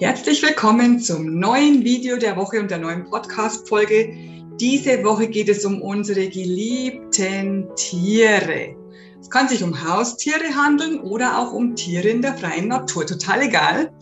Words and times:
Herzlich 0.00 0.42
willkommen 0.42 0.98
zum 0.98 1.38
neuen 1.38 1.84
Video 1.84 2.16
der 2.16 2.34
Woche 2.34 2.58
und 2.58 2.70
der 2.70 2.78
neuen 2.78 3.04
Podcast-Folge. 3.04 4.16
Diese 4.58 5.04
Woche 5.04 5.28
geht 5.28 5.50
es 5.50 5.66
um 5.66 5.82
unsere 5.82 6.26
geliebten 6.26 7.68
Tiere. 7.76 8.74
Es 9.20 9.28
kann 9.28 9.46
sich 9.46 9.62
um 9.62 9.86
Haustiere 9.86 10.54
handeln 10.54 11.00
oder 11.00 11.38
auch 11.38 11.52
um 11.52 11.76
Tiere 11.76 12.08
in 12.08 12.22
der 12.22 12.32
freien 12.32 12.68
Natur, 12.68 13.06
total 13.06 13.42
egal. 13.42 13.92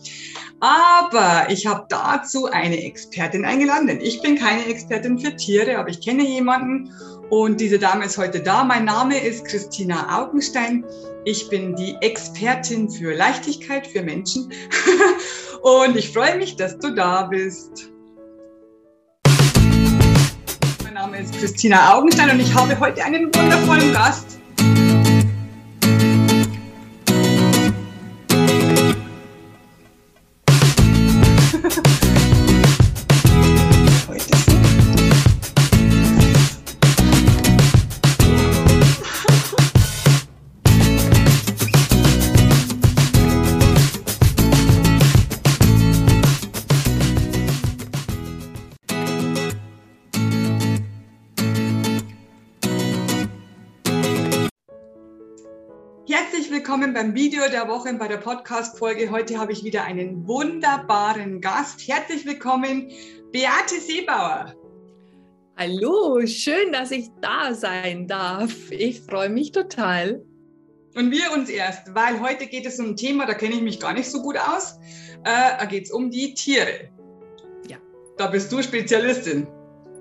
Aber 0.61 1.47
ich 1.49 1.65
habe 1.65 1.85
dazu 1.87 2.47
eine 2.47 2.83
Expertin 2.83 3.45
eingeladen, 3.45 3.87
denn 3.87 4.01
ich 4.01 4.21
bin 4.21 4.37
keine 4.37 4.65
Expertin 4.65 5.17
für 5.17 5.33
Tiere, 5.35 5.77
aber 5.77 5.89
ich 5.89 6.01
kenne 6.01 6.23
jemanden 6.23 6.91
und 7.29 7.61
diese 7.61 7.79
Dame 7.79 8.05
ist 8.05 8.17
heute 8.17 8.41
da. 8.41 8.65
Mein 8.65 8.83
Name 8.85 9.17
ist 9.17 9.45
Christina 9.45 10.19
Augenstein. 10.19 10.83
Ich 11.23 11.47
bin 11.49 11.75
die 11.75 11.95
Expertin 12.01 12.89
für 12.89 13.13
Leichtigkeit 13.13 13.87
für 13.87 14.01
Menschen. 14.01 14.51
und 15.61 15.95
ich 15.95 16.11
freue 16.11 16.37
mich, 16.37 16.57
dass 16.57 16.77
du 16.77 16.93
da 16.93 17.23
bist. 17.23 17.91
Mein 20.83 20.93
Name 20.93 21.21
ist 21.21 21.33
Christina 21.39 21.95
Augenstein 21.95 22.31
und 22.31 22.39
ich 22.41 22.53
habe 22.53 22.77
heute 22.81 23.01
einen 23.05 23.33
wundervollen 23.33 23.93
Gast. 23.93 24.28
Willkommen 56.69 56.93
beim 56.93 57.15
Video 57.15 57.41
der 57.49 57.67
Woche 57.67 57.91
bei 57.95 58.07
der 58.07 58.17
Podcast-Folge. 58.17 59.09
Heute 59.09 59.39
habe 59.39 59.51
ich 59.51 59.63
wieder 59.63 59.85
einen 59.85 60.27
wunderbaren 60.27 61.41
Gast. 61.41 61.81
Herzlich 61.87 62.27
willkommen, 62.27 62.91
Beate 63.31 63.79
Seebauer. 63.81 64.53
Hallo, 65.57 66.23
schön, 66.27 66.71
dass 66.71 66.91
ich 66.91 67.09
da 67.21 67.55
sein 67.55 68.07
darf. 68.07 68.69
Ich 68.69 69.01
freue 69.01 69.29
mich 69.29 69.51
total. 69.51 70.23
Und 70.93 71.09
wir 71.09 71.31
uns 71.33 71.49
erst, 71.49 71.95
weil 71.95 72.19
heute 72.21 72.45
geht 72.45 72.67
es 72.67 72.79
um 72.79 72.89
ein 72.89 72.95
Thema, 72.95 73.25
da 73.25 73.33
kenne 73.33 73.55
ich 73.55 73.61
mich 73.63 73.79
gar 73.79 73.93
nicht 73.93 74.11
so 74.11 74.21
gut 74.21 74.37
aus. 74.37 74.77
Äh, 75.23 75.57
da 75.57 75.65
geht 75.65 75.85
es 75.85 75.91
um 75.91 76.11
die 76.11 76.35
Tiere. 76.35 76.91
Ja. 77.67 77.77
Da 78.17 78.27
bist 78.27 78.51
du 78.51 78.61
Spezialistin. 78.61 79.47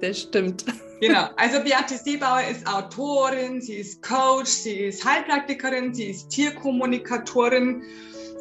Das 0.02 0.20
stimmt. 0.20 0.66
Genau, 1.00 1.28
also 1.36 1.60
Beate 1.60 1.96
Seebauer 1.96 2.42
ist 2.50 2.66
Autorin, 2.66 3.60
sie 3.60 3.74
ist 3.74 4.02
Coach, 4.02 4.50
sie 4.50 4.86
ist 4.86 5.04
Heilpraktikerin, 5.04 5.94
sie 5.94 6.10
ist 6.10 6.28
Tierkommunikatorin. 6.30 7.82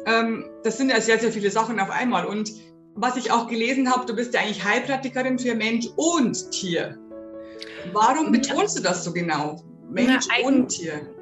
Ähm, 0.06 0.50
das 0.64 0.78
sind 0.78 0.90
ja 0.90 1.00
sehr, 1.00 1.18
sehr 1.18 1.30
viele 1.30 1.50
Sachen 1.50 1.78
auf 1.78 1.90
einmal. 1.90 2.26
Und 2.26 2.50
was 2.94 3.16
ich 3.16 3.30
auch 3.30 3.46
gelesen 3.46 3.90
habe, 3.90 4.06
du 4.06 4.16
bist 4.16 4.34
ja 4.34 4.40
eigentlich 4.40 4.64
Heilpraktikerin 4.64 5.38
für 5.38 5.54
Mensch 5.54 5.86
und 5.96 6.50
Tier. 6.50 6.98
Warum 7.92 8.32
betonst 8.32 8.76
du 8.78 8.82
das 8.82 9.04
so 9.04 9.12
genau? 9.12 9.62
Mensch 9.88 10.26
Na, 10.28 10.46
und 10.46 10.68
Tier. 10.68 11.14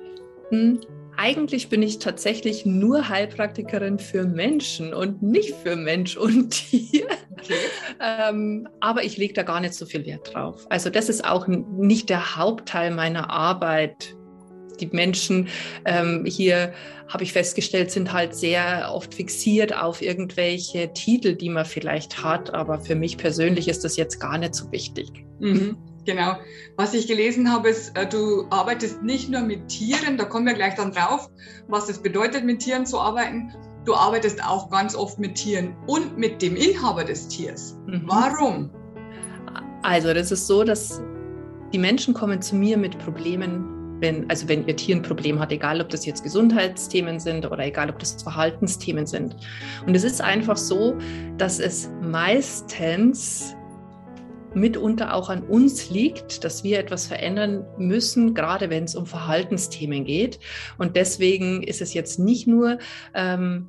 Eigentlich 1.16 1.68
bin 1.68 1.82
ich 1.82 1.98
tatsächlich 1.98 2.66
nur 2.66 3.08
Heilpraktikerin 3.08 3.98
für 3.98 4.24
Menschen 4.24 4.92
und 4.92 5.22
nicht 5.22 5.54
für 5.54 5.76
Mensch 5.76 6.16
und 6.16 6.50
Tier. 6.50 7.06
Okay. 7.32 7.54
ähm, 8.00 8.68
aber 8.80 9.04
ich 9.04 9.16
lege 9.16 9.34
da 9.34 9.42
gar 9.42 9.60
nicht 9.60 9.74
so 9.74 9.86
viel 9.86 10.04
Wert 10.06 10.34
drauf. 10.34 10.66
Also 10.70 10.90
das 10.90 11.08
ist 11.08 11.24
auch 11.24 11.46
nicht 11.46 12.08
der 12.10 12.36
Hauptteil 12.36 12.90
meiner 12.90 13.30
Arbeit. 13.30 14.14
Die 14.80 14.88
Menschen 14.88 15.48
ähm, 15.86 16.24
hier, 16.26 16.72
habe 17.08 17.24
ich 17.24 17.32
festgestellt, 17.32 17.90
sind 17.90 18.12
halt 18.12 18.34
sehr 18.34 18.90
oft 18.92 19.14
fixiert 19.14 19.76
auf 19.76 20.02
irgendwelche 20.02 20.92
Titel, 20.92 21.34
die 21.34 21.48
man 21.48 21.64
vielleicht 21.64 22.22
hat. 22.22 22.52
Aber 22.52 22.80
für 22.80 22.94
mich 22.94 23.16
persönlich 23.16 23.68
ist 23.68 23.84
das 23.84 23.96
jetzt 23.96 24.18
gar 24.18 24.38
nicht 24.38 24.54
so 24.54 24.70
wichtig. 24.72 25.10
Mhm. 25.38 25.76
Genau. 26.06 26.36
Was 26.76 26.94
ich 26.94 27.08
gelesen 27.08 27.52
habe, 27.52 27.68
ist, 27.68 27.96
äh, 27.98 28.08
du 28.08 28.46
arbeitest 28.50 29.02
nicht 29.02 29.28
nur 29.28 29.42
mit 29.42 29.68
Tieren, 29.68 30.16
da 30.16 30.24
kommen 30.24 30.46
wir 30.46 30.54
gleich 30.54 30.76
dann 30.76 30.92
drauf, 30.92 31.28
was 31.68 31.88
es 31.88 31.98
bedeutet, 31.98 32.44
mit 32.44 32.60
Tieren 32.60 32.86
zu 32.86 32.98
arbeiten. 32.98 33.52
Du 33.84 33.94
arbeitest 33.94 34.42
auch 34.42 34.70
ganz 34.70 34.94
oft 34.94 35.18
mit 35.18 35.34
Tieren 35.34 35.76
und 35.86 36.16
mit 36.16 36.40
dem 36.42 36.56
Inhaber 36.56 37.04
des 37.04 37.28
Tiers. 37.28 37.76
Mhm. 37.86 38.02
Warum? 38.06 38.70
Also, 39.82 40.14
das 40.14 40.32
ist 40.32 40.46
so, 40.46 40.64
dass 40.64 41.02
die 41.72 41.78
Menschen 41.78 42.14
kommen 42.14 42.40
zu 42.40 42.54
mir 42.56 42.76
mit 42.76 42.98
Problemen, 42.98 44.00
wenn, 44.00 44.28
also 44.30 44.48
wenn 44.48 44.66
ihr 44.66 44.76
Tier 44.76 44.96
ein 44.96 45.02
Problem 45.02 45.40
hat, 45.40 45.50
egal 45.50 45.80
ob 45.80 45.88
das 45.88 46.06
jetzt 46.06 46.22
Gesundheitsthemen 46.22 47.18
sind 47.18 47.50
oder 47.50 47.64
egal 47.64 47.90
ob 47.90 47.98
das 47.98 48.22
Verhaltensthemen 48.22 49.06
sind. 49.06 49.36
Und 49.86 49.94
es 49.94 50.04
ist 50.04 50.20
einfach 50.20 50.56
so, 50.56 50.96
dass 51.38 51.58
es 51.58 51.90
meistens 52.02 53.55
mitunter 54.56 55.14
auch 55.14 55.28
an 55.28 55.42
uns 55.42 55.90
liegt, 55.90 56.42
dass 56.42 56.64
wir 56.64 56.78
etwas 56.78 57.06
verändern 57.06 57.64
müssen, 57.78 58.34
gerade 58.34 58.70
wenn 58.70 58.84
es 58.84 58.96
um 58.96 59.06
Verhaltensthemen 59.06 60.04
geht. 60.04 60.40
Und 60.78 60.96
deswegen 60.96 61.62
ist 61.62 61.82
es 61.82 61.94
jetzt 61.94 62.18
nicht 62.18 62.46
nur 62.46 62.78
ähm, 63.14 63.68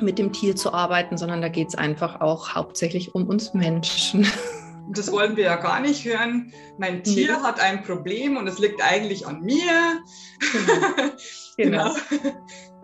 mit 0.00 0.18
dem 0.18 0.32
Tier 0.32 0.56
zu 0.56 0.74
arbeiten, 0.74 1.16
sondern 1.16 1.40
da 1.40 1.48
geht 1.48 1.68
es 1.68 1.74
einfach 1.76 2.20
auch 2.20 2.54
hauptsächlich 2.54 3.14
um 3.14 3.26
uns 3.26 3.54
Menschen. 3.54 4.26
Das 4.90 5.10
wollen 5.10 5.34
wir 5.38 5.44
ja 5.44 5.56
gar 5.56 5.80
nicht 5.80 6.04
hören. 6.04 6.52
Mein 6.76 7.02
Tier 7.02 7.28
ja. 7.28 7.42
hat 7.42 7.58
ein 7.58 7.82
Problem 7.84 8.36
und 8.36 8.46
es 8.46 8.58
liegt 8.58 8.82
eigentlich 8.82 9.26
an 9.26 9.40
mir. 9.40 10.02
Genau. 11.56 11.94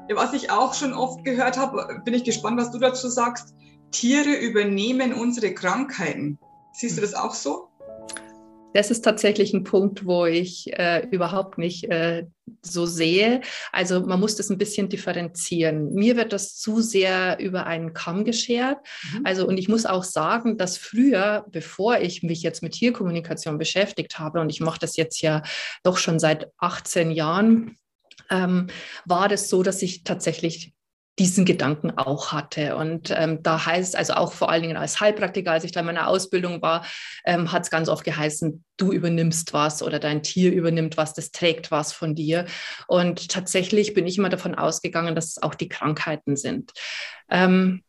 genau. 0.09 0.15
Was 0.15 0.33
ich 0.33 0.51
auch 0.51 0.73
schon 0.73 0.95
oft 0.95 1.23
gehört 1.27 1.59
habe, 1.59 2.01
bin 2.07 2.15
ich 2.15 2.25
gespannt, 2.25 2.59
was 2.59 2.71
du 2.71 2.79
dazu 2.79 3.07
sagst. 3.09 3.55
Tiere 3.91 4.33
übernehmen 4.33 5.13
unsere 5.13 5.53
Krankheiten. 5.53 6.39
Siehst 6.73 6.97
du 6.97 7.01
das 7.01 7.15
auch 7.15 7.35
so? 7.35 7.69
Das 8.73 8.91
ist 8.91 9.03
tatsächlich 9.03 9.53
ein 9.53 9.65
Punkt, 9.65 10.07
wo 10.07 10.27
ich 10.27 10.73
äh, 10.79 11.05
überhaupt 11.11 11.59
nicht 11.59 11.91
äh, 11.91 12.27
so 12.63 12.87
sehe. 12.87 13.41
Also 13.73 14.01
man 14.01 14.21
muss 14.21 14.37
das 14.37 14.49
ein 14.49 14.59
bisschen 14.59 14.89
differenzieren. 14.89 15.93
Mir 15.93 16.17
wird 16.17 16.33
das 16.33 16.57
zu 16.57 16.81
sehr 16.81 17.39
über 17.41 17.67
einen 17.67 17.95
Kamm 17.95 18.25
geschert. 18.25 18.79
Mhm. 19.13 19.27
Also 19.27 19.47
und 19.47 19.59
ich 19.59 19.69
muss 19.69 19.87
auch 19.87 20.05
sagen, 20.05 20.57
dass 20.57 20.79
früher, 20.79 21.47
bevor 21.51 21.99
ich 21.99 22.23
mich 22.23 22.43
jetzt 22.43 22.63
mit 22.63 22.73
Tierkommunikation 22.75 23.59
beschäftigt 23.59 24.19
habe, 24.21 24.41
und 24.41 24.51
ich 24.51 24.61
mache 24.61 24.79
das 24.79 24.97
jetzt 24.97 25.21
ja 25.21 25.43
doch 25.83 25.99
schon 25.99 26.21
seit 26.21 26.49
18 26.59 27.11
Jahren, 27.11 27.77
ähm, 28.31 28.69
war 29.05 29.29
das 29.29 29.49
so, 29.49 29.65
dass 29.65 29.83
ich 29.83 30.05
tatsächlich 30.05 30.73
diesen 31.21 31.45
Gedanken 31.45 31.91
auch 31.91 32.33
hatte. 32.33 32.77
Und 32.77 33.13
ähm, 33.15 33.43
da 33.43 33.67
heißt, 33.67 33.95
also 33.95 34.15
auch 34.15 34.33
vor 34.33 34.51
allen 34.51 34.63
Dingen 34.63 34.79
als 34.79 35.01
Heilpraktiker, 35.01 35.53
als 35.53 35.65
ich 35.65 35.71
da 35.71 35.81
in 35.81 35.87
meiner 35.87 36.09
Ausbildung 36.09 36.63
war, 36.63 36.87
ähm, 37.27 37.53
hat 37.53 37.65
es 37.65 37.71
ganz 37.71 37.91
oft 37.91 38.05
geheißen, 38.05 38.65
du 38.79 38.91
übernimmst 38.91 39.53
was 39.53 39.83
oder 39.83 39.99
dein 39.99 40.23
Tier 40.23 40.51
übernimmt 40.51 40.97
was, 40.97 41.13
das 41.13 41.31
trägt 41.31 41.71
was 41.71 41.93
von 41.93 42.15
dir. 42.15 42.47
Und 42.89 43.29
tatsächlich 43.29 43.93
bin 43.93 44.07
ich 44.07 44.17
immer 44.17 44.31
davon 44.31 44.55
ausgegangen, 44.55 45.15
dass 45.15 45.27
es 45.27 45.43
auch 45.43 45.55
die 45.55 45.69
Krankheiten 45.69 46.37
sind. 46.37 46.73
Ähm, 47.31 47.83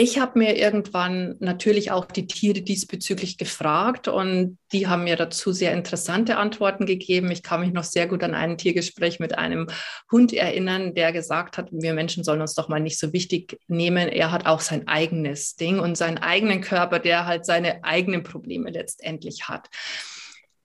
ich 0.00 0.20
habe 0.20 0.38
mir 0.38 0.56
irgendwann 0.56 1.34
natürlich 1.40 1.90
auch 1.90 2.04
die 2.04 2.28
Tiere 2.28 2.62
diesbezüglich 2.62 3.36
gefragt 3.36 4.06
und 4.06 4.56
die 4.70 4.86
haben 4.86 5.02
mir 5.02 5.16
dazu 5.16 5.50
sehr 5.50 5.72
interessante 5.72 6.36
Antworten 6.36 6.86
gegeben. 6.86 7.32
Ich 7.32 7.42
kann 7.42 7.62
mich 7.62 7.72
noch 7.72 7.82
sehr 7.82 8.06
gut 8.06 8.22
an 8.22 8.32
ein 8.32 8.56
Tiergespräch 8.58 9.18
mit 9.18 9.36
einem 9.36 9.66
Hund 10.12 10.32
erinnern, 10.32 10.94
der 10.94 11.10
gesagt 11.10 11.58
hat, 11.58 11.70
wir 11.72 11.94
Menschen 11.94 12.22
sollen 12.22 12.40
uns 12.40 12.54
doch 12.54 12.68
mal 12.68 12.78
nicht 12.78 12.96
so 12.96 13.12
wichtig 13.12 13.58
nehmen. 13.66 14.08
Er 14.08 14.30
hat 14.30 14.46
auch 14.46 14.60
sein 14.60 14.86
eigenes 14.86 15.56
Ding 15.56 15.80
und 15.80 15.96
seinen 15.96 16.18
eigenen 16.18 16.60
Körper, 16.60 17.00
der 17.00 17.26
halt 17.26 17.44
seine 17.44 17.82
eigenen 17.82 18.22
Probleme 18.22 18.70
letztendlich 18.70 19.48
hat. 19.48 19.66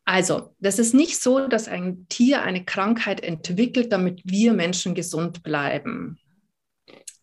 Also, 0.05 0.53
das 0.59 0.77
ist 0.77 0.93
nicht 0.93 1.19
so, 1.19 1.47
dass 1.47 1.67
ein 1.67 2.05
Tier 2.07 2.43
eine 2.43 2.65
Krankheit 2.65 3.23
entwickelt, 3.23 3.91
damit 3.91 4.21
wir 4.25 4.53
Menschen 4.53 4.93
gesund 4.93 5.41
bleiben. 5.41 6.19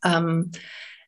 Ähm, 0.05 0.51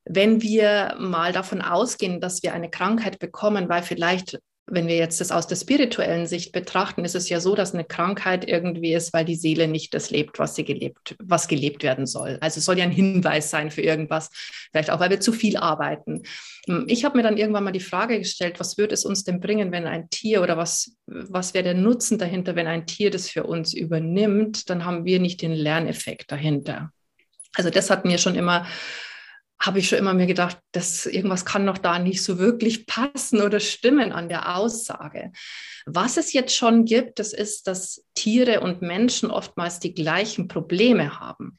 wenn 0.05 0.43
wir 0.43 0.97
mal 0.99 1.33
davon 1.33 1.63
ausgehen, 1.63 2.21
dass 2.21 2.43
wir 2.43 2.55
eine 2.55 2.71
Krankheit 2.71 3.19
bekommen, 3.19 3.69
weil 3.69 3.83
vielleicht 3.83 4.39
wenn 4.67 4.87
wir 4.87 4.97
jetzt 4.97 5.21
das 5.21 5.33
aus 5.33 5.47
der 5.47 5.57
spirituellen 5.57 6.27
Sicht 6.27 6.53
betrachten, 6.53 7.05
ist 7.05 7.17
es 7.17 7.29
ja 7.29 7.41
so, 7.41 7.55
dass 7.55 7.75
eine 7.75 7.85
Krankheit 7.85 8.49
irgendwie 8.49 8.95
ist, 8.95 9.13
weil 9.13 9.25
die 9.25 9.35
Seele 9.35 9.67
nicht 9.67 9.93
das 9.93 10.11
lebt, 10.11 10.39
was 10.39 10.55
sie 10.55 10.65
gelebt, 10.65 11.17
was 11.23 11.49
gelebt 11.49 11.83
werden 11.83 12.07
soll. 12.07 12.39
Also 12.41 12.59
es 12.59 12.65
soll 12.65 12.79
ja 12.79 12.85
ein 12.85 12.93
Hinweis 12.93 13.51
sein 13.51 13.71
für 13.71 13.83
irgendwas, 13.83 14.31
vielleicht 14.71 14.91
auch, 14.91 15.01
weil 15.01 15.11
wir 15.11 15.21
zu 15.21 15.33
viel 15.33 15.57
arbeiten. 15.57 16.23
Ich 16.87 17.05
habe 17.05 17.17
mir 17.17 17.25
dann 17.25 17.39
irgendwann 17.39 17.65
mal 17.65 17.73
die 17.73 17.81
Frage 17.81 18.19
gestellt, 18.19 18.61
was 18.61 18.79
würde 18.79 18.95
es 18.95 19.05
uns 19.05 19.25
denn 19.25 19.41
bringen, 19.41 19.73
wenn 19.73 19.87
ein 19.87 20.09
Tier 20.11 20.43
oder 20.43 20.57
was, 20.57 20.93
was 21.07 21.55
wäre 21.55 21.65
der 21.65 21.75
Nutzen 21.75 22.19
dahinter, 22.19 22.55
wenn 22.55 22.69
ein 22.69 22.87
Tier 22.87 23.11
das 23.11 23.29
für 23.29 23.45
uns 23.45 23.75
übernimmt, 23.75 24.71
dann 24.71 24.85
haben 24.85 25.05
wir 25.05 25.19
nicht 25.19 25.43
den 25.43 25.53
Lerneffekt 25.53 26.31
dahinter. 26.31 26.93
Also 27.55 27.69
das 27.69 27.91
hat 27.91 28.05
mir 28.05 28.17
schon 28.17 28.37
immer 28.37 28.65
habe 29.61 29.79
ich 29.79 29.89
schon 29.89 29.99
immer 29.99 30.15
mir 30.15 30.27
gedacht, 30.27 30.59
dass 30.73 31.07
irgendwas 31.07 31.45
kann 31.45 31.65
noch 31.65 31.79
da 31.79 31.99
nicht 31.99 32.23
so 32.23 32.39
wirklich 32.39 32.87
passen 32.87 33.43
oder 33.43 33.61
stimmen 33.61 34.11
an 34.11 34.29
der 34.29 34.57
Aussage. 34.57 35.31
Was 35.87 36.17
es 36.17 36.33
jetzt 36.33 36.57
schon 36.57 36.85
gibt, 36.85 37.19
das 37.19 37.33
ist, 37.33 37.69
dass 37.69 38.05
Tiere 38.15 38.61
und 38.61 38.83
Menschen 38.83 39.31
oftmals 39.31 39.79
die 39.79 39.95
gleichen 39.95 40.49
Probleme 40.49 41.21
haben. 41.21 41.59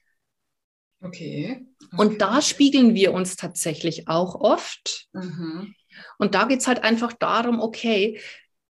Okay. 1.01 1.65
okay. 1.83 1.95
Und 1.97 2.21
da 2.21 2.41
spiegeln 2.41 2.93
wir 2.93 3.13
uns 3.13 3.35
tatsächlich 3.35 4.07
auch 4.07 4.35
oft. 4.35 5.07
Mhm. 5.13 5.73
Und 6.17 6.35
da 6.35 6.45
geht 6.45 6.61
es 6.61 6.67
halt 6.67 6.83
einfach 6.83 7.13
darum, 7.13 7.59
okay, 7.59 8.19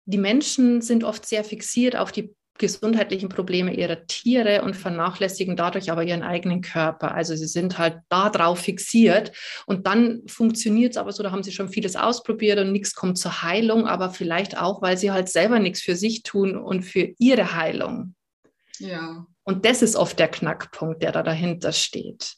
die 0.04 0.18
Menschen 0.18 0.80
sind 0.80 1.04
oft 1.04 1.26
sehr 1.26 1.44
fixiert 1.44 1.96
auf 1.96 2.12
die 2.12 2.34
gesundheitlichen 2.60 3.28
Probleme 3.28 3.74
ihrer 3.74 4.06
Tiere 4.06 4.62
und 4.62 4.76
vernachlässigen 4.76 5.56
dadurch 5.56 5.90
aber 5.90 6.04
ihren 6.04 6.22
eigenen 6.22 6.60
Körper. 6.60 7.14
Also 7.14 7.34
sie 7.34 7.48
sind 7.48 7.78
halt 7.78 7.98
darauf 8.10 8.60
fixiert 8.60 9.32
und 9.66 9.86
dann 9.86 10.22
funktioniert 10.28 10.92
es 10.92 10.96
aber 10.98 11.10
so, 11.10 11.22
da 11.22 11.32
haben 11.32 11.42
sie 11.42 11.52
schon 11.52 11.70
vieles 11.70 11.96
ausprobiert 11.96 12.60
und 12.60 12.70
nichts 12.70 12.94
kommt 12.94 13.18
zur 13.18 13.42
Heilung, 13.42 13.86
aber 13.86 14.10
vielleicht 14.10 14.58
auch, 14.58 14.82
weil 14.82 14.96
sie 14.96 15.10
halt 15.10 15.28
selber 15.28 15.58
nichts 15.58 15.80
für 15.80 15.96
sich 15.96 16.22
tun 16.22 16.56
und 16.56 16.82
für 16.82 17.12
ihre 17.18 17.56
Heilung. 17.56 18.14
Ja. 18.78 19.26
Und 19.42 19.64
das 19.64 19.82
ist 19.82 19.96
oft 19.96 20.18
der 20.18 20.28
Knackpunkt, 20.28 21.02
der 21.02 21.12
da 21.12 21.22
dahinter 21.22 21.72
steht. 21.72 22.36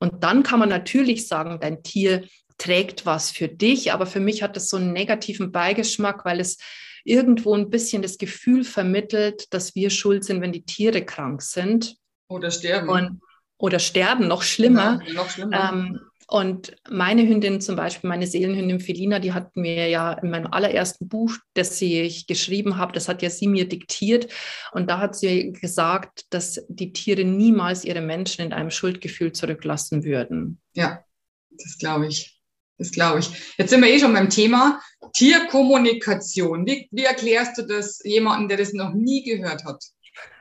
Und 0.00 0.24
dann 0.24 0.42
kann 0.42 0.58
man 0.58 0.68
natürlich 0.68 1.28
sagen, 1.28 1.58
dein 1.60 1.82
Tier 1.82 2.24
trägt 2.58 3.06
was 3.06 3.30
für 3.30 3.48
dich, 3.48 3.92
aber 3.92 4.06
für 4.06 4.20
mich 4.20 4.42
hat 4.42 4.56
das 4.56 4.68
so 4.68 4.76
einen 4.76 4.92
negativen 4.92 5.52
Beigeschmack, 5.52 6.24
weil 6.24 6.40
es 6.40 6.58
irgendwo 7.04 7.54
ein 7.54 7.70
bisschen 7.70 8.02
das 8.02 8.18
Gefühl 8.18 8.64
vermittelt, 8.64 9.52
dass 9.52 9.74
wir 9.74 9.90
schuld 9.90 10.24
sind, 10.24 10.40
wenn 10.40 10.52
die 10.52 10.64
Tiere 10.64 11.04
krank 11.04 11.42
sind. 11.42 11.96
Oder 12.28 12.50
sterben. 12.50 12.88
Und, 12.88 13.20
oder 13.58 13.78
sterben, 13.78 14.26
noch 14.26 14.42
schlimmer. 14.42 15.00
Ja, 15.06 15.12
noch 15.12 15.30
schlimmer. 15.30 15.70
Ähm, 15.72 16.00
und 16.26 16.74
meine 16.90 17.28
Hündin 17.28 17.60
zum 17.60 17.76
Beispiel, 17.76 18.08
meine 18.08 18.26
Seelenhündin 18.26 18.80
Felina, 18.80 19.18
die 19.18 19.34
hat 19.34 19.54
mir 19.56 19.88
ja 19.88 20.12
in 20.14 20.30
meinem 20.30 20.46
allerersten 20.46 21.06
Buch, 21.06 21.36
das 21.52 21.78
sie 21.78 22.00
ich 22.00 22.26
geschrieben 22.26 22.78
habe, 22.78 22.92
das 22.92 23.08
hat 23.08 23.20
ja 23.20 23.28
sie 23.28 23.46
mir 23.46 23.68
diktiert. 23.68 24.32
Und 24.72 24.88
da 24.88 24.98
hat 24.98 25.14
sie 25.14 25.52
gesagt, 25.52 26.24
dass 26.30 26.64
die 26.68 26.92
Tiere 26.92 27.24
niemals 27.24 27.84
ihre 27.84 28.00
Menschen 28.00 28.46
in 28.46 28.52
einem 28.54 28.70
Schuldgefühl 28.70 29.32
zurücklassen 29.32 30.04
würden. 30.04 30.60
Ja, 30.72 31.04
das 31.50 31.76
glaube 31.78 32.06
ich. 32.06 32.33
Das 32.78 32.90
glaube 32.90 33.20
ich. 33.20 33.30
Jetzt 33.56 33.70
sind 33.70 33.82
wir 33.82 33.88
eh 33.88 33.98
schon 33.98 34.12
beim 34.12 34.30
Thema 34.30 34.80
Tierkommunikation. 35.14 36.66
Wie, 36.66 36.88
wie 36.90 37.04
erklärst 37.04 37.56
du 37.58 37.62
das 37.62 38.00
jemandem, 38.04 38.48
der 38.48 38.58
das 38.58 38.72
noch 38.72 38.92
nie 38.92 39.22
gehört 39.22 39.64
hat? 39.64 39.84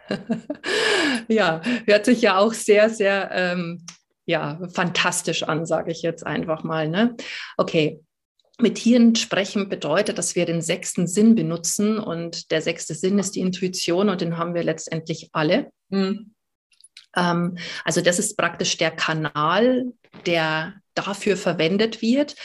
ja, 1.28 1.62
hört 1.86 2.06
sich 2.06 2.22
ja 2.22 2.38
auch 2.38 2.54
sehr, 2.54 2.90
sehr 2.90 3.30
ähm, 3.32 3.86
ja, 4.26 4.60
fantastisch 4.74 5.44
an, 5.44 5.66
sage 5.66 5.92
ich 5.92 6.02
jetzt 6.02 6.26
einfach 6.26 6.64
mal. 6.64 6.90
Ne? 6.90 7.16
Okay, 7.58 8.00
mit 8.60 8.76
Tieren 8.76 9.16
sprechen 9.16 9.70
bedeutet, 9.70 10.18
dass 10.18 10.36
wir 10.36 10.46
den 10.46 10.62
sechsten 10.62 11.08
Sinn 11.08 11.36
benutzen 11.36 11.98
und 11.98 12.52
der 12.52 12.62
sechste 12.62 12.94
Sinn 12.94 13.20
ist 13.20 13.36
die 13.36 13.42
Intuition 13.42 14.10
und 14.10 14.22
den 14.22 14.38
haben 14.38 14.54
wir 14.54 14.64
letztendlich 14.64 15.30
alle. 15.34 15.72
Mhm. 15.90 16.34
Ähm, 17.16 17.58
also 17.84 18.02
das 18.02 18.20
ist 18.20 18.38
praktisch 18.38 18.78
der 18.78 18.92
Kanal, 18.92 19.86
der 20.26 20.74
dafür 20.94 21.38
verwendet 21.38 22.02
wird. 22.02 22.36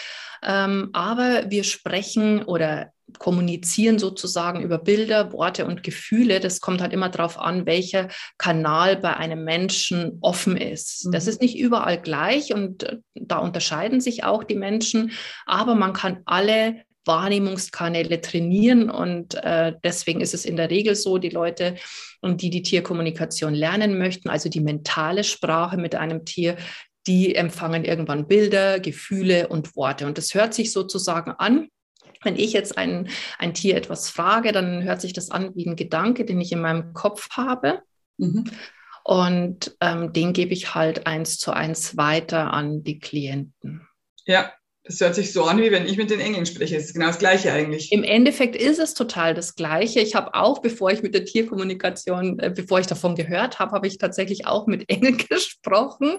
Ähm, 0.42 0.90
aber 0.92 1.50
wir 1.50 1.64
sprechen 1.64 2.42
oder 2.44 2.92
kommunizieren 3.18 3.98
sozusagen 3.98 4.62
über 4.62 4.78
Bilder, 4.78 5.32
Worte 5.32 5.66
und 5.66 5.82
Gefühle. 5.82 6.40
Das 6.40 6.60
kommt 6.60 6.80
halt 6.80 6.92
immer 6.92 7.08
darauf 7.08 7.38
an, 7.38 7.66
welcher 7.66 8.08
Kanal 8.36 8.96
bei 8.96 9.16
einem 9.16 9.44
Menschen 9.44 10.18
offen 10.20 10.56
ist. 10.56 11.06
Mhm. 11.06 11.12
Das 11.12 11.26
ist 11.26 11.40
nicht 11.40 11.58
überall 11.58 12.00
gleich 12.00 12.52
und 12.52 12.82
äh, 12.82 12.98
da 13.14 13.38
unterscheiden 13.38 14.00
sich 14.00 14.24
auch 14.24 14.44
die 14.44 14.56
Menschen, 14.56 15.12
aber 15.46 15.74
man 15.74 15.92
kann 15.92 16.20
alle 16.26 16.82
Wahrnehmungskanäle 17.06 18.20
trainieren 18.20 18.90
und 18.90 19.34
äh, 19.36 19.72
deswegen 19.82 20.20
ist 20.20 20.34
es 20.34 20.44
in 20.44 20.56
der 20.56 20.68
Regel 20.68 20.94
so, 20.94 21.16
die 21.16 21.30
Leute, 21.30 21.76
die 22.22 22.50
die 22.50 22.62
Tierkommunikation 22.62 23.54
lernen 23.54 23.96
möchten, 23.96 24.28
also 24.28 24.50
die 24.50 24.60
mentale 24.60 25.24
Sprache 25.24 25.78
mit 25.78 25.94
einem 25.94 26.26
Tier, 26.26 26.56
die 27.08 27.34
empfangen 27.34 27.84
irgendwann 27.84 28.28
Bilder, 28.28 28.78
Gefühle 28.78 29.48
und 29.48 29.74
Worte. 29.74 30.06
Und 30.06 30.18
das 30.18 30.34
hört 30.34 30.54
sich 30.54 30.72
sozusagen 30.72 31.32
an. 31.32 31.68
Wenn 32.22 32.36
ich 32.36 32.52
jetzt 32.52 32.76
ein, 32.76 33.08
ein 33.38 33.54
Tier 33.54 33.76
etwas 33.76 34.10
frage, 34.10 34.52
dann 34.52 34.82
hört 34.82 35.00
sich 35.00 35.12
das 35.12 35.30
an 35.30 35.54
wie 35.56 35.66
ein 35.66 35.76
Gedanke, 35.76 36.24
den 36.24 36.40
ich 36.40 36.52
in 36.52 36.60
meinem 36.60 36.92
Kopf 36.92 37.30
habe. 37.30 37.80
Mhm. 38.18 38.44
Und 39.04 39.76
ähm, 39.80 40.12
den 40.12 40.34
gebe 40.34 40.52
ich 40.52 40.74
halt 40.74 41.06
eins 41.06 41.38
zu 41.38 41.52
eins 41.52 41.96
weiter 41.96 42.52
an 42.52 42.84
die 42.84 42.98
Klienten. 42.98 43.88
Ja, 44.26 44.52
das 44.88 45.00
hört 45.00 45.14
sich 45.14 45.34
so 45.34 45.44
an, 45.44 45.60
wie 45.60 45.70
wenn 45.70 45.86
ich 45.86 45.98
mit 45.98 46.08
den 46.10 46.18
Engeln 46.18 46.46
spreche. 46.46 46.74
Das 46.76 46.86
ist 46.86 46.94
genau 46.94 47.08
das 47.08 47.18
Gleiche 47.18 47.52
eigentlich. 47.52 47.92
Im 47.92 48.04
Endeffekt 48.04 48.56
ist 48.56 48.78
es 48.78 48.94
total 48.94 49.34
das 49.34 49.54
Gleiche. 49.54 50.00
Ich 50.00 50.14
habe 50.14 50.32
auch, 50.32 50.62
bevor 50.62 50.90
ich 50.90 51.02
mit 51.02 51.14
der 51.14 51.26
Tierkommunikation, 51.26 52.38
äh, 52.38 52.50
bevor 52.54 52.80
ich 52.80 52.86
davon 52.86 53.14
gehört 53.14 53.58
habe, 53.58 53.72
habe 53.72 53.86
ich 53.86 53.98
tatsächlich 53.98 54.46
auch 54.46 54.66
mit 54.66 54.88
Engeln 54.88 55.18
gesprochen 55.18 56.16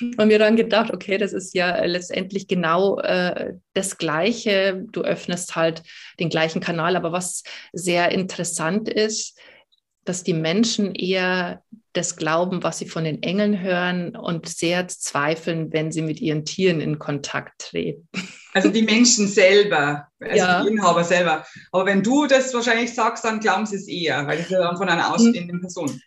und 0.00 0.26
mir 0.26 0.40
dann 0.40 0.56
gedacht, 0.56 0.92
okay, 0.92 1.18
das 1.18 1.32
ist 1.32 1.54
ja 1.54 1.84
letztendlich 1.84 2.48
genau 2.48 2.98
äh, 2.98 3.54
das 3.74 3.96
Gleiche. 3.96 4.84
Du 4.90 5.02
öffnest 5.02 5.54
halt 5.54 5.84
den 6.18 6.30
gleichen 6.30 6.60
Kanal. 6.60 6.96
Aber 6.96 7.12
was 7.12 7.44
sehr 7.72 8.10
interessant 8.10 8.88
ist, 8.88 9.38
dass 10.04 10.24
die 10.24 10.34
Menschen 10.34 10.96
eher 10.96 11.62
das 11.92 12.16
glauben, 12.16 12.62
was 12.62 12.78
sie 12.78 12.88
von 12.88 13.04
den 13.04 13.22
Engeln 13.22 13.60
hören 13.60 14.16
und 14.16 14.48
sehr 14.48 14.86
zweifeln, 14.88 15.72
wenn 15.72 15.90
sie 15.90 16.02
mit 16.02 16.20
ihren 16.20 16.44
Tieren 16.44 16.80
in 16.80 16.98
Kontakt 16.98 17.70
treten. 17.70 18.08
Also 18.52 18.68
die 18.68 18.82
Menschen 18.82 19.28
selber, 19.28 20.08
also 20.18 20.36
ja. 20.36 20.64
die 20.64 20.70
Inhaber 20.70 21.04
selber. 21.04 21.46
Aber 21.70 21.86
wenn 21.86 22.02
du 22.02 22.26
das 22.26 22.52
wahrscheinlich 22.52 22.92
sagst, 22.92 23.24
dann 23.24 23.38
glauben 23.38 23.64
sie 23.64 23.76
es 23.76 23.86
eher, 23.86 24.26
weil 24.26 24.44
ja 24.48 24.58
dann 24.58 24.76
von 24.76 24.88
einer 24.88 25.14
ausstehenden 25.14 25.60
Person. 25.60 26.00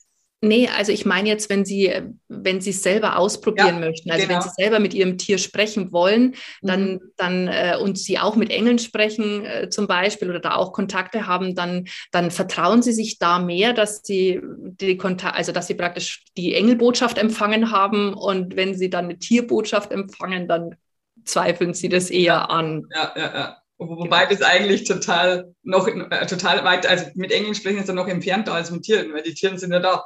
Nee, 0.45 0.68
also 0.68 0.92
ich 0.92 1.06
meine 1.06 1.30
jetzt, 1.30 1.50
wenn 1.50 1.63
Sie, 1.63 1.90
wenn 2.28 2.60
Sie 2.60 2.72
es 2.72 2.84
selber 2.84 3.18
ausprobieren 3.18 3.75
ja, 3.75 3.80
möchten, 3.80 4.12
also 4.12 4.28
genau. 4.28 4.36
wenn 4.36 4.42
Sie 4.42 4.54
selber 4.57 4.80
mit 4.80 4.94
Ihrem 4.94 5.18
Tier 5.18 5.38
sprechen 5.38 5.94
wollen, 5.94 6.36
dann, 6.62 6.95
mhm. 6.95 7.00
dann 7.16 7.48
äh, 7.48 7.78
und 7.81 7.98
Sie 7.98 8.19
auch 8.19 8.36
mit 8.36 8.50
Engeln 8.50 8.78
sprechen 8.78 9.45
äh, 9.45 9.69
zum 9.69 9.88
Beispiel 9.88 10.30
oder 10.30 10.42
da 10.42 10.56
auch 10.56 10.74
Kontakte 10.74 11.28
haben, 11.28 11.56
dann, 11.56 11.86
dann 12.12 12.30
vertrauen 12.30 12.81
Sie 12.81 12.92
sich 12.92 13.19
da 13.19 13.40
mehr, 13.40 13.72
dass 13.72 14.01
Sie 14.04 14.42
die 14.44 14.98
Kontakt, 14.98 15.38
also 15.38 15.54
dass 15.54 15.68
Sie 15.68 15.75
praktisch 15.75 16.25
die 16.36 16.56
Engelbotschaft 16.56 17.18
empfangen 17.18 17.72
haben 17.72 18.13
und 18.13 18.57
wenn 18.57 18.75
Sie 18.78 18.90
dann 18.90 19.06
eine 19.06 19.19
Tierbotschaft 19.19 19.94
empfangen, 19.94 20.50
dann 20.50 20.75
zweifeln 21.24 21.74
Sie 21.74 21.88
das 21.88 22.10
eher 22.10 22.50
an. 22.50 22.83
Ja, 22.94 23.14
ja, 23.16 23.33
ja. 23.33 23.57
Wobei 23.78 24.26
genau. 24.26 24.40
das 24.40 24.42
eigentlich 24.42 24.83
total 24.83 25.56
noch 25.64 25.88
äh, 25.88 26.26
total 26.26 26.66
weit, 26.66 26.85
also 26.85 27.06
mit 27.16 27.31
Engeln 27.31 27.56
sprechen 27.56 27.80
ist 27.80 27.88
ja 27.88 27.94
noch 27.94 28.09
entfernter 28.09 28.54
als 28.54 28.71
mit 28.71 28.83
Tieren, 28.83 29.14
weil 29.14 29.23
die 29.23 29.33
Tiere 29.33 29.57
sind 29.57 29.71
ja 29.71 29.80
da. 29.80 30.04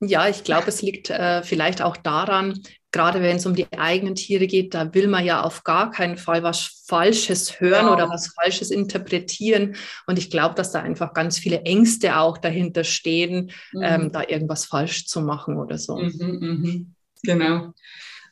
Ja, 0.00 0.28
ich 0.28 0.44
glaube, 0.44 0.68
es 0.68 0.80
liegt 0.80 1.10
äh, 1.10 1.42
vielleicht 1.42 1.82
auch 1.82 1.96
daran, 1.96 2.62
gerade 2.90 3.22
wenn 3.22 3.36
es 3.36 3.46
um 3.46 3.54
die 3.54 3.70
eigenen 3.72 4.14
Tiere 4.14 4.46
geht, 4.46 4.74
da 4.74 4.92
will 4.94 5.08
man 5.08 5.24
ja 5.24 5.42
auf 5.42 5.62
gar 5.62 5.90
keinen 5.90 6.16
Fall 6.16 6.42
was 6.42 6.84
Falsches 6.86 7.60
hören 7.60 7.86
ja. 7.86 7.92
oder 7.92 8.08
was 8.08 8.34
Falsches 8.34 8.70
interpretieren. 8.70 9.76
Und 10.06 10.18
ich 10.18 10.30
glaube, 10.30 10.54
dass 10.54 10.72
da 10.72 10.80
einfach 10.80 11.12
ganz 11.12 11.38
viele 11.38 11.62
Ängste 11.62 12.16
auch 12.16 12.38
dahinter 12.38 12.82
stehen, 12.82 13.52
mhm. 13.72 13.82
ähm, 13.82 14.12
da 14.12 14.22
irgendwas 14.26 14.64
falsch 14.64 15.06
zu 15.06 15.20
machen 15.20 15.56
oder 15.56 15.78
so. 15.78 15.98
Mhm, 15.98 16.38
mhm. 16.40 16.94
Genau. 17.22 17.72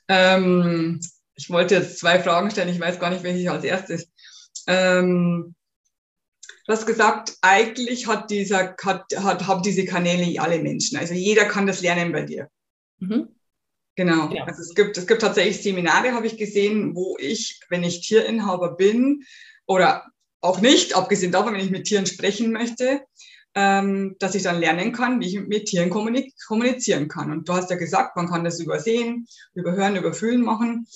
Ähm, 0.09 1.01
ich 1.35 1.51
wollte 1.51 1.77
jetzt 1.77 1.99
zwei 1.99 2.19
Fragen 2.19 2.51
stellen, 2.51 2.71
ich 2.71 2.81
weiß 2.81 2.99
gar 2.99 3.11
nicht, 3.11 3.23
welche 3.23 3.41
ich 3.41 3.51
als 3.51 3.65
erstes. 3.65 4.11
Ähm, 4.67 5.55
Du 6.69 6.75
hast 6.75 6.85
gesagt, 6.85 7.35
eigentlich 7.41 8.07
hat 8.09 8.31
dieser, 8.31 8.77
hat, 8.85 9.07
hat, 9.17 9.47
haben 9.47 9.63
diese 9.63 9.87
Kanäle 9.87 10.39
alle 10.39 10.59
Menschen. 10.59 10.99
Also 10.99 11.15
jeder 11.15 11.47
kann 11.47 11.67
das 11.67 11.81
lernen 11.81 12.13
bei 12.13 12.25
dir. 12.25 12.51
Mhm. 12.99 13.29
Genau. 13.97 14.29
Ja. 14.35 14.45
Also 14.45 14.61
es 14.61 14.75
gibt, 14.75 14.99
es 14.99 15.07
gibt 15.07 15.23
tatsächlich 15.23 15.63
Seminare, 15.63 16.13
habe 16.13 16.27
ich 16.27 16.37
gesehen, 16.37 16.95
wo 16.95 17.17
ich, 17.19 17.59
wenn 17.71 17.85
ich 17.85 18.03
Tierinhaber 18.07 18.77
bin 18.77 19.25
oder 19.67 20.05
auch 20.43 20.61
nicht, 20.61 20.95
abgesehen 20.95 21.33
davon, 21.33 21.55
wenn 21.55 21.65
ich 21.65 21.71
mit 21.71 21.85
Tieren 21.85 22.05
sprechen 22.05 22.53
möchte, 22.53 23.01
ähm, 23.55 24.17
dass 24.19 24.35
ich 24.35 24.43
dann 24.43 24.61
lernen 24.61 24.93
kann, 24.93 25.21
wie 25.21 25.29
ich 25.29 25.41
mit 25.41 25.69
Tieren 25.71 25.89
kommunizieren 25.89 27.09
kann. 27.09 27.33
Und 27.33 27.49
du 27.49 27.55
hast 27.55 27.71
ja 27.71 27.77
gesagt, 27.77 28.15
man 28.15 28.29
kann 28.29 28.45
das 28.45 28.61
übersehen, 28.61 29.27
überhören, 29.55 29.97
überfühlen 29.97 30.43
machen. 30.43 30.87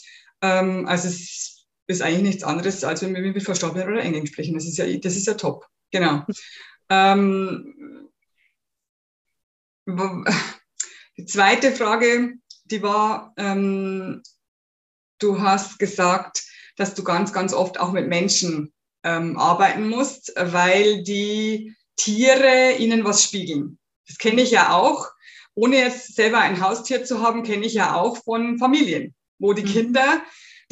Ähm, 0.42 0.84
also 0.86 1.08
es 1.08 1.62
ist 1.92 2.02
eigentlich 2.02 2.22
nichts 2.22 2.44
anderes, 2.44 2.84
als 2.84 3.02
wenn 3.02 3.14
wir 3.14 3.20
mit 3.20 3.42
Verstorbenen 3.42 3.88
oder 3.88 4.02
Engeln 4.02 4.26
sprechen. 4.26 4.54
Das 4.54 4.64
ist 4.64 4.78
ja, 4.78 4.87
das 4.96 5.16
ist 5.16 5.26
ja 5.26 5.34
top. 5.34 5.66
Genau. 5.90 6.25
Ähm, 6.88 8.11
die 11.16 11.26
zweite 11.26 11.72
Frage, 11.72 12.34
die 12.64 12.82
war, 12.82 13.32
ähm, 13.37 14.22
du 15.18 15.40
hast 15.40 15.78
gesagt, 15.78 16.42
dass 16.76 16.94
du 16.94 17.04
ganz, 17.04 17.32
ganz 17.32 17.52
oft 17.52 17.78
auch 17.78 17.92
mit 17.92 18.08
Menschen 18.08 18.72
ähm, 19.04 19.37
arbeiten 19.37 19.88
musst, 19.88 20.32
weil 20.37 21.02
die 21.02 21.75
Tiere 21.96 22.76
ihnen 22.78 23.04
was 23.04 23.22
spiegeln. 23.22 23.78
Das 24.06 24.18
kenne 24.18 24.42
ich 24.42 24.50
ja 24.50 24.72
auch. 24.72 25.08
Ohne 25.54 25.76
jetzt 25.76 26.16
selber 26.16 26.38
ein 26.38 26.61
Haustier 26.61 27.04
zu 27.04 27.20
haben, 27.20 27.42
kenne 27.42 27.66
ich 27.66 27.75
ja 27.75 27.94
auch 27.94 28.16
von 28.25 28.58
Familien 28.58 29.14
wo 29.42 29.52
die 29.52 29.62
mhm. 29.62 29.66
Kinder 29.66 30.22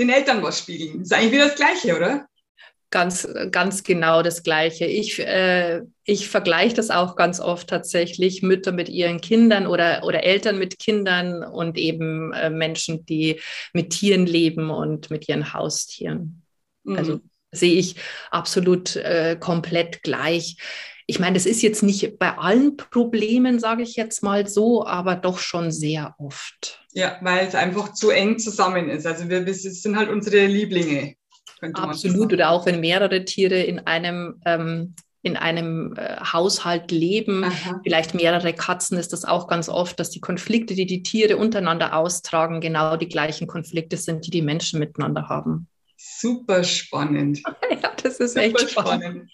den 0.00 0.10
Eltern 0.10 0.42
was 0.42 0.58
spiegeln. 0.60 0.98
Das 0.98 1.08
ist 1.08 1.12
eigentlich 1.12 1.32
wieder 1.32 1.46
das 1.46 1.56
Gleiche, 1.56 1.96
oder? 1.96 2.26
Ganz, 2.90 3.28
ganz 3.52 3.84
genau 3.84 4.22
das 4.22 4.42
Gleiche. 4.42 4.84
Ich, 4.84 5.20
äh, 5.20 5.82
ich 6.04 6.28
vergleiche 6.28 6.74
das 6.74 6.90
auch 6.90 7.14
ganz 7.14 7.38
oft 7.38 7.68
tatsächlich, 7.68 8.42
Mütter 8.42 8.72
mit 8.72 8.88
ihren 8.88 9.20
Kindern 9.20 9.68
oder, 9.68 10.02
oder 10.02 10.24
Eltern 10.24 10.58
mit 10.58 10.80
Kindern 10.80 11.44
und 11.44 11.78
eben 11.78 12.32
äh, 12.32 12.50
Menschen, 12.50 13.06
die 13.06 13.40
mit 13.72 13.90
Tieren 13.90 14.26
leben 14.26 14.70
und 14.70 15.08
mit 15.08 15.28
ihren 15.28 15.52
Haustieren. 15.52 16.42
Mhm. 16.82 16.96
Also 16.96 17.20
sehe 17.52 17.74
ich 17.74 17.94
absolut 18.32 18.96
äh, 18.96 19.36
komplett 19.38 20.02
gleich. 20.02 20.56
Ich 21.06 21.20
meine, 21.20 21.34
das 21.34 21.46
ist 21.46 21.62
jetzt 21.62 21.82
nicht 21.82 22.18
bei 22.18 22.36
allen 22.38 22.76
Problemen, 22.76 23.60
sage 23.60 23.82
ich 23.82 23.94
jetzt 23.94 24.22
mal 24.22 24.48
so, 24.48 24.84
aber 24.84 25.14
doch 25.14 25.38
schon 25.38 25.70
sehr 25.70 26.14
oft. 26.18 26.79
Ja, 26.92 27.18
weil 27.20 27.46
es 27.46 27.54
einfach 27.54 27.92
zu 27.92 28.10
eng 28.10 28.38
zusammen 28.38 28.88
ist. 28.88 29.06
Also 29.06 29.28
wir, 29.28 29.46
wir 29.46 29.54
sind 29.54 29.96
halt 29.96 30.08
unsere 30.08 30.46
Lieblinge. 30.46 31.14
Absolut, 31.74 32.32
oder 32.32 32.50
auch 32.50 32.64
wenn 32.66 32.80
mehrere 32.80 33.24
Tiere 33.24 33.60
in 33.62 33.80
einem 33.80 34.40
ähm, 34.46 34.94
in 35.22 35.36
einem 35.36 35.94
äh, 35.96 36.16
Haushalt 36.16 36.90
leben, 36.90 37.44
Aha. 37.44 37.80
vielleicht 37.82 38.14
mehrere 38.14 38.54
Katzen, 38.54 38.96
ist 38.96 39.12
das 39.12 39.24
auch 39.24 39.48
ganz 39.48 39.68
oft, 39.68 40.00
dass 40.00 40.10
die 40.10 40.20
Konflikte, 40.20 40.74
die 40.74 40.86
die 40.86 41.02
Tiere 41.02 41.36
untereinander 41.36 41.94
austragen, 41.94 42.60
genau 42.60 42.96
die 42.96 43.08
gleichen 43.08 43.46
Konflikte 43.46 43.98
sind, 43.98 44.26
die 44.26 44.30
die 44.30 44.42
Menschen 44.42 44.78
miteinander 44.80 45.28
haben. 45.28 45.68
Super 45.96 46.64
spannend. 46.64 47.42
ja, 47.82 47.92
das 48.02 48.18
ist 48.18 48.32
Super 48.32 48.46
echt 48.46 48.70
spannend. 48.70 49.02
spannend. 49.04 49.30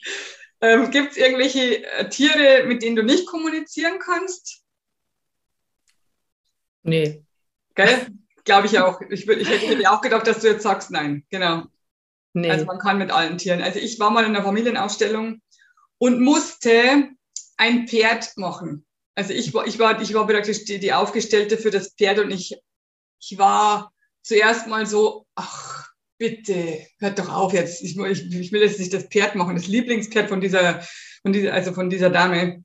Ähm, 0.61 0.91
Gibt 0.91 1.13
es 1.13 1.17
irgendwelche 1.19 1.85
äh, 1.85 2.09
Tiere, 2.09 2.65
mit 2.67 2.83
denen 2.83 2.97
du 2.97 3.05
nicht 3.05 3.27
kommunizieren 3.27 3.99
kannst? 4.01 4.63
Nee. 6.83 7.26
Gell? 7.77 8.07
Glaube 8.45 8.67
ich 8.67 8.79
auch. 8.79 9.01
Ich, 9.11 9.29
ich 9.29 9.49
hätte 9.49 9.91
auch 9.91 10.01
gedacht, 10.01 10.27
dass 10.27 10.41
du 10.41 10.49
jetzt 10.49 10.63
sagst, 10.63 10.91
nein. 10.91 11.25
Genau. 11.31 11.65
Nee. 12.33 12.51
Also 12.51 12.65
man 12.65 12.79
kann 12.79 12.99
mit 12.99 13.11
allen 13.11 13.39
Tieren. 13.39 13.63
Also 13.63 13.79
ich 13.79 13.99
war 13.99 14.11
mal 14.11 14.25
in 14.25 14.35
einer 14.35 14.45
Familienausstellung 14.45 15.41
und 15.99 16.21
musste 16.21 17.11
ein 17.57 17.89
Pferd 17.89 18.37
machen. 18.37 18.85
Also 19.15 19.33
ich 19.33 19.55
war, 19.55 19.67
ich 19.67 19.79
war, 19.79 20.01
ich 20.01 20.13
war 20.13 20.27
praktisch 20.27 20.65
die, 20.65 20.79
die 20.79 20.93
Aufgestellte 20.93 21.57
für 21.57 21.71
das 21.71 21.95
Pferd 21.95 22.19
und 22.19 22.31
ich, 22.31 22.59
ich 23.21 23.39
war 23.39 23.93
zuerst 24.23 24.67
mal 24.67 24.85
so, 24.87 25.27
ach, 25.35 25.89
bitte, 26.19 26.87
hört 26.99 27.19
doch 27.19 27.33
auf 27.33 27.53
jetzt. 27.55 27.83
Ich, 27.83 27.97
ich, 27.97 28.31
ich 28.33 28.53
will 28.53 28.61
jetzt 28.61 28.79
nicht 28.79 28.93
das 28.93 29.05
Pferd 29.05 29.35
machen, 29.35 29.57
das 29.57 29.67
Lieblingspferd 29.67 30.29
von 30.29 30.41
dieser, 30.41 30.83
von 31.23 31.33
dieser, 31.33 31.55
also 31.55 31.73
von 31.73 31.89
dieser 31.89 32.11
Dame. 32.11 32.65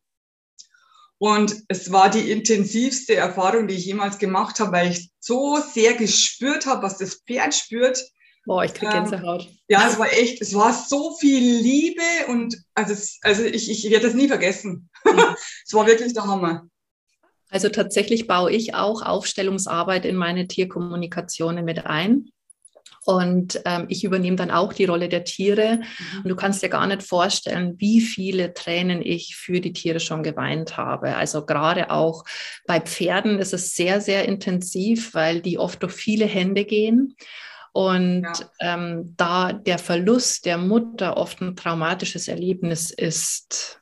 Und 1.21 1.55
es 1.67 1.91
war 1.91 2.09
die 2.09 2.31
intensivste 2.31 3.15
Erfahrung, 3.15 3.67
die 3.67 3.75
ich 3.75 3.85
jemals 3.85 4.17
gemacht 4.17 4.59
habe, 4.59 4.71
weil 4.71 4.89
ich 4.89 5.11
so 5.19 5.59
sehr 5.71 5.93
gespürt 5.93 6.65
habe, 6.65 6.81
was 6.81 6.97
das 6.97 7.21
Pferd 7.27 7.53
spürt. 7.53 8.03
Boah, 8.47 8.65
ich 8.65 8.73
kriege 8.73 8.91
Gänsehaut. 8.91 9.43
Ähm, 9.43 9.57
ja, 9.67 9.87
es 9.87 9.99
war 9.99 10.11
echt, 10.11 10.41
es 10.41 10.55
war 10.55 10.73
so 10.73 11.15
viel 11.17 11.57
Liebe 11.61 12.01
und 12.27 12.57
also, 12.73 12.93
es, 12.93 13.19
also 13.21 13.43
ich, 13.43 13.69
ich 13.69 13.87
werde 13.91 14.07
das 14.07 14.15
nie 14.15 14.27
vergessen. 14.27 14.89
es 15.63 15.71
war 15.73 15.85
wirklich 15.85 16.11
der 16.13 16.25
Hammer. 16.25 16.67
Also 17.49 17.69
tatsächlich 17.69 18.25
baue 18.25 18.51
ich 18.51 18.73
auch 18.73 19.03
Aufstellungsarbeit 19.03 20.05
in 20.05 20.15
meine 20.15 20.47
Tierkommunikationen 20.47 21.63
mit 21.63 21.85
ein. 21.85 22.31
Und 23.03 23.59
ähm, 23.65 23.85
ich 23.89 24.03
übernehme 24.03 24.35
dann 24.35 24.51
auch 24.51 24.73
die 24.73 24.85
Rolle 24.85 25.09
der 25.09 25.23
Tiere. 25.23 25.77
Mhm. 25.77 26.21
Und 26.23 26.29
du 26.29 26.35
kannst 26.35 26.61
dir 26.61 26.69
gar 26.69 26.85
nicht 26.85 27.03
vorstellen, 27.03 27.75
wie 27.79 27.99
viele 27.99 28.53
Tränen 28.53 29.01
ich 29.01 29.35
für 29.35 29.59
die 29.59 29.73
Tiere 29.73 29.99
schon 29.99 30.21
geweint 30.21 30.77
habe. 30.77 31.15
Also 31.15 31.45
gerade 31.45 31.89
auch 31.89 32.23
bei 32.67 32.79
Pferden 32.79 33.39
ist 33.39 33.53
es 33.53 33.73
sehr, 33.73 34.01
sehr 34.01 34.27
intensiv, 34.27 35.15
weil 35.15 35.41
die 35.41 35.57
oft 35.57 35.81
durch 35.81 35.93
viele 35.93 36.25
Hände 36.25 36.63
gehen. 36.63 37.15
Und 37.73 38.23
ja. 38.23 38.49
ähm, 38.59 39.13
da 39.17 39.53
der 39.53 39.79
Verlust 39.79 40.45
der 40.45 40.57
Mutter 40.57 41.17
oft 41.17 41.41
ein 41.41 41.55
traumatisches 41.55 42.27
Erlebnis 42.27 42.91
ist, 42.91 43.80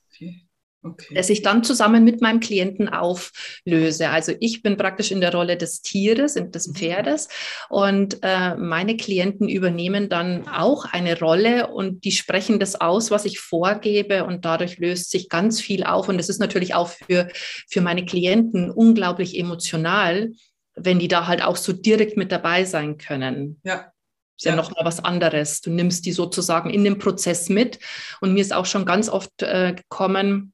okay. 0.83 1.15
Dass 1.15 1.29
ich 1.29 1.41
dann 1.41 1.63
zusammen 1.63 2.03
mit 2.03 2.21
meinem 2.21 2.39
Klienten 2.39 2.89
auflöse. 2.89 4.09
Also 4.09 4.33
ich 4.39 4.62
bin 4.62 4.77
praktisch 4.77 5.12
in 5.12 5.21
der 5.21 5.33
Rolle 5.33 5.57
des 5.57 5.81
Tieres, 5.81 6.36
des 6.36 6.67
mhm. 6.67 6.75
Pferdes 6.75 7.27
und 7.69 8.19
äh, 8.21 8.55
meine 8.55 8.98
Klienten 8.98 9.50
übernehmen 9.50 10.09
dann 10.09 10.48
auch 10.48 10.86
eine 10.86 11.19
Rolle 11.19 11.67
und 11.67 12.03
die 12.05 12.12
sprechen 12.12 12.59
das 12.59 12.79
aus, 12.79 13.12
was 13.12 13.25
ich 13.25 13.39
vorgebe 13.39 14.25
und 14.25 14.45
dadurch 14.45 14.77
löst 14.77 15.12
sich 15.12 15.29
ganz 15.29 15.62
viel 15.62 15.83
auf 15.83 16.09
und 16.09 16.17
das 16.17 16.29
ist 16.29 16.39
natürlich 16.39 16.75
auch 16.75 16.89
für, 16.89 17.29
für 17.69 17.81
meine 17.81 18.05
Klienten 18.05 18.71
unglaublich 18.71 19.38
emotional, 19.38 20.31
wenn 20.75 21.00
die 21.00 21.07
da 21.07 21.27
halt 21.27 21.43
auch 21.43 21.55
so 21.55 21.74
direkt 21.74 22.17
mit 22.17 22.31
dabei 22.31 22.65
sein 22.65 22.98
können. 22.98 23.59
Ja. 23.63 23.91
Ist 24.38 24.45
ja, 24.45 24.51
ja 24.51 24.55
nochmal 24.55 24.86
was 24.86 25.03
anderes. 25.03 25.59
Du 25.59 25.69
nimmst 25.69 26.05
die 26.05 26.13
sozusagen 26.13 26.69
in 26.69 26.86
den 26.86 26.98
Prozess 26.98 27.50
mit. 27.50 27.77
Und 28.21 28.33
mir 28.33 28.39
ist 28.39 28.53
auch 28.53 28.65
schon 28.65 28.86
ganz 28.86 29.09
oft 29.09 29.41
äh, 29.41 29.74
gekommen, 29.74 30.53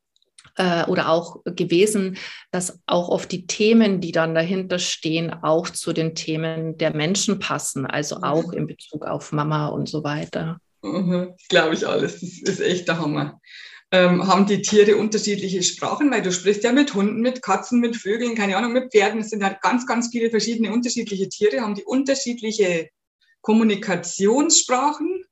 äh, 0.56 0.86
oder 0.86 1.10
auch 1.10 1.44
gewesen, 1.46 2.18
dass 2.52 2.80
auch 2.86 3.10
oft 3.10 3.32
die 3.32 3.48
Themen, 3.48 4.02
die 4.02 4.12
dann 4.12 4.36
dahinter 4.36 4.80
stehen, 4.80 5.32
auch 5.32 5.70
zu 5.70 5.94
den 5.94 6.16
Themen 6.16 6.78
der 6.78 6.96
Menschen 6.96 7.40
passen, 7.40 7.86
also 7.86 8.18
mhm. 8.18 8.24
auch 8.24 8.52
in 8.52 8.68
Bezug 8.68 9.06
auf 9.06 9.32
Mama 9.32 9.68
und 9.68 9.90
so 9.90 10.04
weiter. 10.04 10.60
Mhm, 10.82 11.34
Glaube 11.50 11.74
ich 11.74 11.88
alles. 11.88 12.20
Das 12.20 12.58
ist 12.58 12.62
echt 12.62 12.88
der 12.88 13.00
Hammer 13.00 13.40
ähm, 13.92 14.28
haben 14.28 14.46
die 14.46 14.62
Tiere 14.62 14.98
unterschiedliche 14.98 15.64
Sprachen, 15.64 16.12
weil 16.12 16.22
du 16.22 16.32
sprichst 16.32 16.64
ja 16.64 16.72
mit 16.72 16.94
Hunden, 16.94 17.22
mit 17.22 17.42
Katzen, 17.42 17.80
mit 17.80 17.96
Vögeln, 17.96 18.36
keine 18.36 18.58
Ahnung, 18.58 18.74
mit 18.74 18.92
Pferden. 18.92 19.22
Es 19.22 19.30
sind 19.30 19.44
halt 19.44 19.62
ganz, 19.62 19.86
ganz 19.86 20.10
viele 20.10 20.30
verschiedene 20.30 20.72
unterschiedliche 20.72 21.30
Tiere, 21.30 21.62
haben 21.62 21.76
die 21.76 21.86
unterschiedliche 21.86 22.90
Kommunikationssprachen. 23.42 25.24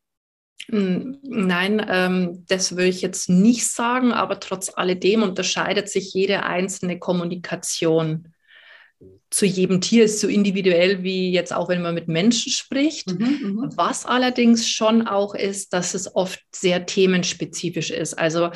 Hm, 0.69 1.19
nein, 1.24 1.86
ähm, 1.89 2.45
das 2.48 2.72
würde 2.72 2.88
ich 2.88 3.01
jetzt 3.01 3.29
nicht 3.29 3.67
sagen, 3.67 4.13
aber 4.13 4.39
trotz 4.39 4.72
alledem 4.74 5.24
unterscheidet 5.24 5.89
sich 5.89 6.13
jede 6.13 6.43
einzelne 6.43 7.00
Kommunikation 7.00 8.33
zu 9.33 9.48
jedem 9.48 9.81
Tier 9.81 10.05
ist 10.05 10.19
so 10.19 10.27
individuell 10.27 11.01
wie 11.01 11.31
jetzt 11.31 11.53
auch, 11.53 11.67
wenn 11.67 11.81
man 11.81 11.95
mit 11.95 12.07
Menschen 12.07 12.51
spricht. 12.51 13.12
Mhm, 13.12 13.39
mhm, 13.41 13.74
Was 13.75 14.05
allerdings 14.05 14.69
schon 14.69 15.07
auch 15.07 15.33
ist, 15.33 15.74
dass 15.74 15.95
es 15.95 16.15
oft 16.15 16.39
sehr 16.53 16.86
themenspezifisch 16.86 17.89
ist. 17.89 18.13
Also 18.13 18.51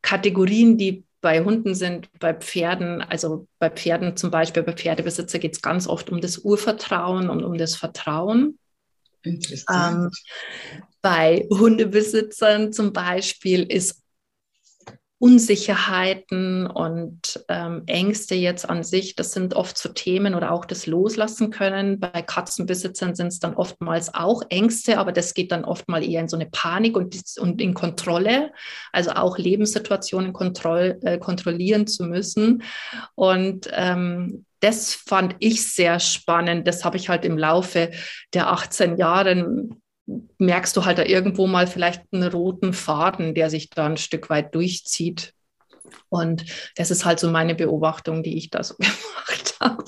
Kategorien, 0.00 0.78
die 0.78 1.04
bei 1.20 1.42
Hunden 1.42 1.74
sind, 1.74 2.08
bei 2.20 2.34
Pferden, 2.34 3.00
also 3.02 3.48
bei 3.58 3.68
Pferden 3.68 4.16
zum 4.16 4.30
Beispiel, 4.30 4.62
bei 4.62 4.74
Pferdebesitzer 4.74 5.40
geht 5.40 5.54
es 5.54 5.62
ganz 5.62 5.88
oft 5.88 6.10
um 6.10 6.20
das 6.20 6.38
Urvertrauen 6.38 7.28
und 7.28 7.42
um 7.42 7.58
das 7.58 7.74
Vertrauen. 7.74 8.58
Interessant. 9.22 10.14
Ähm, 10.14 10.90
bei 11.02 11.46
Hundebesitzern 11.50 12.72
zum 12.72 12.92
Beispiel 12.92 13.64
ist 13.64 14.02
Unsicherheiten 15.22 16.66
und 16.66 17.44
ähm, 17.48 17.84
Ängste 17.86 18.34
jetzt 18.34 18.68
an 18.68 18.82
sich, 18.82 19.14
das 19.14 19.30
sind 19.30 19.54
oft 19.54 19.78
so 19.78 19.90
Themen 19.90 20.34
oder 20.34 20.50
auch 20.50 20.64
das 20.64 20.86
Loslassen 20.86 21.50
können. 21.50 22.00
Bei 22.00 22.22
Katzenbesitzern 22.22 23.14
sind 23.14 23.28
es 23.28 23.38
dann 23.38 23.54
oftmals 23.54 24.12
auch 24.14 24.42
Ängste, 24.48 24.98
aber 24.98 25.12
das 25.12 25.34
geht 25.34 25.52
dann 25.52 25.64
oftmals 25.64 26.08
eher 26.08 26.22
in 26.22 26.28
so 26.28 26.36
eine 26.36 26.46
Panik 26.50 26.96
und, 26.96 27.16
und 27.38 27.60
in 27.60 27.72
Kontrolle, 27.72 28.50
also 28.90 29.12
auch 29.12 29.38
Lebenssituationen 29.38 30.32
kontroll, 30.32 30.98
äh, 31.02 31.18
kontrollieren 31.18 31.86
zu 31.86 32.02
müssen. 32.02 32.64
Und 33.14 33.70
ähm, 33.72 34.44
das 34.58 34.92
fand 34.92 35.36
ich 35.38 35.72
sehr 35.72 36.00
spannend. 36.00 36.66
Das 36.66 36.84
habe 36.84 36.96
ich 36.96 37.08
halt 37.08 37.24
im 37.24 37.38
Laufe 37.38 37.92
der 38.34 38.48
18 38.48 38.96
Jahre 38.96 39.68
merkst 40.38 40.76
du 40.76 40.84
halt 40.84 40.98
da 40.98 41.04
irgendwo 41.04 41.46
mal 41.46 41.66
vielleicht 41.66 42.02
einen 42.12 42.30
roten 42.30 42.72
Faden, 42.72 43.34
der 43.34 43.50
sich 43.50 43.70
da 43.70 43.86
ein 43.86 43.96
Stück 43.96 44.30
weit 44.30 44.54
durchzieht. 44.54 45.34
Und 46.08 46.44
das 46.76 46.90
ist 46.90 47.04
halt 47.04 47.20
so 47.20 47.30
meine 47.30 47.54
Beobachtung, 47.54 48.22
die 48.22 48.36
ich 48.36 48.50
da 48.50 48.62
so 48.62 48.74
gemacht 48.78 49.56
habe. 49.60 49.84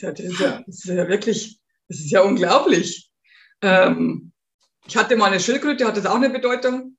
Das 0.00 0.20
ist 0.20 0.40
ja, 0.40 0.62
das 0.66 0.84
ist 0.84 0.84
ja 0.84 1.08
wirklich, 1.08 1.58
das 1.88 2.00
ist 2.00 2.10
ja 2.10 2.20
unglaublich. 2.20 3.10
Ähm, 3.62 4.32
ich 4.86 4.96
hatte 4.96 5.16
mal 5.16 5.26
eine 5.26 5.40
Schildkröte, 5.40 5.86
hat 5.86 5.96
das 5.96 6.06
auch 6.06 6.16
eine 6.16 6.30
Bedeutung? 6.30 6.96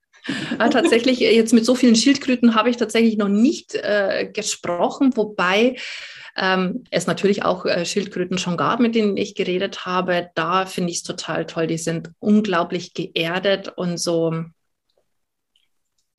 Ja, 0.60 0.68
tatsächlich, 0.70 1.20
jetzt 1.20 1.54
mit 1.54 1.66
so 1.66 1.76
vielen 1.76 1.96
Schildkröten 1.96 2.56
habe 2.56 2.70
ich 2.70 2.78
tatsächlich 2.78 3.18
noch 3.18 3.30
nicht 3.30 3.76
äh, 3.76 4.30
gesprochen, 4.34 5.16
wobei 5.16 5.78
ähm, 6.38 6.84
es 6.91 7.08
natürlich 7.08 7.44
auch 7.44 7.65
äh, 7.65 7.86
Schildkröten 7.86 8.38
schon 8.38 8.58
gab, 8.58 8.79
mit 8.79 8.96
denen 8.96 9.17
ich 9.17 9.36
geredet 9.36 9.86
habe. 9.86 10.29
Da 10.36 10.65
finde 10.65 10.91
ich 10.91 10.98
es 10.98 11.03
total 11.03 11.46
toll. 11.46 11.67
Die 11.67 11.79
sind 11.79 12.12
unglaublich 12.20 12.94
geerdet 12.94 13.70
und 13.75 13.98
so, 13.98 14.46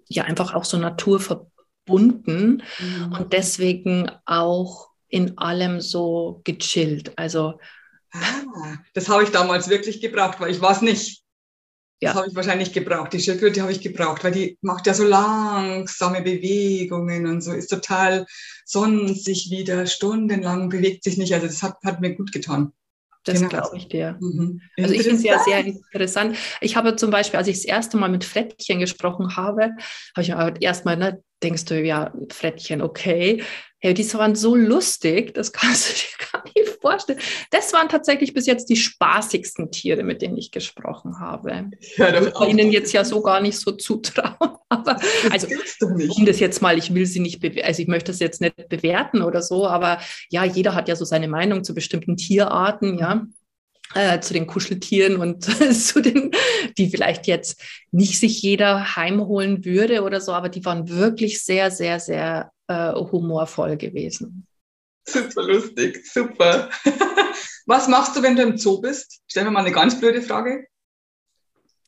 ja, 0.08 0.24
einfach 0.24 0.54
auch 0.54 0.64
so 0.64 0.76
naturverbunden 0.76 2.62
mhm. 2.78 3.12
und 3.12 3.32
deswegen 3.32 4.10
auch 4.26 4.88
in 5.08 5.38
allem 5.38 5.80
so 5.80 6.40
gechillt. 6.44 7.16
Also, 7.16 7.60
ah, 8.12 8.74
das 8.94 9.08
habe 9.08 9.22
ich 9.22 9.30
damals 9.30 9.68
wirklich 9.68 10.00
gebraucht, 10.00 10.40
weil 10.40 10.50
ich 10.50 10.60
war 10.60 10.72
es 10.72 10.82
nicht. 10.82 11.22
Ja. 12.00 12.10
Das 12.10 12.18
habe 12.18 12.28
ich 12.28 12.36
wahrscheinlich 12.36 12.72
gebraucht. 12.72 13.12
Die 13.12 13.20
Schildkröte 13.20 13.60
habe 13.60 13.72
ich 13.72 13.80
gebraucht, 13.80 14.22
weil 14.22 14.32
die 14.32 14.56
macht 14.60 14.86
ja 14.86 14.94
so 14.94 15.04
langsame 15.04 16.22
Bewegungen 16.22 17.26
und 17.26 17.40
so, 17.40 17.52
ist 17.52 17.68
total 17.68 18.24
sonst 18.64 19.24
sich 19.24 19.50
wieder 19.50 19.86
stundenlang, 19.86 20.68
bewegt 20.68 21.02
sich 21.04 21.16
nicht. 21.16 21.34
Also 21.34 21.46
das 21.46 21.62
hat, 21.62 21.76
hat 21.84 22.00
mir 22.00 22.14
gut 22.14 22.32
getan. 22.32 22.72
Das 23.24 23.40
genau. 23.40 23.48
glaube 23.48 23.76
ich 23.76 23.88
dir. 23.88 24.16
Mhm. 24.20 24.60
Also 24.78 24.94
ich 24.94 25.02
finde 25.02 25.16
es 25.16 25.24
ja 25.24 25.38
sehr 25.40 25.64
interessant. 25.64 26.36
Ich 26.60 26.76
habe 26.76 26.96
zum 26.96 27.10
Beispiel, 27.10 27.38
als 27.38 27.48
ich 27.48 27.56
das 27.56 27.64
erste 27.64 27.96
Mal 27.96 28.08
mit 28.08 28.24
Frettchen 28.24 28.78
gesprochen 28.78 29.36
habe, 29.36 29.72
habe 30.16 30.22
ich 30.22 30.28
mir 30.28 30.54
erstmal, 30.60 30.96
ne, 30.96 31.22
denkst 31.42 31.64
du, 31.66 31.80
ja, 31.80 32.12
Frettchen, 32.30 32.80
okay. 32.80 33.42
Hey, 33.80 33.94
die 33.94 34.12
waren 34.14 34.34
so 34.34 34.54
lustig, 34.54 35.34
das 35.34 35.52
kannst 35.52 35.88
du 35.88 35.94
dir 35.94 36.26
gar 36.32 36.44
nicht 36.44 36.67
vorstellen. 36.80 37.18
Das 37.50 37.72
waren 37.72 37.88
tatsächlich 37.88 38.34
bis 38.34 38.46
jetzt 38.46 38.68
die 38.68 38.76
spaßigsten 38.76 39.70
Tiere, 39.70 40.02
mit 40.02 40.22
denen 40.22 40.36
ich 40.36 40.50
gesprochen 40.50 41.20
habe. 41.20 41.70
Ja, 41.96 42.22
ich 42.22 42.34
kann 42.34 42.48
ihnen 42.48 42.72
jetzt 42.72 42.92
ja 42.92 43.04
so 43.04 43.22
gar 43.22 43.40
nicht 43.40 43.58
so 43.58 43.72
zutrauen. 43.72 44.36
Aber 44.70 44.98
also, 45.30 45.46
um 45.80 46.26
das 46.26 46.40
jetzt 46.40 46.60
mal, 46.60 46.76
ich 46.76 46.92
will 46.92 47.06
sie 47.06 47.20
nicht, 47.20 47.42
also 47.64 47.82
ich 47.82 47.88
möchte 47.88 48.12
das 48.12 48.20
jetzt 48.20 48.40
nicht 48.40 48.68
bewerten 48.68 49.22
oder 49.22 49.40
so, 49.40 49.66
aber 49.66 49.98
ja, 50.28 50.44
jeder 50.44 50.74
hat 50.74 50.88
ja 50.88 50.96
so 50.96 51.06
seine 51.06 51.26
Meinung 51.26 51.64
zu 51.64 51.74
bestimmten 51.74 52.18
Tierarten, 52.18 52.98
ja. 52.98 53.26
Äh, 53.94 54.20
zu 54.20 54.34
den 54.34 54.46
Kuscheltieren 54.46 55.16
und 55.16 55.44
zu 55.74 56.02
den, 56.02 56.32
die 56.76 56.90
vielleicht 56.90 57.26
jetzt 57.26 57.62
nicht 57.90 58.20
sich 58.20 58.42
jeder 58.42 58.96
heimholen 58.96 59.64
würde 59.64 60.02
oder 60.02 60.20
so, 60.20 60.32
aber 60.32 60.50
die 60.50 60.62
waren 60.66 60.90
wirklich 60.90 61.42
sehr, 61.42 61.70
sehr, 61.70 61.98
sehr 61.98 62.52
äh, 62.66 62.92
humorvoll 62.92 63.78
gewesen. 63.78 64.46
Super 65.08 65.42
lustig, 65.42 66.06
super. 66.06 66.68
Was 67.66 67.88
machst 67.88 68.16
du, 68.16 68.22
wenn 68.22 68.36
du 68.36 68.42
im 68.42 68.58
Zoo 68.58 68.80
bist? 68.80 69.20
Stell 69.26 69.44
mir 69.44 69.50
mal 69.50 69.60
eine 69.60 69.72
ganz 69.72 69.98
blöde 69.98 70.22
Frage. 70.22 70.66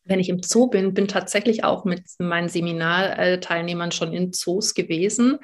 Wenn 0.04 0.20
ich 0.20 0.28
im 0.28 0.42
Zoo 0.42 0.68
bin, 0.68 0.94
bin 0.94 1.08
tatsächlich 1.08 1.64
auch 1.64 1.84
mit 1.84 2.02
meinen 2.18 2.48
Seminarteilnehmern 2.48 3.92
schon 3.92 4.12
in 4.12 4.32
Zoos 4.32 4.74
gewesen. 4.74 5.38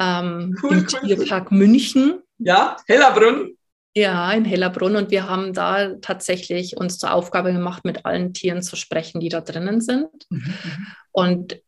Ähm, 0.00 0.56
cool, 0.62 0.72
Im 0.72 0.78
cool, 0.78 0.86
Tierpark 0.86 1.50
cool. 1.50 1.58
München. 1.58 2.22
Ja, 2.38 2.76
Hellerbrunn. 2.86 3.56
Ja, 3.94 4.32
in 4.32 4.44
Hellerbrunn. 4.44 4.96
Und 4.96 5.10
wir 5.10 5.28
haben 5.28 5.52
da 5.52 5.94
tatsächlich 5.96 6.76
uns 6.76 6.98
zur 6.98 7.12
Aufgabe 7.12 7.52
gemacht, 7.52 7.84
mit 7.84 8.06
allen 8.06 8.32
Tieren 8.32 8.62
zu 8.62 8.76
sprechen, 8.76 9.20
die 9.20 9.28
da 9.28 9.40
drinnen 9.40 9.80
sind. 9.80 10.10
Mhm. 10.30 10.38
mhm. 10.38 10.86
Und 11.12 11.62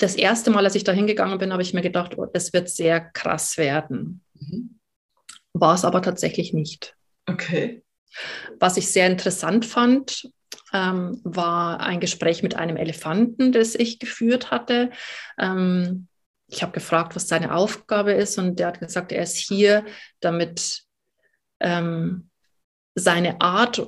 das 0.00 0.14
erste 0.14 0.50
Mal, 0.50 0.64
als 0.64 0.74
ich 0.74 0.84
da 0.84 0.92
hingegangen 0.92 1.38
bin, 1.38 1.52
habe 1.52 1.62
ich 1.62 1.74
mir 1.74 1.82
gedacht, 1.82 2.16
oh, 2.16 2.26
das 2.26 2.52
wird 2.52 2.68
sehr 2.68 3.00
krass 3.00 3.58
werden. 3.58 4.22
Mhm. 4.34 4.80
War 5.52 5.74
es 5.74 5.84
aber 5.84 6.00
tatsächlich 6.02 6.52
nicht. 6.52 6.96
Okay. 7.26 7.82
Was 8.58 8.76
ich 8.76 8.90
sehr 8.90 9.06
interessant 9.06 9.66
fand, 9.66 10.30
ähm, 10.72 11.20
war 11.22 11.80
ein 11.80 12.00
Gespräch 12.00 12.42
mit 12.42 12.56
einem 12.56 12.76
Elefanten, 12.76 13.52
das 13.52 13.74
ich 13.74 13.98
geführt 13.98 14.50
hatte. 14.50 14.90
Ähm, 15.38 16.08
ich 16.48 16.62
habe 16.62 16.72
gefragt, 16.72 17.14
was 17.14 17.28
seine 17.28 17.54
Aufgabe 17.54 18.12
ist, 18.12 18.38
und 18.38 18.58
der 18.58 18.68
hat 18.68 18.80
gesagt, 18.80 19.12
er 19.12 19.22
ist 19.22 19.36
hier, 19.36 19.84
damit 20.20 20.82
ähm, 21.60 22.30
seine 22.94 23.40
Art 23.40 23.86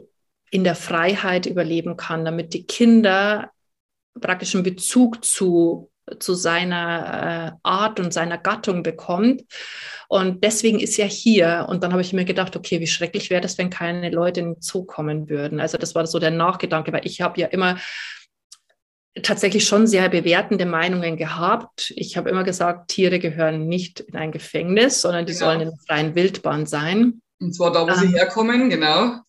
in 0.50 0.64
der 0.64 0.74
Freiheit 0.74 1.46
überleben 1.46 1.96
kann, 1.96 2.24
damit 2.24 2.52
die 2.54 2.66
Kinder 2.66 3.50
praktisch 4.20 4.54
einen 4.54 4.64
Bezug 4.64 5.24
zu, 5.24 5.90
zu 6.18 6.34
seiner 6.34 7.52
äh, 7.52 7.58
Art 7.62 8.00
und 8.00 8.12
seiner 8.12 8.38
Gattung 8.38 8.82
bekommt. 8.82 9.42
Und 10.08 10.44
deswegen 10.44 10.80
ist 10.80 10.98
er 10.98 11.06
hier. 11.06 11.66
Und 11.68 11.82
dann 11.82 11.92
habe 11.92 12.02
ich 12.02 12.12
mir 12.12 12.24
gedacht, 12.24 12.56
okay, 12.56 12.80
wie 12.80 12.86
schrecklich 12.86 13.30
wäre 13.30 13.40
das, 13.40 13.58
wenn 13.58 13.70
keine 13.70 14.10
Leute 14.10 14.40
in 14.40 14.54
den 14.54 14.60
Zoo 14.60 14.84
kommen 14.84 15.28
würden. 15.28 15.60
Also 15.60 15.78
das 15.78 15.94
war 15.94 16.06
so 16.06 16.18
der 16.18 16.30
Nachgedanke, 16.30 16.92
weil 16.92 17.06
ich 17.06 17.20
habe 17.20 17.40
ja 17.40 17.46
immer 17.46 17.78
tatsächlich 19.22 19.66
schon 19.66 19.86
sehr 19.86 20.08
bewertende 20.08 20.64
Meinungen 20.64 21.16
gehabt. 21.16 21.92
Ich 21.96 22.16
habe 22.16 22.30
immer 22.30 22.44
gesagt, 22.44 22.88
Tiere 22.88 23.18
gehören 23.18 23.66
nicht 23.66 24.00
in 24.00 24.16
ein 24.16 24.32
Gefängnis, 24.32 25.02
sondern 25.02 25.26
die 25.26 25.34
genau. 25.34 25.46
sollen 25.46 25.60
in 25.60 25.68
der 25.68 25.78
freien 25.86 26.14
Wildbahn 26.14 26.66
sein. 26.66 27.20
Und 27.40 27.54
zwar 27.54 27.72
da, 27.72 27.86
wo 27.86 27.90
ähm, 27.90 27.96
sie 27.96 28.08
herkommen, 28.08 28.70
genau. 28.70 29.20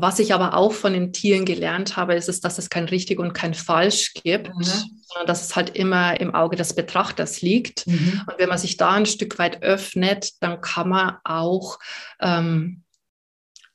Was 0.00 0.18
ich 0.18 0.34
aber 0.34 0.54
auch 0.54 0.72
von 0.72 0.92
den 0.92 1.12
Tieren 1.12 1.44
gelernt 1.44 1.96
habe, 1.96 2.14
ist, 2.14 2.28
es, 2.28 2.40
dass 2.40 2.58
es 2.58 2.70
kein 2.70 2.84
richtig 2.84 3.18
und 3.18 3.32
kein 3.32 3.54
falsch 3.54 4.14
gibt, 4.14 4.48
mhm. 4.48 4.62
sondern 4.62 5.26
dass 5.26 5.44
es 5.44 5.56
halt 5.56 5.76
immer 5.76 6.20
im 6.20 6.34
Auge 6.34 6.56
des 6.56 6.74
Betrachters 6.74 7.42
liegt. 7.42 7.86
Mhm. 7.86 8.22
Und 8.26 8.38
wenn 8.38 8.48
man 8.48 8.58
sich 8.58 8.76
da 8.76 8.92
ein 8.92 9.06
Stück 9.06 9.38
weit 9.38 9.62
öffnet, 9.62 10.32
dann 10.40 10.60
kann 10.60 10.88
man 10.88 11.16
auch 11.24 11.78
ähm, 12.20 12.84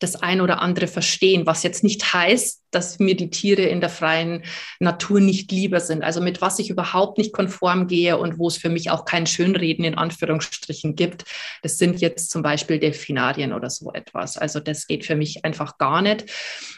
das 0.04 0.18
ein 0.18 0.42
oder 0.42 0.62
andere 0.62 0.88
verstehen, 0.88 1.46
was 1.46 1.64
jetzt 1.64 1.84
nicht 1.84 2.14
heißt, 2.14 2.62
dass 2.72 3.00
mir 3.00 3.16
die 3.16 3.30
Tiere 3.30 3.64
in 3.64 3.80
der 3.80 3.90
freien 3.90 4.44
Natur 4.80 5.20
nicht 5.20 5.52
lieber 5.52 5.80
sind. 5.80 6.04
Also 6.04 6.22
mit 6.22 6.42
was 6.42 6.60
ich 6.60 6.70
überhaupt 6.70 7.18
nicht 7.18 7.34
konform 7.34 7.88
gehe 7.88 8.18
und 8.18 8.38
wo 8.38 8.48
es 8.48 8.58
für 8.58 8.70
mich 8.70 8.92
auch 8.92 9.06
kein 9.06 9.26
Schönreden 9.26 9.86
in 9.86 9.96
Anführungsstrichen 9.96 10.96
gibt, 10.96 11.26
das 11.62 11.78
sind 11.78 12.02
jetzt 12.02 12.30
zum 12.30 12.42
Beispiel 12.42 12.80
Delfinarien 12.80 13.54
oder 13.54 13.70
so 13.70 13.94
etwas. 13.94 14.38
Also 14.38 14.60
das 14.60 14.88
geht 14.88 15.06
für 15.06 15.16
mich 15.16 15.46
einfach 15.46 15.78
gar 15.78 16.02
nicht. 16.02 16.26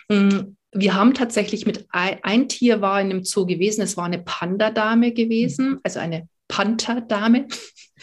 Mm, 0.10 0.56
wir 0.72 0.94
haben 0.94 1.14
tatsächlich 1.14 1.66
mit 1.66 1.88
ein, 1.90 2.20
ein 2.22 2.50
Tier 2.50 2.82
war 2.82 3.02
in 3.02 3.10
dem 3.10 3.24
Zoo 3.24 3.46
gewesen, 3.46 3.82
es 3.82 3.98
war 3.98 4.06
eine 4.06 4.20
Panda-Dame 4.20 5.14
gewesen, 5.14 5.80
also 5.84 6.00
eine 6.00 6.28
Panther-Dame. 6.48 7.48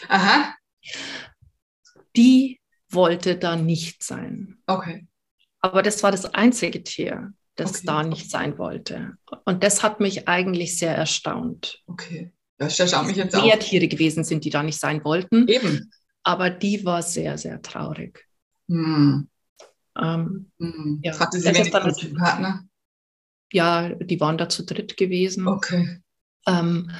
Aha. 0.09 0.53
Die 2.15 2.59
wollte 2.89 3.37
da 3.37 3.55
nicht 3.55 4.03
sein. 4.03 4.57
Okay. 4.67 5.07
Aber 5.63 5.81
das 5.81 6.03
war 6.03 6.11
das 6.11 6.25
einzige 6.25 6.83
Tier, 6.83 7.33
das 7.55 7.71
okay. 7.71 7.83
da 7.85 8.03
nicht 8.03 8.29
sein 8.29 8.57
wollte. 8.57 9.13
Und 9.45 9.63
das 9.63 9.81
hat 9.81 10.01
mich 10.01 10.27
eigentlich 10.27 10.77
sehr 10.77 10.93
erstaunt. 10.93 11.81
Okay. 11.87 12.33
Das 12.57 12.77
erstaunt 12.77 13.07
mich 13.07 13.15
jetzt 13.15 13.33
auch. 13.33 13.45
Mehr 13.45 13.59
Tiere 13.59 13.87
gewesen 13.87 14.25
sind, 14.25 14.43
die 14.43 14.49
da 14.49 14.61
nicht 14.61 14.79
sein 14.79 15.03
wollten. 15.05 15.47
Eben. 15.47 15.89
Aber 16.23 16.49
die 16.49 16.83
war 16.83 17.01
sehr, 17.01 17.37
sehr 17.37 17.61
traurig. 17.61 18.27
Hm. 18.67 19.29
Ähm, 19.97 20.51
hm. 20.59 20.99
Ja. 21.01 21.17
Hatte 21.17 21.39
sie 21.39 21.45
wenig 21.45 21.71
dann, 21.71 21.93
Partner? 22.15 22.65
Ja, 23.53 23.89
die 23.89 24.19
waren 24.19 24.37
da 24.37 24.49
zu 24.49 24.65
dritt 24.65 24.97
gewesen. 24.97 25.47
Okay. 25.47 25.99
Ähm, 26.45 26.91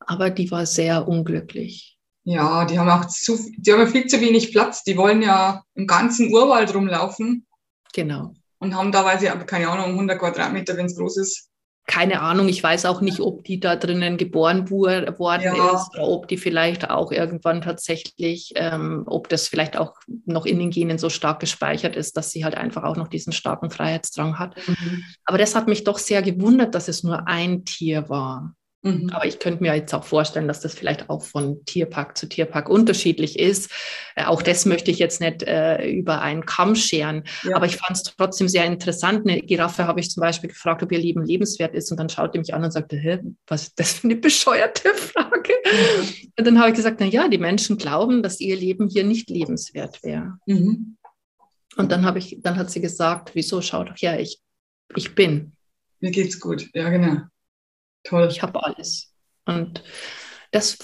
aber 0.00 0.30
die 0.30 0.50
war 0.50 0.64
sehr 0.64 1.06
unglücklich. 1.06 1.98
Ja, 2.24 2.64
die 2.64 2.78
haben 2.78 2.88
auch 2.88 3.06
zu, 3.06 3.38
die 3.58 3.72
haben 3.72 3.86
viel 3.88 4.06
zu 4.06 4.18
wenig 4.22 4.50
Platz. 4.52 4.82
Die 4.84 4.96
wollen 4.96 5.20
ja 5.20 5.62
im 5.74 5.86
ganzen 5.86 6.32
Urwald 6.32 6.74
rumlaufen. 6.74 7.46
Genau. 7.94 8.34
Und 8.58 8.74
haben 8.74 8.92
da, 8.92 9.04
weiß 9.04 9.22
ich, 9.22 9.46
keine 9.46 9.68
Ahnung, 9.68 9.90
100 9.90 10.18
Quadratmeter, 10.18 10.76
wenn 10.76 10.86
es 10.86 10.96
groß 10.96 11.18
ist. 11.18 11.48
Keine 11.86 12.20
Ahnung, 12.20 12.48
ich 12.48 12.62
weiß 12.62 12.84
auch 12.84 13.00
nicht, 13.00 13.18
ob 13.20 13.44
die 13.44 13.60
da 13.60 13.74
drinnen 13.74 14.18
geboren 14.18 14.68
worden 14.68 15.42
ja. 15.42 15.74
ist 15.74 15.88
oder 15.94 16.06
ob 16.06 16.28
die 16.28 16.36
vielleicht 16.36 16.90
auch 16.90 17.10
irgendwann 17.12 17.62
tatsächlich, 17.62 18.52
ähm, 18.56 19.04
ob 19.06 19.30
das 19.30 19.48
vielleicht 19.48 19.78
auch 19.78 19.94
noch 20.26 20.44
in 20.44 20.58
den 20.58 20.68
Genen 20.68 20.98
so 20.98 21.08
stark 21.08 21.40
gespeichert 21.40 21.96
ist, 21.96 22.18
dass 22.18 22.30
sie 22.30 22.44
halt 22.44 22.56
einfach 22.56 22.82
auch 22.82 22.96
noch 22.96 23.08
diesen 23.08 23.32
starken 23.32 23.70
Freiheitsdrang 23.70 24.38
hat. 24.38 24.54
Mhm. 24.68 25.02
Aber 25.24 25.38
das 25.38 25.54
hat 25.54 25.66
mich 25.66 25.84
doch 25.84 25.96
sehr 25.96 26.20
gewundert, 26.20 26.74
dass 26.74 26.88
es 26.88 27.04
nur 27.04 27.26
ein 27.26 27.64
Tier 27.64 28.10
war. 28.10 28.54
Mhm. 28.82 29.10
Aber 29.12 29.26
ich 29.26 29.40
könnte 29.40 29.62
mir 29.62 29.74
jetzt 29.74 29.92
auch 29.92 30.04
vorstellen, 30.04 30.46
dass 30.46 30.60
das 30.60 30.74
vielleicht 30.74 31.10
auch 31.10 31.22
von 31.22 31.64
Tierpark 31.64 32.16
zu 32.16 32.28
Tierpark 32.28 32.68
unterschiedlich 32.68 33.38
ist. 33.38 33.70
Äh, 34.14 34.24
auch 34.24 34.40
das 34.40 34.66
möchte 34.66 34.90
ich 34.90 34.98
jetzt 34.98 35.20
nicht 35.20 35.42
äh, 35.42 35.88
über 35.90 36.22
einen 36.22 36.46
Kamm 36.46 36.76
scheren. 36.76 37.24
Ja. 37.42 37.56
Aber 37.56 37.66
ich 37.66 37.76
fand 37.76 37.96
es 37.96 38.04
trotzdem 38.04 38.48
sehr 38.48 38.64
interessant. 38.66 39.28
Eine 39.28 39.40
Giraffe 39.42 39.86
habe 39.86 40.00
ich 40.00 40.10
zum 40.10 40.20
Beispiel 40.20 40.50
gefragt, 40.50 40.82
ob 40.82 40.92
ihr 40.92 40.98
Leben 40.98 41.24
lebenswert 41.24 41.74
ist. 41.74 41.90
Und 41.90 41.98
dann 41.98 42.08
schaut 42.08 42.34
er 42.34 42.40
mich 42.40 42.54
an 42.54 42.62
und 42.62 42.70
sagte, 42.70 42.96
Hä, 42.96 43.18
was 43.48 43.62
ist 43.64 43.80
das 43.80 43.92
für 43.94 44.04
eine 44.04 44.16
bescheuerte 44.16 44.94
Frage? 44.94 45.54
Mhm. 45.64 46.30
Und 46.38 46.46
dann 46.46 46.58
habe 46.58 46.70
ich 46.70 46.76
gesagt, 46.76 46.98
na 47.00 47.06
ja, 47.06 47.28
die 47.28 47.38
Menschen 47.38 47.78
glauben, 47.78 48.22
dass 48.22 48.40
ihr 48.40 48.56
Leben 48.56 48.88
hier 48.88 49.04
nicht 49.04 49.28
lebenswert 49.28 50.02
wäre. 50.04 50.38
Mhm. 50.46 50.96
Und 51.76 51.92
dann 51.92 52.04
habe 52.04 52.18
ich, 52.18 52.38
dann 52.42 52.56
hat 52.56 52.70
sie 52.70 52.80
gesagt, 52.80 53.30
wieso? 53.34 53.60
Schau 53.60 53.84
doch 53.84 53.96
her, 53.96 54.20
ich, 54.20 54.40
ich 54.94 55.14
bin. 55.14 55.52
Mir 56.00 56.10
geht's 56.12 56.38
gut, 56.38 56.68
ja, 56.74 56.88
genau. 56.90 57.22
Toll. 58.04 58.28
Ich 58.30 58.42
habe 58.42 58.62
alles. 58.64 59.12
Und 59.44 59.82
das, 60.50 60.78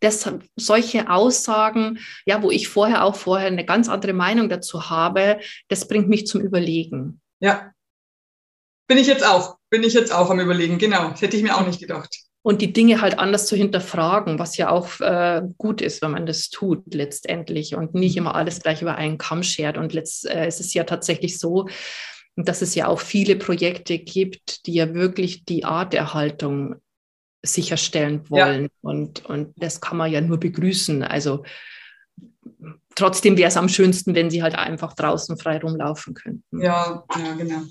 das, 0.00 0.30
solche 0.56 1.10
Aussagen, 1.10 1.98
ja, 2.26 2.42
wo 2.42 2.50
ich 2.50 2.68
vorher 2.68 3.04
auch 3.04 3.16
vorher 3.16 3.48
eine 3.48 3.64
ganz 3.64 3.88
andere 3.88 4.12
Meinung 4.12 4.48
dazu 4.48 4.90
habe, 4.90 5.40
das 5.68 5.88
bringt 5.88 6.08
mich 6.08 6.26
zum 6.26 6.40
Überlegen. 6.40 7.20
Ja. 7.40 7.72
Bin 8.88 8.98
ich 8.98 9.06
jetzt 9.06 9.24
auch, 9.24 9.56
bin 9.70 9.82
ich 9.82 9.92
jetzt 9.92 10.12
auch 10.12 10.30
am 10.30 10.40
Überlegen, 10.40 10.78
genau. 10.78 11.10
Das 11.10 11.20
hätte 11.20 11.36
ich 11.36 11.42
mir 11.42 11.56
auch 11.56 11.66
nicht 11.66 11.80
gedacht. 11.80 12.16
Und 12.42 12.62
die 12.62 12.72
Dinge 12.72 13.02
halt 13.02 13.18
anders 13.18 13.46
zu 13.46 13.56
hinterfragen, 13.56 14.38
was 14.38 14.56
ja 14.56 14.70
auch 14.70 15.00
äh, 15.00 15.42
gut 15.58 15.82
ist, 15.82 16.00
wenn 16.00 16.12
man 16.12 16.24
das 16.24 16.48
tut 16.48 16.94
letztendlich 16.94 17.74
und 17.74 17.94
nicht 17.94 18.16
immer 18.16 18.34
alles 18.34 18.60
gleich 18.60 18.80
über 18.80 18.94
einen 18.94 19.18
Kamm 19.18 19.42
schert. 19.42 19.76
Und 19.76 19.92
letzt, 19.92 20.24
äh, 20.24 20.46
es 20.46 20.58
ist 20.58 20.72
ja 20.72 20.84
tatsächlich 20.84 21.38
so, 21.38 21.68
dass 22.46 22.62
es 22.62 22.74
ja 22.74 22.86
auch 22.86 23.00
viele 23.00 23.36
Projekte 23.36 23.98
gibt, 23.98 24.66
die 24.66 24.74
ja 24.74 24.94
wirklich 24.94 25.44
die 25.44 25.64
Arterhaltung 25.64 26.76
sicherstellen 27.44 28.28
wollen. 28.30 28.64
Ja. 28.64 28.68
Und, 28.80 29.24
und 29.24 29.52
das 29.56 29.80
kann 29.80 29.96
man 29.96 30.10
ja 30.10 30.20
nur 30.20 30.38
begrüßen. 30.38 31.02
Also 31.02 31.44
trotzdem 32.94 33.36
wäre 33.36 33.48
es 33.48 33.56
am 33.56 33.68
schönsten, 33.68 34.14
wenn 34.14 34.30
sie 34.30 34.42
halt 34.42 34.54
einfach 34.54 34.94
draußen 34.94 35.38
frei 35.38 35.58
rumlaufen 35.58 36.14
könnten. 36.14 36.62
Ja, 36.62 37.04
ja, 37.16 37.34
genau. 37.34 37.62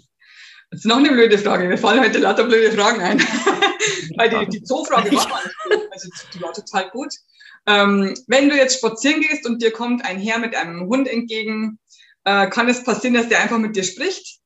Das 0.70 0.80
ist 0.82 0.86
noch 0.86 0.98
eine 0.98 1.12
blöde 1.12 1.38
Frage. 1.38 1.70
Wir 1.70 1.78
fallen 1.78 2.02
heute 2.02 2.20
lauter 2.20 2.44
blöde 2.44 2.72
Fragen 2.72 3.02
ein. 3.02 3.20
Weil 4.18 4.30
die, 4.30 4.58
die 4.58 4.64
Zoofrage 4.64 5.12
war 5.14 5.42
also 5.92 6.10
die 6.34 6.42
war 6.42 6.52
total 6.54 6.90
gut. 6.90 7.14
Ähm, 7.66 8.14
wenn 8.28 8.50
du 8.50 8.56
jetzt 8.56 8.78
spazieren 8.78 9.22
gehst 9.22 9.46
und 9.48 9.62
dir 9.62 9.72
kommt 9.72 10.04
ein 10.04 10.20
Herr 10.20 10.40
mit 10.40 10.56
einem 10.56 10.88
Hund 10.88 11.08
entgegen, 11.08 11.80
Äh, 12.28 12.50
kann 12.50 12.68
es 12.68 12.84
passieren, 12.84 13.14
dass 13.14 13.30
der 13.30 13.40
einfach 13.40 13.58
mit 13.58 13.78
dir 13.78 13.86
spricht? 13.86 14.37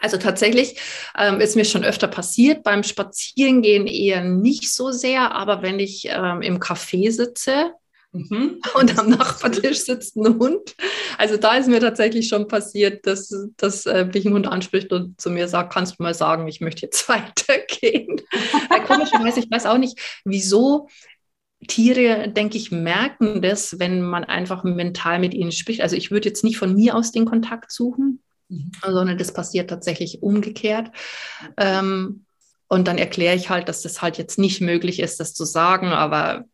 Also 0.00 0.16
tatsächlich 0.16 0.78
ähm, 1.16 1.40
ist 1.40 1.56
mir 1.56 1.64
schon 1.64 1.84
öfter 1.84 2.08
passiert, 2.08 2.62
beim 2.62 2.82
Spazierengehen 2.82 3.86
eher 3.86 4.22
nicht 4.22 4.72
so 4.72 4.90
sehr, 4.90 5.32
aber 5.32 5.62
wenn 5.62 5.78
ich 5.78 6.06
ähm, 6.10 6.42
im 6.42 6.60
Café 6.60 7.10
sitze 7.10 7.72
mhm. 8.12 8.60
und 8.74 8.98
am 8.98 9.10
Nachbartisch 9.10 9.80
sitzt 9.80 10.16
ein 10.16 10.38
Hund, 10.38 10.76
also 11.16 11.36
da 11.36 11.56
ist 11.56 11.68
mir 11.68 11.80
tatsächlich 11.80 12.28
schon 12.28 12.48
passiert, 12.48 13.06
dass, 13.06 13.34
dass 13.56 13.86
äh, 13.86 14.04
mich 14.04 14.24
ein 14.24 14.34
Hund 14.34 14.46
anspricht 14.46 14.92
und 14.92 15.20
zu 15.20 15.30
mir 15.30 15.48
sagt, 15.48 15.72
kannst 15.72 15.98
du 15.98 16.02
mal 16.02 16.14
sagen, 16.14 16.46
ich 16.48 16.60
möchte 16.60 16.82
jetzt 16.82 17.08
weitergehen. 17.08 18.20
Komischerweise, 18.86 19.40
ich 19.40 19.50
weiß 19.50 19.66
auch 19.66 19.78
nicht, 19.78 19.98
wieso 20.24 20.88
Tiere, 21.66 22.28
denke 22.28 22.56
ich, 22.56 22.70
merken 22.70 23.42
das, 23.42 23.80
wenn 23.80 24.00
man 24.00 24.22
einfach 24.22 24.62
mental 24.62 25.18
mit 25.18 25.34
ihnen 25.34 25.50
spricht. 25.50 25.80
Also 25.80 25.96
ich 25.96 26.12
würde 26.12 26.28
jetzt 26.28 26.44
nicht 26.44 26.56
von 26.56 26.74
mir 26.74 26.94
aus 26.94 27.10
den 27.10 27.24
Kontakt 27.24 27.72
suchen, 27.72 28.22
mhm. 28.48 28.72
sondern 28.82 29.18
das 29.18 29.32
passiert 29.32 29.70
tatsächlich 29.70 30.22
umgekehrt. 30.22 30.90
Ähm, 31.56 32.24
und 32.68 32.86
dann 32.86 32.98
erkläre 32.98 33.34
ich 33.34 33.48
halt, 33.48 33.68
dass 33.68 33.82
das 33.82 34.02
halt 34.02 34.18
jetzt 34.18 34.38
nicht 34.38 34.60
möglich 34.60 35.00
ist, 35.00 35.20
das 35.20 35.34
zu 35.34 35.44
sagen, 35.44 35.88
aber 35.88 36.44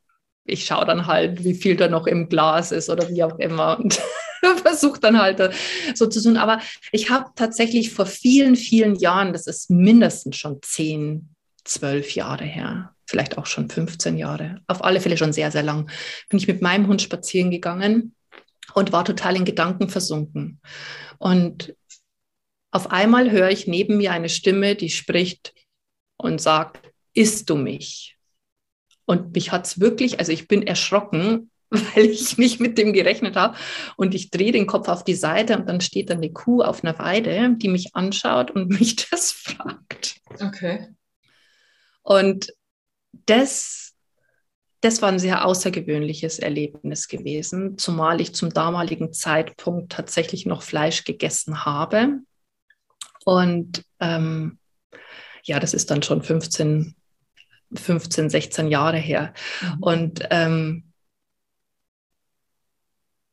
ich 0.44 0.64
schaue 0.66 0.84
dann 0.84 1.06
halt, 1.06 1.42
wie 1.42 1.54
viel 1.54 1.76
da 1.76 1.88
noch 1.88 2.06
im 2.06 2.28
Glas 2.28 2.70
ist 2.70 2.90
oder 2.90 3.08
wie 3.08 3.24
auch 3.24 3.38
immer 3.38 3.78
und 3.78 4.00
versuche 4.62 5.00
dann 5.00 5.20
halt 5.20 5.54
so 5.94 6.06
zu 6.06 6.22
tun. 6.22 6.36
Aber 6.36 6.60
ich 6.92 7.10
habe 7.10 7.30
tatsächlich 7.34 7.92
vor 7.92 8.06
vielen, 8.06 8.56
vielen 8.56 8.94
Jahren, 8.94 9.32
das 9.32 9.46
ist 9.46 9.70
mindestens 9.70 10.36
schon 10.36 10.60
zehn, 10.62 11.34
zwölf 11.64 12.14
Jahre 12.14 12.44
her, 12.44 12.94
vielleicht 13.06 13.38
auch 13.38 13.46
schon 13.46 13.68
15 13.68 14.18
Jahre, 14.18 14.60
auf 14.66 14.84
alle 14.84 15.00
Fälle 15.00 15.16
schon 15.16 15.32
sehr, 15.32 15.50
sehr 15.50 15.62
lang, 15.62 15.90
bin 16.28 16.38
ich 16.38 16.46
mit 16.46 16.62
meinem 16.62 16.86
Hund 16.86 17.00
spazieren 17.02 17.50
gegangen 17.50 18.14
und 18.74 18.92
war 18.92 19.04
total 19.04 19.36
in 19.36 19.44
Gedanken 19.44 19.88
versunken. 19.88 20.60
Und 21.18 21.74
auf 22.74 22.90
einmal 22.90 23.30
höre 23.30 23.50
ich 23.50 23.68
neben 23.68 23.98
mir 23.98 24.10
eine 24.10 24.28
Stimme, 24.28 24.74
die 24.74 24.90
spricht 24.90 25.54
und 26.16 26.40
sagt, 26.40 26.90
isst 27.14 27.48
du 27.48 27.54
mich? 27.54 28.18
Und 29.04 29.32
mich 29.36 29.52
hat 29.52 29.66
es 29.66 29.78
wirklich, 29.78 30.18
also 30.18 30.32
ich 30.32 30.48
bin 30.48 30.66
erschrocken, 30.66 31.52
weil 31.70 32.06
ich 32.06 32.36
nicht 32.36 32.58
mit 32.58 32.76
dem 32.76 32.92
gerechnet 32.92 33.36
habe. 33.36 33.56
Und 33.96 34.12
ich 34.12 34.30
drehe 34.30 34.50
den 34.50 34.66
Kopf 34.66 34.88
auf 34.88 35.04
die 35.04 35.14
Seite 35.14 35.56
und 35.56 35.68
dann 35.68 35.80
steht 35.80 36.10
da 36.10 36.14
eine 36.14 36.32
Kuh 36.32 36.62
auf 36.62 36.82
einer 36.82 36.98
Weide, 36.98 37.54
die 37.56 37.68
mich 37.68 37.94
anschaut 37.94 38.50
und 38.50 38.68
mich 38.80 38.96
das 39.08 39.30
fragt. 39.30 40.16
Okay. 40.40 40.88
Und 42.02 42.52
das, 43.26 43.92
das 44.80 45.00
war 45.00 45.10
ein 45.10 45.20
sehr 45.20 45.44
außergewöhnliches 45.44 46.40
Erlebnis 46.40 47.06
gewesen, 47.06 47.78
zumal 47.78 48.20
ich 48.20 48.34
zum 48.34 48.50
damaligen 48.50 49.12
Zeitpunkt 49.12 49.92
tatsächlich 49.92 50.44
noch 50.44 50.62
Fleisch 50.62 51.04
gegessen 51.04 51.64
habe. 51.64 52.18
Und 53.24 53.84
ähm, 54.00 54.58
ja, 55.44 55.60
das 55.60 55.74
ist 55.74 55.90
dann 55.90 56.02
schon 56.02 56.22
15, 56.22 56.94
15 57.74 58.30
16 58.30 58.68
Jahre 58.68 58.98
her. 58.98 59.34
Mhm. 59.60 59.82
Und 59.82 60.28
ähm, 60.30 60.84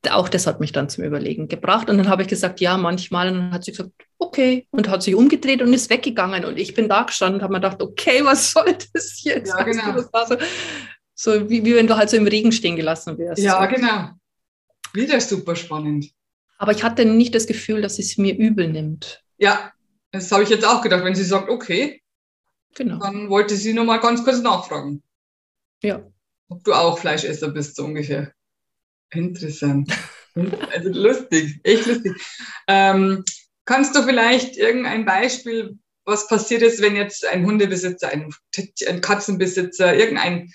auch 0.10 0.30
das 0.30 0.48
hat 0.48 0.60
mich 0.60 0.72
dann 0.72 0.90
zum 0.90 1.04
Überlegen 1.04 1.48
gebracht. 1.48 1.90
Und 1.90 1.98
dann 1.98 2.10
habe 2.10 2.24
ich 2.24 2.28
gesagt, 2.28 2.60
ja, 2.60 2.76
manchmal. 2.78 3.28
Und 3.28 3.36
dann 3.36 3.52
hat 3.52 3.64
sie 3.64 3.72
gesagt, 3.72 3.92
okay. 4.18 4.68
Und 4.72 4.90
hat 4.90 5.04
sich 5.04 5.16
umgedreht 5.16 5.62
und 5.62 5.74
ist 5.74 5.90
weggegangen. 5.90 6.46
Und 6.46 6.58
ich 6.58 6.74
bin 6.74 6.90
da 6.90 7.04
gestanden 7.04 7.36
und 7.36 7.44
habe 7.44 7.54
mir 7.54 7.60
gedacht, 7.60 7.82
okay, 7.82 8.22
was 8.24 8.52
soll 8.52 8.76
das 8.94 9.24
jetzt? 9.24 9.50
Ja, 9.50 9.64
genau. 9.64 9.92
Das 9.94 10.12
war 10.12 10.28
so, 10.28 10.38
so 11.14 11.50
wie, 11.50 11.64
wie 11.64 11.76
wenn 11.76 11.88
du 11.88 11.96
halt 11.96 12.10
so 12.10 12.18
im 12.18 12.28
Regen 12.28 12.52
stehen 12.52 12.76
gelassen 12.76 13.18
wärst. 13.18 13.44
Ja, 13.44 13.66
genau. 13.68 14.10
Wieder 14.94 15.22
super 15.22 15.56
spannend. 15.56 16.10
Aber 16.58 16.72
ich 16.72 16.84
hatte 16.84 17.06
nicht 17.06 17.34
das 17.34 17.48
Gefühl, 17.48 17.82
dass 17.82 17.98
es 17.98 18.18
mir 18.18 18.36
übel 18.36 18.68
nimmt. 18.68 19.24
Ja, 19.38 19.72
das 20.12 20.32
habe 20.32 20.44
ich 20.44 20.50
jetzt 20.50 20.66
auch 20.66 20.82
gedacht. 20.82 21.04
Wenn 21.04 21.16
sie 21.16 21.24
sagt, 21.24 21.50
okay, 21.50 22.02
genau. 22.76 23.00
dann 23.00 23.30
wollte 23.30 23.56
sie 23.56 23.74
noch 23.74 23.86
mal 23.86 24.00
ganz 24.00 24.24
kurz 24.24 24.40
nachfragen. 24.40 25.04
Ja. 25.82 26.06
Ob 26.50 26.64
du 26.64 26.74
auch 26.74 27.00
Fleischesser 27.00 27.50
bist, 27.50 27.76
so 27.76 27.86
ungefähr. 27.86 28.34
Interessant. 29.12 29.92
Also 30.72 30.88
lustig, 30.88 31.60
echt 31.64 31.88
lustig. 31.88 32.14
Ähm, 32.66 33.26
kannst 33.66 33.94
du 33.94 34.04
vielleicht 34.04 34.56
irgendein 34.56 35.04
Beispiel, 35.04 35.78
was 36.06 36.30
passiert 36.30 36.62
ist, 36.62 36.82
wenn 36.82 36.96
jetzt 36.96 37.26
ein 37.26 37.46
Hundebesitzer, 37.46 38.08
ein, 38.08 38.34
ein 38.88 39.02
Katzenbesitzer, 39.02 39.94
irgendein 39.94 40.50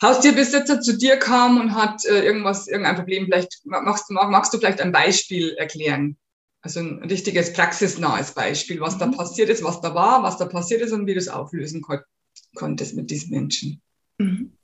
Haustierbesitzer 0.00 0.80
zu 0.80 0.96
dir 0.96 1.16
kam 1.16 1.60
und 1.60 1.74
hat 1.74 2.04
äh, 2.04 2.24
irgendwas, 2.24 2.68
irgendein 2.68 2.94
Problem, 2.94 3.24
vielleicht 3.24 3.62
magst, 3.64 4.10
mag, 4.10 4.30
magst 4.30 4.54
du 4.54 4.58
vielleicht 4.58 4.80
ein 4.80 4.92
Beispiel 4.92 5.54
erklären? 5.54 6.16
Also 6.64 6.80
ein 6.80 7.04
richtiges 7.04 7.52
praxisnahes 7.52 8.32
Beispiel, 8.32 8.80
was 8.80 8.94
mhm. 8.94 9.00
da 9.00 9.06
passiert 9.08 9.50
ist, 9.50 9.62
was 9.62 9.82
da 9.82 9.94
war, 9.94 10.22
was 10.22 10.38
da 10.38 10.46
passiert 10.46 10.80
ist 10.80 10.92
und 10.92 11.06
wie 11.06 11.12
du 11.12 11.18
es 11.18 11.28
auflösen 11.28 11.82
kon 11.82 12.00
konntest 12.56 12.96
mit 12.96 13.10
diesen 13.10 13.30
Menschen. 13.30 13.82
Mhm. 14.18 14.56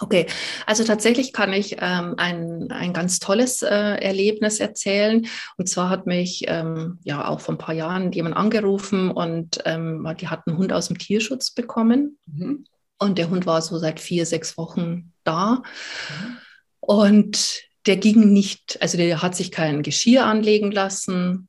Okay, 0.00 0.26
also 0.64 0.84
tatsächlich 0.84 1.32
kann 1.32 1.52
ich 1.52 1.76
ähm, 1.80 2.14
ein, 2.16 2.70
ein 2.70 2.92
ganz 2.92 3.18
tolles 3.18 3.62
äh, 3.62 3.68
Erlebnis 3.68 4.58
erzählen. 4.58 5.26
Und 5.56 5.68
zwar 5.68 5.90
hat 5.90 6.06
mich 6.06 6.44
ähm, 6.46 6.98
ja 7.02 7.26
auch 7.26 7.40
vor 7.40 7.54
ein 7.54 7.58
paar 7.58 7.74
Jahren 7.74 8.12
jemand 8.12 8.36
angerufen 8.36 9.10
und 9.10 9.58
ähm, 9.64 10.08
die 10.20 10.28
hat 10.28 10.46
einen 10.46 10.56
Hund 10.56 10.72
aus 10.72 10.88
dem 10.88 10.98
Tierschutz 10.98 11.50
bekommen. 11.50 12.18
Mhm. 12.26 12.64
Und 12.98 13.18
der 13.18 13.28
Hund 13.28 13.44
war 13.44 13.60
so 13.60 13.76
seit 13.78 14.00
vier, 14.00 14.24
sechs 14.24 14.56
Wochen 14.56 15.12
da. 15.24 15.56
Mhm. 15.56 16.36
Und 16.80 17.67
der 17.88 17.96
ging 17.96 18.32
nicht, 18.32 18.80
also 18.82 18.98
der 18.98 19.22
hat 19.22 19.34
sich 19.34 19.50
kein 19.50 19.82
Geschirr 19.82 20.26
anlegen 20.26 20.70
lassen. 20.70 21.48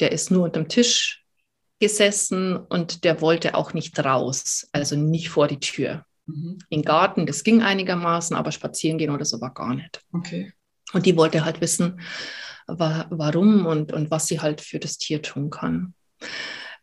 Der 0.00 0.12
ist 0.12 0.30
nur 0.30 0.44
unterm 0.44 0.68
Tisch 0.68 1.24
gesessen 1.80 2.56
und 2.56 3.04
der 3.04 3.20
wollte 3.20 3.54
auch 3.54 3.74
nicht 3.74 3.98
raus, 3.98 4.68
also 4.72 4.96
nicht 4.96 5.28
vor 5.28 5.48
die 5.48 5.60
Tür. 5.60 6.04
Mhm. 6.26 6.58
In 6.68 6.80
den 6.80 6.84
Garten, 6.84 7.26
das 7.26 7.42
ging 7.42 7.62
einigermaßen, 7.62 8.36
aber 8.36 8.52
spazieren 8.52 8.98
gehen 8.98 9.10
oder 9.10 9.24
so 9.24 9.40
war 9.40 9.52
gar 9.52 9.74
nicht. 9.74 10.00
Okay. 10.12 10.52
Und 10.92 11.06
die 11.06 11.16
wollte 11.16 11.44
halt 11.44 11.60
wissen, 11.60 12.00
wa 12.68 13.06
warum 13.10 13.66
und, 13.66 13.92
und 13.92 14.10
was 14.10 14.28
sie 14.28 14.40
halt 14.40 14.60
für 14.60 14.78
das 14.78 14.96
Tier 14.98 15.22
tun 15.22 15.50
kann. 15.50 15.94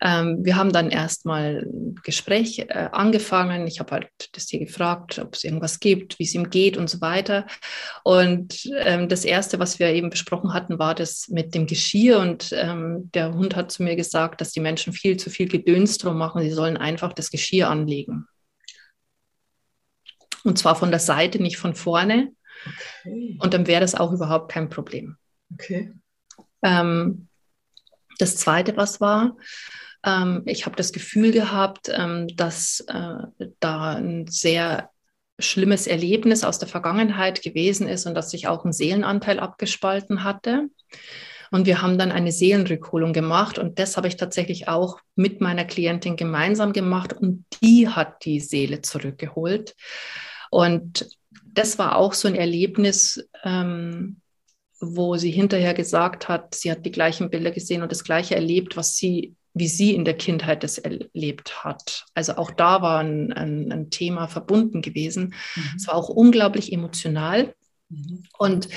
Ähm, 0.05 0.45
wir 0.45 0.55
haben 0.55 0.71
dann 0.71 0.91
erstmal 0.91 1.65
ein 1.65 1.95
Gespräch 2.03 2.59
äh, 2.59 2.89
angefangen. 2.91 3.65
Ich 3.65 3.79
habe 3.79 3.91
halt 3.91 4.09
das 4.33 4.45
Tier 4.45 4.59
gefragt, 4.59 5.17
ob 5.17 5.33
es 5.33 5.43
irgendwas 5.43 5.79
gibt, 5.79 6.19
wie 6.19 6.25
es 6.25 6.35
ihm 6.35 6.51
geht 6.51 6.77
und 6.77 6.91
so 6.91 7.01
weiter. 7.01 7.47
Und 8.03 8.69
ähm, 8.81 9.09
das 9.09 9.25
Erste, 9.25 9.57
was 9.57 9.79
wir 9.79 9.87
eben 9.87 10.11
besprochen 10.11 10.53
hatten, 10.53 10.77
war 10.77 10.93
das 10.93 11.27
mit 11.29 11.55
dem 11.55 11.65
Geschirr. 11.65 12.19
Und 12.19 12.51
ähm, 12.53 13.09
der 13.15 13.33
Hund 13.33 13.55
hat 13.55 13.71
zu 13.71 13.81
mir 13.81 13.95
gesagt, 13.95 14.41
dass 14.41 14.51
die 14.51 14.59
Menschen 14.59 14.93
viel 14.93 15.17
zu 15.17 15.31
viel 15.31 15.47
Gedöns 15.47 15.97
drum 15.97 16.19
machen. 16.19 16.43
Sie 16.43 16.51
sollen 16.51 16.77
einfach 16.77 17.11
das 17.11 17.31
Geschirr 17.31 17.67
anlegen. 17.67 18.27
Und 20.43 20.59
zwar 20.59 20.75
von 20.75 20.91
der 20.91 20.99
Seite, 20.99 21.41
nicht 21.41 21.57
von 21.57 21.73
vorne. 21.73 22.31
Okay. 23.01 23.39
Und 23.41 23.55
dann 23.55 23.65
wäre 23.65 23.81
das 23.81 23.95
auch 23.95 24.11
überhaupt 24.11 24.51
kein 24.51 24.69
Problem. 24.69 25.17
Okay. 25.51 25.93
Ähm, 26.61 27.27
das 28.19 28.37
Zweite, 28.37 28.77
was 28.77 29.01
war, 29.01 29.35
ähm, 30.05 30.43
ich 30.45 30.65
habe 30.65 30.75
das 30.75 30.93
Gefühl 30.93 31.31
gehabt, 31.31 31.89
ähm, 31.91 32.27
dass 32.35 32.81
äh, 32.87 33.15
da 33.59 33.95
ein 33.95 34.27
sehr 34.27 34.89
schlimmes 35.39 35.87
Erlebnis 35.87 36.43
aus 36.43 36.59
der 36.59 36.67
Vergangenheit 36.67 37.41
gewesen 37.41 37.87
ist 37.87 38.05
und 38.05 38.15
dass 38.15 38.31
sich 38.31 38.47
auch 38.47 38.63
ein 38.63 38.71
Seelenanteil 38.71 39.39
abgespalten 39.39 40.23
hatte. 40.23 40.69
Und 41.51 41.65
wir 41.65 41.81
haben 41.81 41.97
dann 41.97 42.11
eine 42.11 42.31
Seelenrückholung 42.31 43.13
gemacht 43.13 43.59
und 43.59 43.79
das 43.79 43.97
habe 43.97 44.07
ich 44.07 44.17
tatsächlich 44.17 44.67
auch 44.67 44.99
mit 45.15 45.41
meiner 45.41 45.65
Klientin 45.65 46.15
gemeinsam 46.15 46.73
gemacht 46.73 47.13
und 47.13 47.45
die 47.61 47.87
hat 47.89 48.25
die 48.25 48.39
Seele 48.39 48.81
zurückgeholt. 48.81 49.75
Und 50.49 51.09
das 51.45 51.77
war 51.77 51.97
auch 51.97 52.13
so 52.13 52.27
ein 52.27 52.35
Erlebnis, 52.35 53.27
ähm, 53.43 54.21
wo 54.79 55.15
sie 55.15 55.31
hinterher 55.31 55.73
gesagt 55.73 56.27
hat, 56.27 56.55
sie 56.55 56.71
hat 56.71 56.85
die 56.85 56.91
gleichen 56.91 57.29
Bilder 57.29 57.51
gesehen 57.51 57.81
und 57.81 57.91
das 57.91 58.03
gleiche 58.03 58.35
erlebt, 58.35 58.75
was 58.75 58.95
sie, 58.95 59.35
wie 59.55 59.69
sie 59.69 59.95
in 59.95 60.05
der 60.05 60.17
Kindheit 60.17 60.63
das 60.63 60.77
erlebt 60.77 61.63
hat. 61.63 62.05
Also 62.13 62.35
auch 62.35 62.51
da 62.51 62.81
war 62.81 62.99
ein, 62.99 63.31
ein, 63.33 63.71
ein 63.71 63.89
Thema 63.89 64.27
verbunden 64.27 64.81
gewesen. 64.81 65.33
Mhm. 65.55 65.63
Es 65.77 65.87
war 65.87 65.95
auch 65.95 66.09
unglaublich 66.09 66.71
emotional. 66.73 67.55
Mhm. 67.89 68.23
Und 68.37 68.67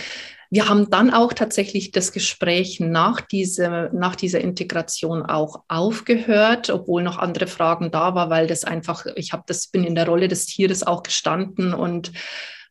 wir 0.51 0.69
haben 0.69 0.89
dann 0.89 1.13
auch 1.13 1.33
tatsächlich 1.33 1.91
das 1.91 2.13
Gespräch 2.13 2.79
nach, 2.81 3.21
diese, 3.21 3.91
nach 3.93 4.15
dieser 4.15 4.41
Integration 4.41 5.23
auch 5.23 5.65
aufgehört, 5.69 6.71
obwohl 6.71 7.03
noch 7.03 7.19
andere 7.19 7.49
Fragen 7.49 7.91
da 7.91 8.15
waren, 8.15 8.31
weil 8.31 8.47
das 8.47 8.65
einfach, 8.65 9.05
ich 9.17 9.33
habe 9.33 9.43
das, 9.47 9.67
bin 9.67 9.85
in 9.85 9.97
der 9.97 10.07
Rolle 10.07 10.29
des 10.29 10.47
Tieres 10.47 10.87
auch 10.87 11.03
gestanden 11.03 11.75
und 11.75 12.13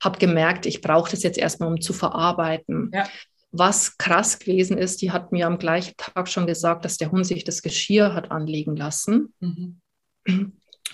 habe 0.02 0.18
gemerkt, 0.18 0.66
ich 0.66 0.82
brauche 0.82 1.12
das 1.12 1.24
jetzt 1.24 1.38
erstmal, 1.38 1.70
um 1.70 1.82
zu 1.82 1.92
verarbeiten. 1.92 2.90
Ja. 2.94 3.08
Was 3.52 3.98
krass 3.98 4.40
gewesen 4.40 4.78
ist, 4.78 5.02
die 5.02 5.12
hat 5.12 5.32
mir 5.32 5.48
am 5.48 5.58
gleichen 5.58 5.96
Tag 5.98 6.28
schon 6.28 6.48
gesagt, 6.48 6.86
dass 6.86 6.98
der 6.98 7.12
Hund 7.12 7.26
sich 7.26 7.44
das 7.44 7.62
Geschirr 7.62 8.14
hat 8.14 8.32
anlegen 8.32 8.76
lassen. 8.76 9.34
Mhm. 9.40 9.82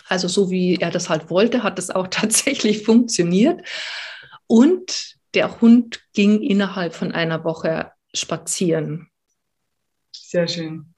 Also 0.08 0.28
so 0.28 0.52
wie 0.52 0.76
er 0.76 0.92
das 0.92 1.10
halt 1.10 1.30
wollte, 1.30 1.64
hat 1.64 1.78
das 1.78 1.90
auch 1.90 2.08
tatsächlich 2.12 2.84
funktioniert. 2.84 3.62
Und 4.48 5.16
der 5.34 5.62
Hund 5.62 6.02
ging 6.14 6.42
innerhalb 6.42 6.94
von 6.94 7.12
einer 7.12 7.44
Woche 7.44 7.92
spazieren. 8.14 9.10
Sehr 10.16 10.48
schön. 10.48 10.94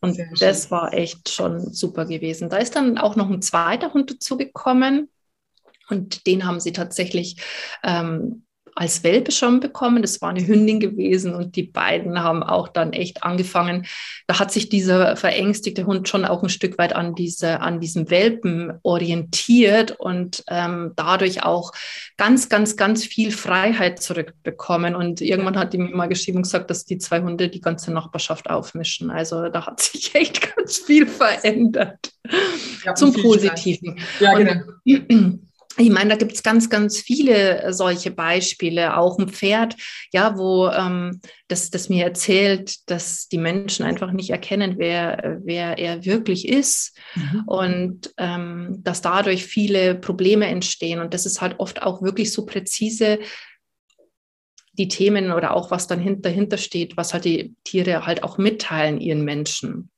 Und 0.00 0.14
Sehr 0.14 0.30
das 0.38 0.62
schön. 0.62 0.70
war 0.72 0.92
echt 0.92 1.28
schon 1.28 1.72
super 1.72 2.06
gewesen. 2.06 2.48
Da 2.48 2.58
ist 2.58 2.76
dann 2.76 2.98
auch 2.98 3.16
noch 3.16 3.30
ein 3.30 3.42
zweiter 3.42 3.92
Hund 3.92 4.10
dazugekommen. 4.10 5.10
Und 5.88 6.26
den 6.26 6.44
haben 6.44 6.60
sie 6.60 6.72
tatsächlich 6.72 7.40
ähm, 7.82 8.44
als 8.78 9.02
Welpe 9.02 9.32
schon 9.32 9.58
bekommen. 9.58 10.02
Das 10.02 10.22
war 10.22 10.30
eine 10.30 10.46
Hündin 10.46 10.78
gewesen 10.78 11.34
und 11.34 11.56
die 11.56 11.64
beiden 11.64 12.22
haben 12.22 12.44
auch 12.44 12.68
dann 12.68 12.92
echt 12.92 13.24
angefangen. 13.24 13.86
Da 14.28 14.38
hat 14.38 14.52
sich 14.52 14.68
dieser 14.68 15.16
verängstigte 15.16 15.84
Hund 15.84 16.08
schon 16.08 16.24
auch 16.24 16.44
ein 16.44 16.48
Stück 16.48 16.78
weit 16.78 16.94
an, 16.94 17.16
diese, 17.16 17.60
an 17.60 17.80
diesem 17.80 18.08
Welpen 18.08 18.72
orientiert 18.82 19.98
und 19.98 20.44
ähm, 20.46 20.92
dadurch 20.94 21.42
auch 21.42 21.72
ganz, 22.16 22.48
ganz, 22.48 22.76
ganz 22.76 23.04
viel 23.04 23.32
Freiheit 23.32 24.00
zurückbekommen. 24.00 24.94
Und 24.94 25.20
irgendwann 25.20 25.58
hat 25.58 25.72
die 25.72 25.78
mir 25.78 25.90
mal 25.90 26.06
geschrieben 26.06 26.38
und 26.38 26.42
gesagt, 26.44 26.70
dass 26.70 26.84
die 26.84 26.98
zwei 26.98 27.20
Hunde 27.20 27.48
die 27.48 27.60
ganze 27.60 27.92
Nachbarschaft 27.92 28.48
aufmischen. 28.48 29.10
Also 29.10 29.48
da 29.48 29.66
hat 29.66 29.80
sich 29.80 30.14
echt 30.14 30.54
ganz 30.54 30.78
viel 30.78 31.08
verändert. 31.08 32.12
Zum 32.94 33.12
Positiven. 33.12 33.98
Ja, 34.20 34.34
genau. 34.34 34.60
ich 35.78 35.90
meine, 35.90 36.10
da 36.10 36.16
gibt 36.16 36.32
es 36.32 36.42
ganz, 36.42 36.68
ganz 36.68 36.98
viele 36.98 37.62
äh, 37.62 37.72
solche 37.72 38.10
Beispiele. 38.10 38.96
Auch 38.96 39.18
ein 39.18 39.28
Pferd, 39.28 39.76
ja, 40.12 40.36
wo 40.36 40.68
ähm, 40.68 41.20
das, 41.46 41.70
das 41.70 41.88
mir 41.88 42.04
erzählt, 42.04 42.90
dass 42.90 43.28
die 43.28 43.38
Menschen 43.38 43.84
einfach 43.84 44.12
nicht 44.12 44.30
erkennen, 44.30 44.74
wer, 44.78 45.40
wer 45.44 45.78
er 45.78 46.04
wirklich 46.04 46.48
ist. 46.48 46.96
Mhm. 47.14 47.42
Und 47.46 48.14
ähm, 48.16 48.80
dass 48.82 49.02
dadurch 49.02 49.46
viele 49.46 49.94
Probleme 49.94 50.46
entstehen. 50.46 51.00
Und 51.00 51.14
das 51.14 51.26
ist 51.26 51.40
halt 51.40 51.58
oft 51.58 51.82
auch 51.82 52.02
wirklich 52.02 52.32
so 52.32 52.44
präzise 52.44 53.20
die 54.72 54.88
Themen 54.88 55.32
oder 55.32 55.54
auch 55.54 55.70
was 55.70 55.86
dann 55.88 56.22
dahinter 56.22 56.56
steht, 56.56 56.96
was 56.96 57.12
halt 57.12 57.24
die 57.24 57.56
Tiere 57.64 58.06
halt 58.06 58.22
auch 58.22 58.38
mitteilen 58.38 59.00
ihren 59.00 59.24
Menschen. 59.24 59.90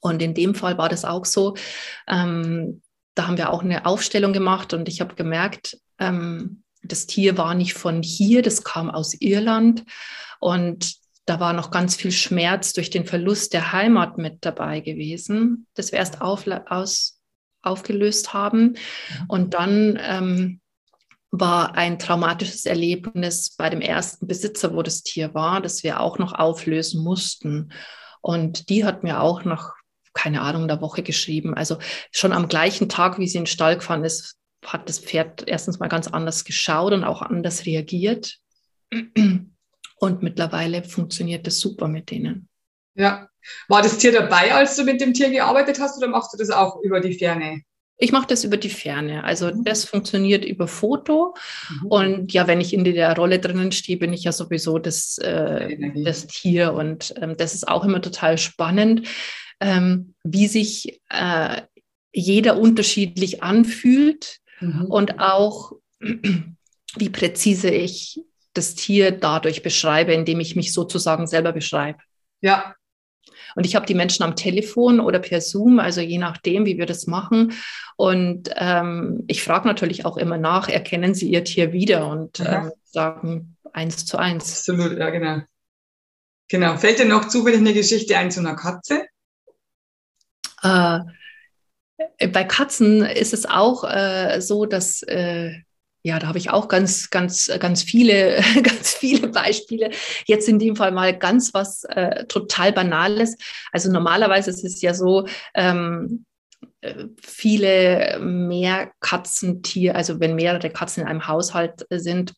Und 0.00 0.22
in 0.22 0.34
dem 0.34 0.54
Fall 0.54 0.78
war 0.78 0.88
das 0.88 1.04
auch 1.04 1.24
so. 1.24 1.54
Ähm, 2.06 2.82
da 3.18 3.26
haben 3.26 3.36
wir 3.36 3.50
auch 3.50 3.64
eine 3.64 3.84
Aufstellung 3.84 4.32
gemacht 4.32 4.72
und 4.72 4.88
ich 4.88 5.00
habe 5.00 5.16
gemerkt, 5.16 5.78
ähm, 5.98 6.62
das 6.82 7.06
Tier 7.06 7.36
war 7.36 7.54
nicht 7.54 7.74
von 7.74 8.02
hier, 8.02 8.42
das 8.42 8.62
kam 8.62 8.90
aus 8.90 9.14
Irland 9.14 9.84
und 10.38 10.94
da 11.24 11.40
war 11.40 11.52
noch 11.52 11.72
ganz 11.72 11.96
viel 11.96 12.12
Schmerz 12.12 12.72
durch 12.72 12.90
den 12.90 13.04
Verlust 13.04 13.52
der 13.52 13.72
Heimat 13.72 14.18
mit 14.18 14.38
dabei 14.42 14.80
gewesen, 14.80 15.66
das 15.74 15.90
wir 15.90 15.98
erst 15.98 16.22
auf, 16.22 16.44
aus, 16.66 17.20
aufgelöst 17.60 18.32
haben. 18.32 18.76
Und 19.26 19.52
dann 19.52 19.98
ähm, 20.00 20.60
war 21.30 21.74
ein 21.74 21.98
traumatisches 21.98 22.64
Erlebnis 22.64 23.50
bei 23.50 23.68
dem 23.68 23.82
ersten 23.82 24.26
Besitzer, 24.26 24.74
wo 24.74 24.82
das 24.82 25.02
Tier 25.02 25.34
war, 25.34 25.60
das 25.60 25.82
wir 25.82 26.00
auch 26.00 26.18
noch 26.18 26.32
auflösen 26.32 27.02
mussten. 27.02 27.72
Und 28.22 28.70
die 28.70 28.86
hat 28.86 29.02
mir 29.02 29.20
auch 29.20 29.44
noch 29.44 29.74
keine 30.14 30.42
Ahnung, 30.42 30.62
in 30.62 30.68
der 30.68 30.80
Woche 30.80 31.02
geschrieben. 31.02 31.54
Also 31.54 31.78
schon 32.10 32.32
am 32.32 32.48
gleichen 32.48 32.88
Tag, 32.88 33.18
wie 33.18 33.28
sie 33.28 33.38
in 33.38 33.44
den 33.44 33.48
Stall 33.48 33.76
gefahren 33.76 34.04
ist, 34.04 34.36
hat 34.64 34.88
das 34.88 34.98
Pferd 34.98 35.44
erstens 35.46 35.78
mal 35.78 35.88
ganz 35.88 36.08
anders 36.08 36.44
geschaut 36.44 36.92
und 36.92 37.04
auch 37.04 37.22
anders 37.22 37.66
reagiert. 37.66 38.38
Und 40.00 40.22
mittlerweile 40.22 40.84
funktioniert 40.84 41.46
das 41.46 41.60
super 41.60 41.88
mit 41.88 42.10
denen. 42.10 42.48
Ja. 42.94 43.28
War 43.68 43.82
das 43.82 43.98
Tier 43.98 44.12
dabei, 44.12 44.54
als 44.54 44.76
du 44.76 44.84
mit 44.84 45.00
dem 45.00 45.14
Tier 45.14 45.30
gearbeitet 45.30 45.80
hast, 45.80 45.96
oder 45.98 46.08
machst 46.08 46.32
du 46.32 46.36
das 46.36 46.50
auch 46.50 46.80
über 46.82 47.00
die 47.00 47.14
Ferne? 47.14 47.62
Ich 47.96 48.12
mache 48.12 48.28
das 48.28 48.44
über 48.44 48.56
die 48.56 48.70
Ferne. 48.70 49.24
Also 49.24 49.46
mhm. 49.46 49.64
das 49.64 49.84
funktioniert 49.84 50.44
über 50.44 50.68
Foto. 50.68 51.34
Mhm. 51.68 51.86
Und 51.86 52.32
ja, 52.32 52.46
wenn 52.46 52.60
ich 52.60 52.72
in 52.72 52.84
der 52.84 53.16
Rolle 53.16 53.40
drinnen 53.40 53.72
stehe, 53.72 53.98
bin 53.98 54.12
ich 54.12 54.24
ja 54.24 54.32
sowieso 54.32 54.78
das, 54.78 55.18
äh, 55.18 55.76
das 56.04 56.26
Tier. 56.26 56.74
Und 56.74 57.14
ähm, 57.20 57.36
das 57.36 57.54
ist 57.54 57.66
auch 57.66 57.84
immer 57.84 58.00
total 58.00 58.38
spannend, 58.38 59.08
ähm, 59.60 60.14
wie 60.24 60.48
sich 60.48 61.00
äh, 61.08 61.62
jeder 62.12 62.58
unterschiedlich 62.58 63.42
anfühlt 63.42 64.38
mhm. 64.60 64.86
und 64.86 65.20
auch 65.20 65.72
wie 66.00 67.10
präzise 67.10 67.70
ich 67.70 68.20
das 68.54 68.74
Tier 68.74 69.12
dadurch 69.12 69.62
beschreibe, 69.62 70.12
indem 70.12 70.40
ich 70.40 70.56
mich 70.56 70.72
sozusagen 70.72 71.26
selber 71.26 71.52
beschreibe. 71.52 71.98
Ja. 72.40 72.74
Und 73.54 73.66
ich 73.66 73.74
habe 73.74 73.86
die 73.86 73.94
Menschen 73.94 74.22
am 74.22 74.36
Telefon 74.36 75.00
oder 75.00 75.18
per 75.18 75.40
Zoom, 75.40 75.78
also 75.80 76.00
je 76.00 76.18
nachdem, 76.18 76.66
wie 76.66 76.78
wir 76.78 76.86
das 76.86 77.06
machen. 77.06 77.52
Und 77.96 78.50
ähm, 78.56 79.24
ich 79.26 79.42
frage 79.42 79.66
natürlich 79.66 80.04
auch 80.04 80.16
immer 80.16 80.38
nach, 80.38 80.68
erkennen 80.68 81.14
Sie 81.14 81.30
Ihr 81.30 81.44
Tier 81.44 81.72
wieder 81.72 82.08
und 82.08 82.40
ähm, 82.40 82.72
sagen 82.84 83.56
eins 83.72 84.06
zu 84.06 84.18
eins. 84.18 84.68
Absolut, 84.68 84.98
ja, 84.98 85.10
genau. 85.10 85.42
Genau. 86.48 86.76
Fällt 86.76 86.98
dir 86.98 87.04
noch 87.04 87.28
zufällig 87.28 87.60
eine 87.60 87.74
Geschichte 87.74 88.16
ein 88.16 88.30
zu 88.30 88.40
einer 88.40 88.54
Katze? 88.54 89.06
Äh, 90.62 91.00
bei 92.28 92.44
Katzen 92.44 93.04
ist 93.04 93.34
es 93.34 93.46
auch 93.46 93.84
äh, 93.84 94.40
so, 94.40 94.66
dass 94.66 95.02
äh, 95.02 95.52
ja, 96.02 96.18
da 96.18 96.28
habe 96.28 96.38
ich 96.38 96.50
auch 96.50 96.68
ganz, 96.68 97.10
ganz, 97.10 97.50
ganz 97.58 97.82
viele, 97.82 98.40
ganz 98.62 98.94
viele 98.94 99.28
Beispiele. 99.28 99.90
Jetzt 100.26 100.48
in 100.48 100.58
dem 100.58 100.76
Fall 100.76 100.92
mal 100.92 101.16
ganz 101.16 101.52
was 101.54 101.84
äh, 101.84 102.24
total 102.26 102.72
Banales. 102.72 103.36
Also 103.72 103.90
normalerweise 103.90 104.50
ist 104.50 104.64
es 104.64 104.80
ja 104.80 104.94
so, 104.94 105.26
ähm, 105.54 106.24
äh, 106.80 107.06
viele 107.20 108.18
mehr 108.20 108.90
Katzentier, 109.00 109.96
also 109.96 110.20
wenn 110.20 110.36
mehrere 110.36 110.70
Katzen 110.70 111.02
in 111.02 111.08
einem 111.08 111.26
Haushalt 111.26 111.86
sind, 111.90 112.34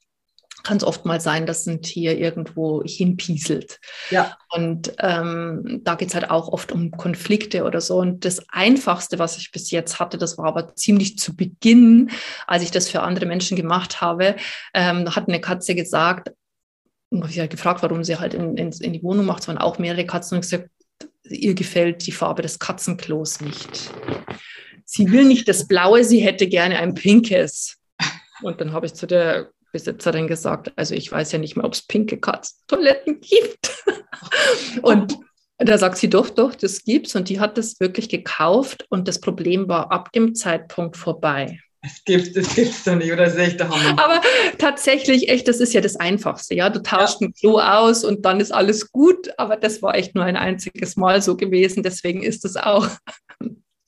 kann 0.62 0.77
es 0.77 0.85
oft 0.85 1.05
mal 1.05 1.20
sein, 1.20 1.46
dass 1.46 1.66
ein 1.66 1.83
Tier 1.83 2.18
irgendwo 2.18 2.83
hinpieselt. 2.85 3.79
Ja. 4.11 4.37
Und 4.51 4.92
ähm, 4.99 5.81
da 5.85 5.94
geht 5.94 6.09
es 6.09 6.14
halt 6.14 6.31
auch 6.31 6.49
oft 6.49 6.73
um 6.73 6.90
Konflikte 6.90 7.64
oder 7.64 7.81
so. 7.81 7.99
Und 7.99 8.25
das 8.25 8.49
Einfachste, 8.49 9.18
was 9.18 9.38
ich 9.38 9.53
bis 9.53 9.70
jetzt 9.70 10.01
hatte, 10.01 10.18
das 10.18 10.38
war 10.38 10.46
aber 10.46 10.75
ziemlich 10.75 11.18
zu 11.18 11.37
Beginn, 11.37 12.11
als 12.46 12.62
ich 12.62 12.70
das 12.70 12.88
für 12.88 13.03
andere 13.03 13.27
Menschen 13.27 13.57
gemacht 13.57 14.01
habe, 14.01 14.37
ähm, 14.75 15.05
da 15.05 15.16
hat 15.16 15.29
eine 15.29 15.40
Katze 15.40 15.75
gesagt, 15.75 16.31
habe 17.12 17.31
ich 17.31 17.38
halt 17.40 17.51
gefragt, 17.51 17.83
warum 17.83 18.05
sie 18.05 18.16
halt 18.16 18.35
in, 18.35 18.57
in, 18.57 18.70
in 18.73 18.92
die 18.92 19.03
Wohnung 19.03 19.27
macht. 19.27 19.42
Es 19.42 19.49
waren 19.49 19.59
auch 19.59 19.79
mehrere 19.79 20.07
Katzen 20.07 20.37
und 20.37 20.42
gesagt, 20.42 20.68
ihr 21.25 21.55
gefällt 21.55 22.07
die 22.07 22.12
Farbe 22.12 22.42
des 22.42 22.59
Katzenklos 22.59 23.40
nicht. 23.40 23.90
Sie 24.85 25.11
will 25.11 25.25
nicht 25.25 25.49
das 25.49 25.66
Blaue, 25.66 26.05
sie 26.05 26.20
hätte 26.20 26.49
gerne 26.49 26.79
ein 26.79 26.94
pinkes. 26.94 27.79
Und 28.42 28.61
dann 28.61 28.73
habe 28.73 28.87
ich 28.87 28.94
zu 28.94 29.07
der 29.07 29.51
Besitzerin 29.72 30.26
gesagt, 30.26 30.72
also 30.76 30.94
ich 30.94 31.11
weiß 31.11 31.33
ja 31.33 31.38
nicht 31.38 31.56
mehr, 31.56 31.64
ob 31.64 31.74
es 31.74 31.87
pinke 31.87 32.18
Katzentoiletten 32.18 33.20
gibt. 33.20 33.85
und 34.83 35.18
da 35.59 35.76
sagt 35.78 35.98
sie, 35.98 36.09
doch, 36.09 36.30
doch, 36.30 36.54
das 36.54 36.85
gibt's. 36.85 37.14
Und 37.14 37.28
die 37.28 37.40
hat 37.40 37.59
das 37.59 37.80
wirklich 37.80 38.09
gekauft 38.09 38.87
und 38.88 39.09
das 39.09 39.20
Problem 39.20 39.68
war 39.68 39.92
ab 39.92 40.12
dem 40.12 40.35
Zeitpunkt 40.35 40.96
vorbei. 40.96 41.61
Es 41.83 42.04
gibt, 42.04 42.37
es 42.37 42.54
gibt's 42.54 42.85
doch 42.85 42.94
nicht, 42.94 43.11
oder 43.11 43.24
das 43.24 43.35
ist 43.35 43.40
echt 43.40 43.61
der 43.61 43.70
Hammer. 43.70 44.02
Aber 44.02 44.20
tatsächlich, 44.59 45.30
echt, 45.30 45.48
das 45.48 45.61
ist 45.61 45.72
ja 45.72 45.80
das 45.80 45.96
Einfachste, 45.96 46.54
ja. 46.54 46.68
Du 46.68 46.83
tauschst 46.83 47.20
ja. 47.20 47.28
ein 47.28 47.33
Klo 47.33 47.59
aus 47.59 48.04
und 48.04 48.24
dann 48.24 48.38
ist 48.40 48.52
alles 48.52 48.92
gut, 48.92 49.30
aber 49.38 49.56
das 49.56 49.80
war 49.80 49.94
echt 49.94 50.14
nur 50.14 50.24
ein 50.24 50.37
einziges 50.37 50.96
Mal 50.96 51.22
so 51.22 51.37
gewesen, 51.37 51.83
deswegen 51.83 52.22
ist 52.22 52.44
es 52.44 52.56
auch 52.56 52.87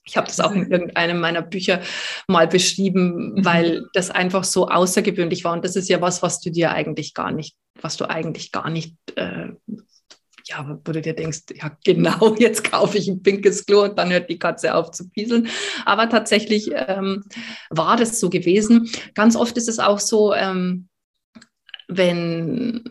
ich 0.05 0.17
habe 0.17 0.27
das 0.27 0.39
auch 0.39 0.51
in 0.51 0.69
irgendeinem 0.69 1.19
meiner 1.19 1.41
Bücher 1.41 1.81
mal 2.27 2.47
beschrieben, 2.47 3.33
mhm. 3.35 3.45
weil 3.45 3.85
das 3.93 4.09
einfach 4.09 4.43
so 4.43 4.67
außergewöhnlich 4.67 5.43
war. 5.43 5.53
Und 5.53 5.63
das 5.63 5.75
ist 5.75 5.89
ja 5.89 6.01
was, 6.01 6.21
was 6.21 6.39
du 6.39 6.51
dir 6.51 6.71
eigentlich 6.71 7.13
gar 7.13 7.31
nicht, 7.31 7.55
was 7.81 7.97
du 7.97 8.09
eigentlich 8.09 8.51
gar 8.51 8.69
nicht, 8.69 8.95
äh, 9.15 9.49
ja, 10.45 10.79
wo 10.83 10.91
du 10.91 11.01
dir 11.01 11.13
denkst, 11.13 11.43
ja, 11.55 11.77
genau, 11.85 12.35
jetzt 12.39 12.69
kaufe 12.69 12.97
ich 12.97 13.07
ein 13.07 13.23
pinkes 13.23 13.65
Klo 13.65 13.83
und 13.83 13.97
dann 13.97 14.11
hört 14.11 14.29
die 14.29 14.39
Katze 14.39 14.75
auf 14.75 14.91
zu 14.91 15.09
pieseln. 15.09 15.47
Aber 15.85 16.09
tatsächlich 16.09 16.69
ähm, 16.73 17.23
war 17.69 17.95
das 17.95 18.19
so 18.19 18.29
gewesen. 18.29 18.89
Ganz 19.13 19.35
oft 19.35 19.55
ist 19.57 19.69
es 19.69 19.79
auch 19.79 19.99
so, 19.99 20.33
ähm, 20.33 20.89
wenn 21.87 22.83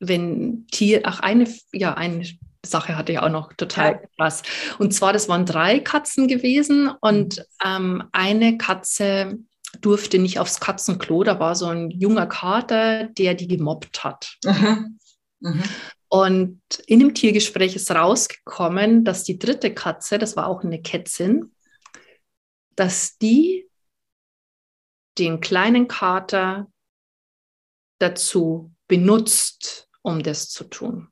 wenn 0.00 0.66
Tier, 0.70 1.02
ach, 1.04 1.20
eine, 1.20 1.46
ja, 1.72 1.94
eine 1.94 2.26
Sache 2.64 2.96
hatte 2.96 3.12
ich 3.12 3.18
auch 3.18 3.28
noch 3.28 3.52
total 3.52 3.92
ja. 3.92 4.00
krass. 4.16 4.42
Und 4.78 4.92
zwar, 4.92 5.12
das 5.12 5.28
waren 5.28 5.46
drei 5.46 5.78
Katzen 5.80 6.28
gewesen 6.28 6.90
und 7.00 7.38
mhm. 7.38 7.42
ähm, 7.64 8.04
eine 8.12 8.58
Katze 8.58 9.38
durfte 9.80 10.18
nicht 10.18 10.38
aufs 10.38 10.60
Katzenklo. 10.60 11.24
Da 11.24 11.40
war 11.40 11.54
so 11.54 11.66
ein 11.66 11.90
junger 11.90 12.26
Kater, 12.26 13.04
der 13.04 13.34
die 13.34 13.48
gemobbt 13.48 14.04
hat. 14.04 14.36
Mhm. 14.44 14.98
Mhm. 15.40 15.62
Und 16.08 16.60
in 16.86 17.00
dem 17.00 17.14
Tiergespräch 17.14 17.74
ist 17.74 17.90
rausgekommen, 17.90 19.04
dass 19.04 19.24
die 19.24 19.38
dritte 19.38 19.74
Katze, 19.74 20.18
das 20.18 20.36
war 20.36 20.46
auch 20.46 20.62
eine 20.62 20.80
Kätzin, 20.80 21.52
dass 22.76 23.18
die 23.18 23.68
den 25.18 25.40
kleinen 25.40 25.88
Kater 25.88 26.70
dazu 27.98 28.72
benutzt, 28.88 29.88
um 30.02 30.22
das 30.22 30.50
zu 30.50 30.64
tun. 30.64 31.08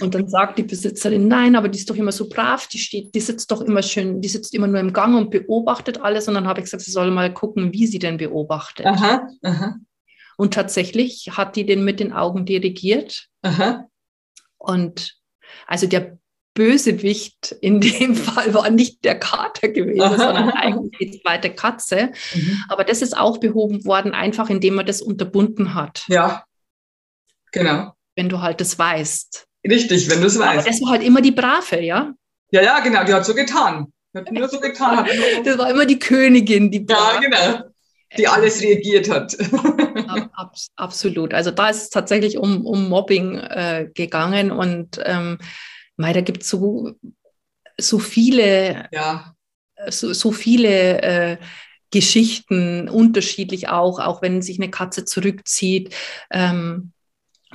Und 0.00 0.14
dann 0.14 0.28
sagt 0.28 0.58
die 0.58 0.62
Besitzerin, 0.62 1.28
nein, 1.28 1.56
aber 1.56 1.68
die 1.68 1.78
ist 1.78 1.90
doch 1.90 1.96
immer 1.96 2.12
so 2.12 2.28
brav, 2.28 2.68
die 2.68 2.78
steht, 2.78 3.14
die 3.14 3.20
sitzt 3.20 3.50
doch 3.50 3.60
immer 3.60 3.82
schön, 3.82 4.20
die 4.20 4.28
sitzt 4.28 4.54
immer 4.54 4.66
nur 4.66 4.80
im 4.80 4.92
Gang 4.92 5.16
und 5.16 5.30
beobachtet 5.30 6.00
alles. 6.00 6.28
Und 6.28 6.34
dann 6.34 6.46
habe 6.46 6.60
ich 6.60 6.64
gesagt, 6.64 6.82
sie 6.82 6.90
soll 6.90 7.10
mal 7.10 7.32
gucken, 7.32 7.72
wie 7.72 7.86
sie 7.86 7.98
denn 7.98 8.18
beobachtet. 8.18 8.86
Aha, 8.86 9.26
aha. 9.42 9.76
Und 10.36 10.54
tatsächlich 10.54 11.30
hat 11.32 11.56
die 11.56 11.66
den 11.66 11.84
mit 11.84 12.00
den 12.00 12.12
Augen 12.12 12.44
dirigiert. 12.44 13.28
Aha. 13.42 13.88
Und 14.58 15.16
also 15.66 15.86
der 15.86 16.18
Bösewicht 16.54 17.56
in 17.60 17.80
dem 17.80 18.14
Fall 18.14 18.54
war 18.54 18.70
nicht 18.70 19.04
der 19.04 19.18
Kater 19.18 19.68
gewesen, 19.68 20.02
Aha. 20.02 20.16
sondern 20.16 20.50
eigentlich 20.50 20.98
die 20.98 21.20
zweite 21.20 21.50
Katze. 21.50 22.12
Mhm. 22.34 22.64
Aber 22.68 22.84
das 22.84 23.02
ist 23.02 23.16
auch 23.16 23.38
behoben 23.38 23.84
worden, 23.84 24.12
einfach 24.12 24.50
indem 24.50 24.74
man 24.74 24.86
das 24.86 25.02
unterbunden 25.02 25.74
hat. 25.74 26.04
Ja, 26.08 26.44
genau. 27.54 27.94
Wenn 28.16 28.28
du 28.28 28.40
halt 28.40 28.60
das 28.60 28.78
weißt. 28.78 29.46
Richtig, 29.68 30.10
wenn 30.10 30.20
du 30.20 30.26
es 30.26 30.38
weißt. 30.38 30.60
Aber 30.60 30.68
das 30.68 30.82
war 30.82 30.90
halt 30.90 31.02
immer 31.02 31.22
die 31.22 31.32
Brave, 31.32 31.80
ja? 31.80 32.12
Ja, 32.50 32.62
ja, 32.62 32.80
genau, 32.80 33.04
die 33.04 33.14
hat 33.14 33.24
so 33.24 33.34
getan. 33.34 33.86
Hat 34.14 34.30
nur 34.30 34.48
so 34.48 34.60
getan. 34.60 34.98
Hat 34.98 35.08
das 35.44 35.58
war 35.58 35.70
immer 35.70 35.86
die 35.86 35.98
Königin, 35.98 36.70
die 36.70 36.80
Brave. 36.80 37.14
Ja, 37.14 37.20
genau. 37.20 37.64
Die 38.16 38.28
alles 38.28 38.62
reagiert 38.62 39.10
hat. 39.10 39.36
Ab, 40.34 40.54
absolut. 40.76 41.34
Also 41.34 41.50
da 41.50 41.70
ist 41.70 41.82
es 41.82 41.90
tatsächlich 41.90 42.38
um, 42.38 42.64
um 42.64 42.88
Mobbing 42.88 43.38
äh, 43.38 43.88
gegangen 43.92 44.52
und 44.52 45.00
ähm, 45.04 45.38
Mei, 45.96 46.12
da 46.12 46.20
gibt 46.20 46.42
es 46.42 46.48
so, 46.48 46.92
so 47.78 47.98
viele, 47.98 48.88
ja. 48.92 49.34
so, 49.88 50.12
so 50.12 50.30
viele 50.30 51.02
äh, 51.02 51.36
Geschichten, 51.90 52.88
unterschiedlich 52.88 53.68
auch, 53.68 54.00
auch 54.00 54.22
wenn 54.22 54.42
sich 54.42 54.58
eine 54.58 54.70
Katze 54.70 55.04
zurückzieht. 55.04 55.94
Ähm, 56.30 56.92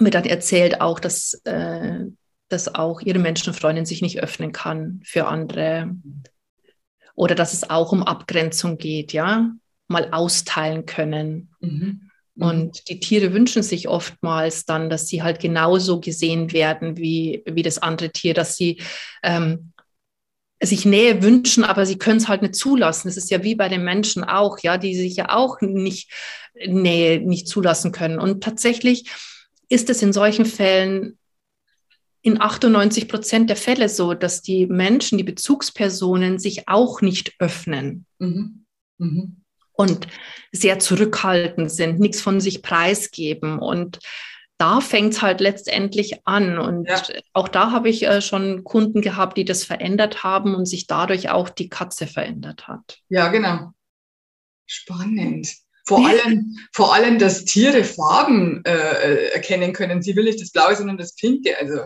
mir 0.01 0.11
dann 0.11 0.25
erzählt 0.25 0.81
auch, 0.81 0.99
dass, 0.99 1.33
äh, 1.45 2.05
dass 2.47 2.75
auch 2.75 3.01
ihre 3.01 3.19
Menschenfreundin 3.19 3.85
sich 3.85 4.01
nicht 4.01 4.21
öffnen 4.21 4.51
kann 4.51 5.01
für 5.03 5.27
andere. 5.27 5.95
Oder 7.15 7.35
dass 7.35 7.53
es 7.53 7.69
auch 7.69 7.91
um 7.91 8.03
Abgrenzung 8.03 8.77
geht, 8.77 9.13
ja, 9.13 9.51
mal 9.87 10.09
austeilen 10.11 10.85
können. 10.85 11.53
Mhm. 11.59 12.09
Mhm. 12.35 12.43
Und 12.43 12.89
die 12.89 12.99
Tiere 12.99 13.33
wünschen 13.33 13.63
sich 13.63 13.87
oftmals 13.87 14.65
dann, 14.65 14.89
dass 14.89 15.07
sie 15.07 15.21
halt 15.21 15.39
genauso 15.39 15.99
gesehen 15.99 16.53
werden 16.53 16.97
wie, 16.97 17.43
wie 17.45 17.63
das 17.63 17.77
andere 17.77 18.11
Tier, 18.11 18.33
dass 18.33 18.55
sie 18.55 18.81
ähm, 19.23 19.73
sich 20.61 20.85
Nähe 20.85 21.21
wünschen, 21.21 21.63
aber 21.63 21.85
sie 21.85 21.97
können 21.97 22.17
es 22.17 22.27
halt 22.27 22.41
nicht 22.41 22.55
zulassen. 22.55 23.07
Das 23.07 23.17
ist 23.17 23.31
ja 23.31 23.43
wie 23.43 23.55
bei 23.55 23.69
den 23.69 23.83
Menschen 23.83 24.23
auch, 24.23 24.59
ja, 24.59 24.77
die 24.77 24.95
sich 24.95 25.15
ja 25.15 25.29
auch 25.29 25.61
nicht 25.61 26.11
Nähe 26.53 27.19
nicht 27.21 27.47
zulassen 27.47 27.91
können. 27.91 28.19
Und 28.19 28.43
tatsächlich 28.43 29.09
ist 29.69 29.89
es 29.89 30.01
in 30.01 30.13
solchen 30.13 30.45
Fällen 30.45 31.17
in 32.21 32.41
98 32.41 33.07
Prozent 33.07 33.49
der 33.49 33.55
Fälle 33.55 33.87
so, 33.87 34.13
dass 34.13 34.41
die 34.41 34.65
Menschen, 34.65 35.17
die 35.17 35.23
Bezugspersonen 35.23 36.37
sich 36.37 36.67
auch 36.67 37.01
nicht 37.01 37.35
öffnen. 37.39 38.05
Mhm. 38.19 38.65
Mhm 38.97 39.39
und 39.79 40.09
sehr 40.51 40.77
zurückhaltend 40.79 41.71
sind, 41.71 42.01
nichts 42.01 42.19
von 42.19 42.41
sich 42.41 42.61
preisgeben. 42.61 43.59
Und 43.59 43.99
da 44.57 44.81
fängt 44.81 45.13
es 45.13 45.21
halt 45.21 45.39
letztendlich 45.39 46.27
an. 46.27 46.59
Und 46.59 46.89
ja. 46.89 47.01
auch 47.31 47.47
da 47.47 47.71
habe 47.71 47.87
ich 47.87 48.05
äh, 48.05 48.21
schon 48.21 48.65
Kunden 48.65 48.99
gehabt, 48.99 49.37
die 49.37 49.45
das 49.45 49.63
verändert 49.63 50.21
haben 50.21 50.53
und 50.53 50.65
sich 50.65 50.85
dadurch 50.85 51.29
auch 51.29 51.47
die 51.47 51.69
Katze 51.69 52.07
verändert 52.07 52.67
hat. 52.67 52.99
Ja, 53.07 53.29
genau. 53.29 53.71
Spannend. 54.65 55.47
Vor 55.89 56.07
allem, 56.07 56.55
vor 56.71 56.93
allem, 56.93 57.17
dass 57.17 57.45
Tiere 57.45 57.83
Farben 57.83 58.63
äh, 58.63 58.71
äh 58.71 59.33
erkennen 59.33 59.73
können. 59.73 60.03
Sie 60.03 60.15
will 60.15 60.25
nicht 60.25 60.39
das 60.39 60.51
Blaue, 60.51 60.75
sondern 60.75 60.97
das 60.97 61.15
Pinke. 61.15 61.57
Also 61.57 61.79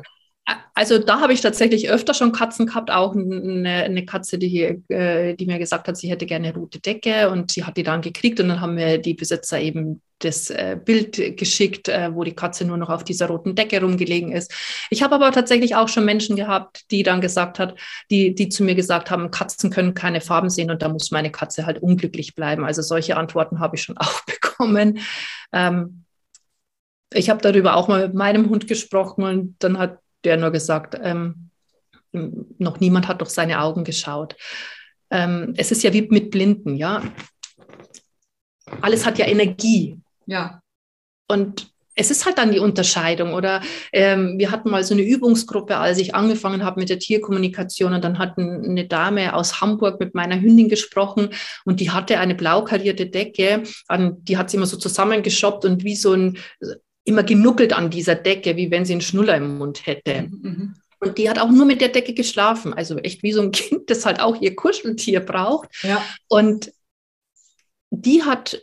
also 0.73 0.97
da 0.97 1.21
habe 1.21 1.33
ich 1.33 1.41
tatsächlich 1.41 1.89
öfter 1.89 2.13
schon 2.13 2.31
Katzen 2.31 2.65
gehabt, 2.65 2.91
auch 2.91 3.15
eine, 3.15 3.83
eine 3.83 4.05
Katze, 4.05 4.37
die, 4.37 4.49
hier, 4.49 4.81
äh, 4.89 5.35
die 5.35 5.45
mir 5.45 5.59
gesagt 5.59 5.87
hat, 5.87 5.97
sie 5.97 6.09
hätte 6.09 6.25
gerne 6.25 6.53
rote 6.53 6.79
Decke 6.79 7.29
und 7.29 7.51
sie 7.51 7.63
hat 7.63 7.77
die 7.77 7.83
dann 7.83 8.01
gekriegt 8.01 8.39
und 8.39 8.49
dann 8.49 8.59
haben 8.59 8.75
mir 8.75 8.97
die 8.97 9.13
Besitzer 9.13 9.61
eben 9.61 10.01
das 10.19 10.49
äh, 10.49 10.77
Bild 10.83 11.37
geschickt, 11.37 11.89
äh, 11.89 12.13
wo 12.13 12.23
die 12.23 12.35
Katze 12.35 12.65
nur 12.65 12.77
noch 12.77 12.89
auf 12.89 13.03
dieser 13.03 13.27
roten 13.27 13.55
Decke 13.55 13.81
rumgelegen 13.81 14.31
ist. 14.31 14.53
Ich 14.89 15.03
habe 15.03 15.15
aber 15.15 15.31
tatsächlich 15.31 15.75
auch 15.75 15.89
schon 15.89 16.05
Menschen 16.05 16.35
gehabt, 16.35 16.89
die 16.91 17.03
dann 17.03 17.21
gesagt 17.21 17.59
hat, 17.59 17.77
die, 18.09 18.33
die 18.33 18.49
zu 18.49 18.63
mir 18.63 18.75
gesagt 18.75 19.11
haben, 19.11 19.31
Katzen 19.31 19.69
können 19.69 19.93
keine 19.93 20.21
Farben 20.21 20.49
sehen 20.49 20.71
und 20.71 20.81
da 20.81 20.89
muss 20.89 21.11
meine 21.11 21.31
Katze 21.31 21.65
halt 21.65 21.81
unglücklich 21.81 22.35
bleiben. 22.35 22.65
Also 22.65 22.81
solche 22.81 23.17
Antworten 23.17 23.59
habe 23.59 23.75
ich 23.75 23.83
schon 23.83 23.97
auch 23.99 24.21
bekommen. 24.25 24.99
Ähm, 25.51 26.05
ich 27.13 27.29
habe 27.29 27.41
darüber 27.41 27.75
auch 27.75 27.87
mal 27.87 28.07
mit 28.07 28.15
meinem 28.15 28.49
Hund 28.49 28.67
gesprochen 28.67 29.23
und 29.23 29.55
dann 29.59 29.77
hat 29.77 29.99
der 30.23 30.37
nur 30.37 30.51
gesagt, 30.51 30.97
ähm, 31.01 31.49
noch 32.11 32.79
niemand 32.79 33.07
hat 33.07 33.21
durch 33.21 33.31
seine 33.31 33.61
Augen 33.61 33.83
geschaut. 33.83 34.35
Ähm, 35.09 35.53
es 35.57 35.71
ist 35.71 35.83
ja 35.83 35.93
wie 35.93 36.03
mit 36.03 36.31
Blinden, 36.31 36.75
ja. 36.75 37.03
Alles 38.81 39.05
hat 39.05 39.17
ja 39.17 39.27
Energie. 39.27 39.99
Ja. 40.25 40.61
Und 41.27 41.73
es 41.95 42.09
ist 42.09 42.25
halt 42.25 42.37
dann 42.37 42.51
die 42.51 42.59
Unterscheidung. 42.59 43.33
Oder 43.33 43.61
ähm, 43.91 44.37
wir 44.37 44.51
hatten 44.51 44.69
mal 44.69 44.83
so 44.83 44.93
eine 44.93 45.03
Übungsgruppe, 45.03 45.77
als 45.77 45.99
ich 45.99 46.15
angefangen 46.15 46.63
habe 46.63 46.79
mit 46.79 46.89
der 46.89 46.99
Tierkommunikation. 46.99 47.93
Und 47.93 48.03
dann 48.03 48.17
hat 48.17 48.37
eine 48.37 48.87
Dame 48.87 49.35
aus 49.35 49.61
Hamburg 49.61 49.99
mit 49.99 50.15
meiner 50.15 50.39
Hündin 50.39 50.69
gesprochen 50.69 51.29
und 51.65 51.79
die 51.79 51.91
hatte 51.91 52.19
eine 52.19 52.35
blau 52.35 52.63
karierte 52.63 53.07
Decke. 53.07 53.63
An, 53.87 54.23
die 54.23 54.37
hat 54.37 54.49
sie 54.49 54.57
immer 54.57 54.65
so 54.65 54.77
zusammengeschoppt 54.77 55.65
und 55.65 55.83
wie 55.83 55.95
so 55.95 56.13
ein 56.13 56.37
immer 57.05 57.23
genuckelt 57.23 57.73
an 57.73 57.89
dieser 57.89 58.15
Decke, 58.15 58.55
wie 58.55 58.71
wenn 58.71 58.85
sie 58.85 58.93
einen 58.93 59.01
Schnuller 59.01 59.35
im 59.35 59.57
Mund 59.57 59.85
hätte. 59.85 60.23
Mhm, 60.23 60.39
mhm. 60.41 60.75
Und 60.99 61.17
die 61.17 61.29
hat 61.29 61.37
auch 61.37 61.49
nur 61.49 61.65
mit 61.65 61.81
der 61.81 61.89
Decke 61.89 62.13
geschlafen. 62.13 62.73
Also 62.73 62.97
echt 62.97 63.23
wie 63.23 63.33
so 63.33 63.41
ein 63.41 63.51
Kind, 63.51 63.89
das 63.89 64.05
halt 64.05 64.19
auch 64.19 64.41
ihr 64.41 64.55
Kuscheltier 64.55 65.19
braucht. 65.19 65.69
Ja. 65.83 66.03
Und 66.29 66.71
die 67.89 68.23
hat 68.23 68.61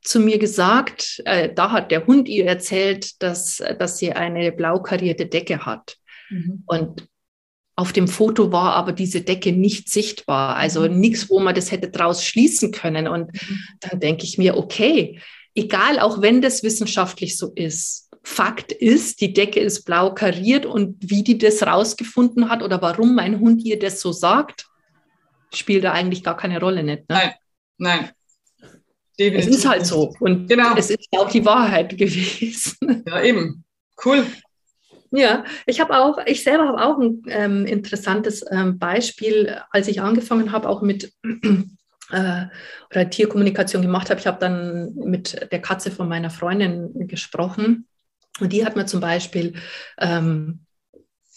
zu 0.00 0.18
mir 0.18 0.38
gesagt, 0.38 1.22
äh, 1.26 1.52
da 1.54 1.70
hat 1.70 1.90
der 1.90 2.06
Hund 2.06 2.28
ihr 2.28 2.46
erzählt, 2.46 3.22
dass, 3.22 3.62
dass 3.78 3.98
sie 3.98 4.12
eine 4.12 4.50
blau 4.52 4.80
karierte 4.80 5.26
Decke 5.26 5.64
hat. 5.64 5.96
Mhm. 6.30 6.64
Und 6.66 7.08
auf 7.76 7.92
dem 7.92 8.08
Foto 8.08 8.52
war 8.52 8.74
aber 8.74 8.92
diese 8.92 9.22
Decke 9.22 9.52
nicht 9.52 9.88
sichtbar, 9.88 10.56
also 10.56 10.88
mhm. 10.88 10.98
nichts, 10.98 11.30
wo 11.30 11.40
man 11.40 11.54
das 11.54 11.70
hätte 11.70 11.90
draus 11.90 12.24
schließen 12.24 12.72
können. 12.72 13.06
Und 13.06 13.32
mhm. 13.32 13.58
dann 13.80 14.00
denke 14.00 14.24
ich 14.24 14.38
mir, 14.38 14.56
okay, 14.56 15.20
egal, 15.54 15.98
auch 15.98 16.22
wenn 16.22 16.40
das 16.40 16.62
wissenschaftlich 16.62 17.36
so 17.36 17.52
ist. 17.54 18.10
Fakt 18.24 18.72
ist, 18.72 19.20
die 19.20 19.32
Decke 19.32 19.60
ist 19.60 19.84
blau 19.84 20.14
kariert 20.14 20.64
und 20.64 20.96
wie 21.00 21.24
die 21.24 21.38
das 21.38 21.62
rausgefunden 21.62 22.48
hat 22.48 22.62
oder 22.62 22.80
warum 22.80 23.14
mein 23.14 23.40
Hund 23.40 23.62
ihr 23.64 23.78
das 23.78 24.00
so 24.00 24.12
sagt, 24.12 24.66
spielt 25.52 25.84
da 25.84 25.92
eigentlich 25.92 26.22
gar 26.22 26.36
keine 26.36 26.60
Rolle 26.60 26.82
nicht. 26.84 27.08
Ne? 27.08 27.16
Nein, 27.16 27.32
nein. 27.78 28.10
Definitiv 29.18 29.50
es 29.50 29.56
ist 29.56 29.68
halt 29.68 29.86
so. 29.86 30.14
Und 30.20 30.48
genau. 30.48 30.74
es 30.76 30.90
ist 30.90 31.08
auch 31.12 31.30
die 31.30 31.44
Wahrheit 31.44 31.90
gewesen. 31.98 33.02
Ja, 33.06 33.22
eben. 33.22 33.64
Cool. 34.04 34.24
Ja, 35.10 35.44
ich 35.66 35.80
habe 35.80 35.98
auch, 35.98 36.18
ich 36.24 36.42
selber 36.42 36.68
habe 36.68 36.82
auch 36.82 36.98
ein 36.98 37.22
ähm, 37.28 37.66
interessantes 37.66 38.42
ähm, 38.50 38.78
Beispiel, 38.78 39.60
als 39.70 39.88
ich 39.88 40.00
angefangen 40.00 40.52
habe, 40.52 40.68
auch 40.68 40.80
mit 40.80 41.12
äh, 42.12 42.46
oder 42.90 43.10
Tierkommunikation 43.10 43.82
gemacht 43.82 44.10
habe. 44.10 44.20
Ich 44.20 44.26
habe 44.26 44.38
dann 44.38 44.94
mit 44.94 45.50
der 45.50 45.60
Katze 45.60 45.90
von 45.90 46.08
meiner 46.08 46.30
Freundin 46.30 47.08
gesprochen 47.08 47.86
und 48.40 48.52
die 48.52 48.64
hat 48.64 48.76
mir 48.76 48.86
zum 48.86 49.00
Beispiel 49.00 49.54
ähm, 49.98 50.66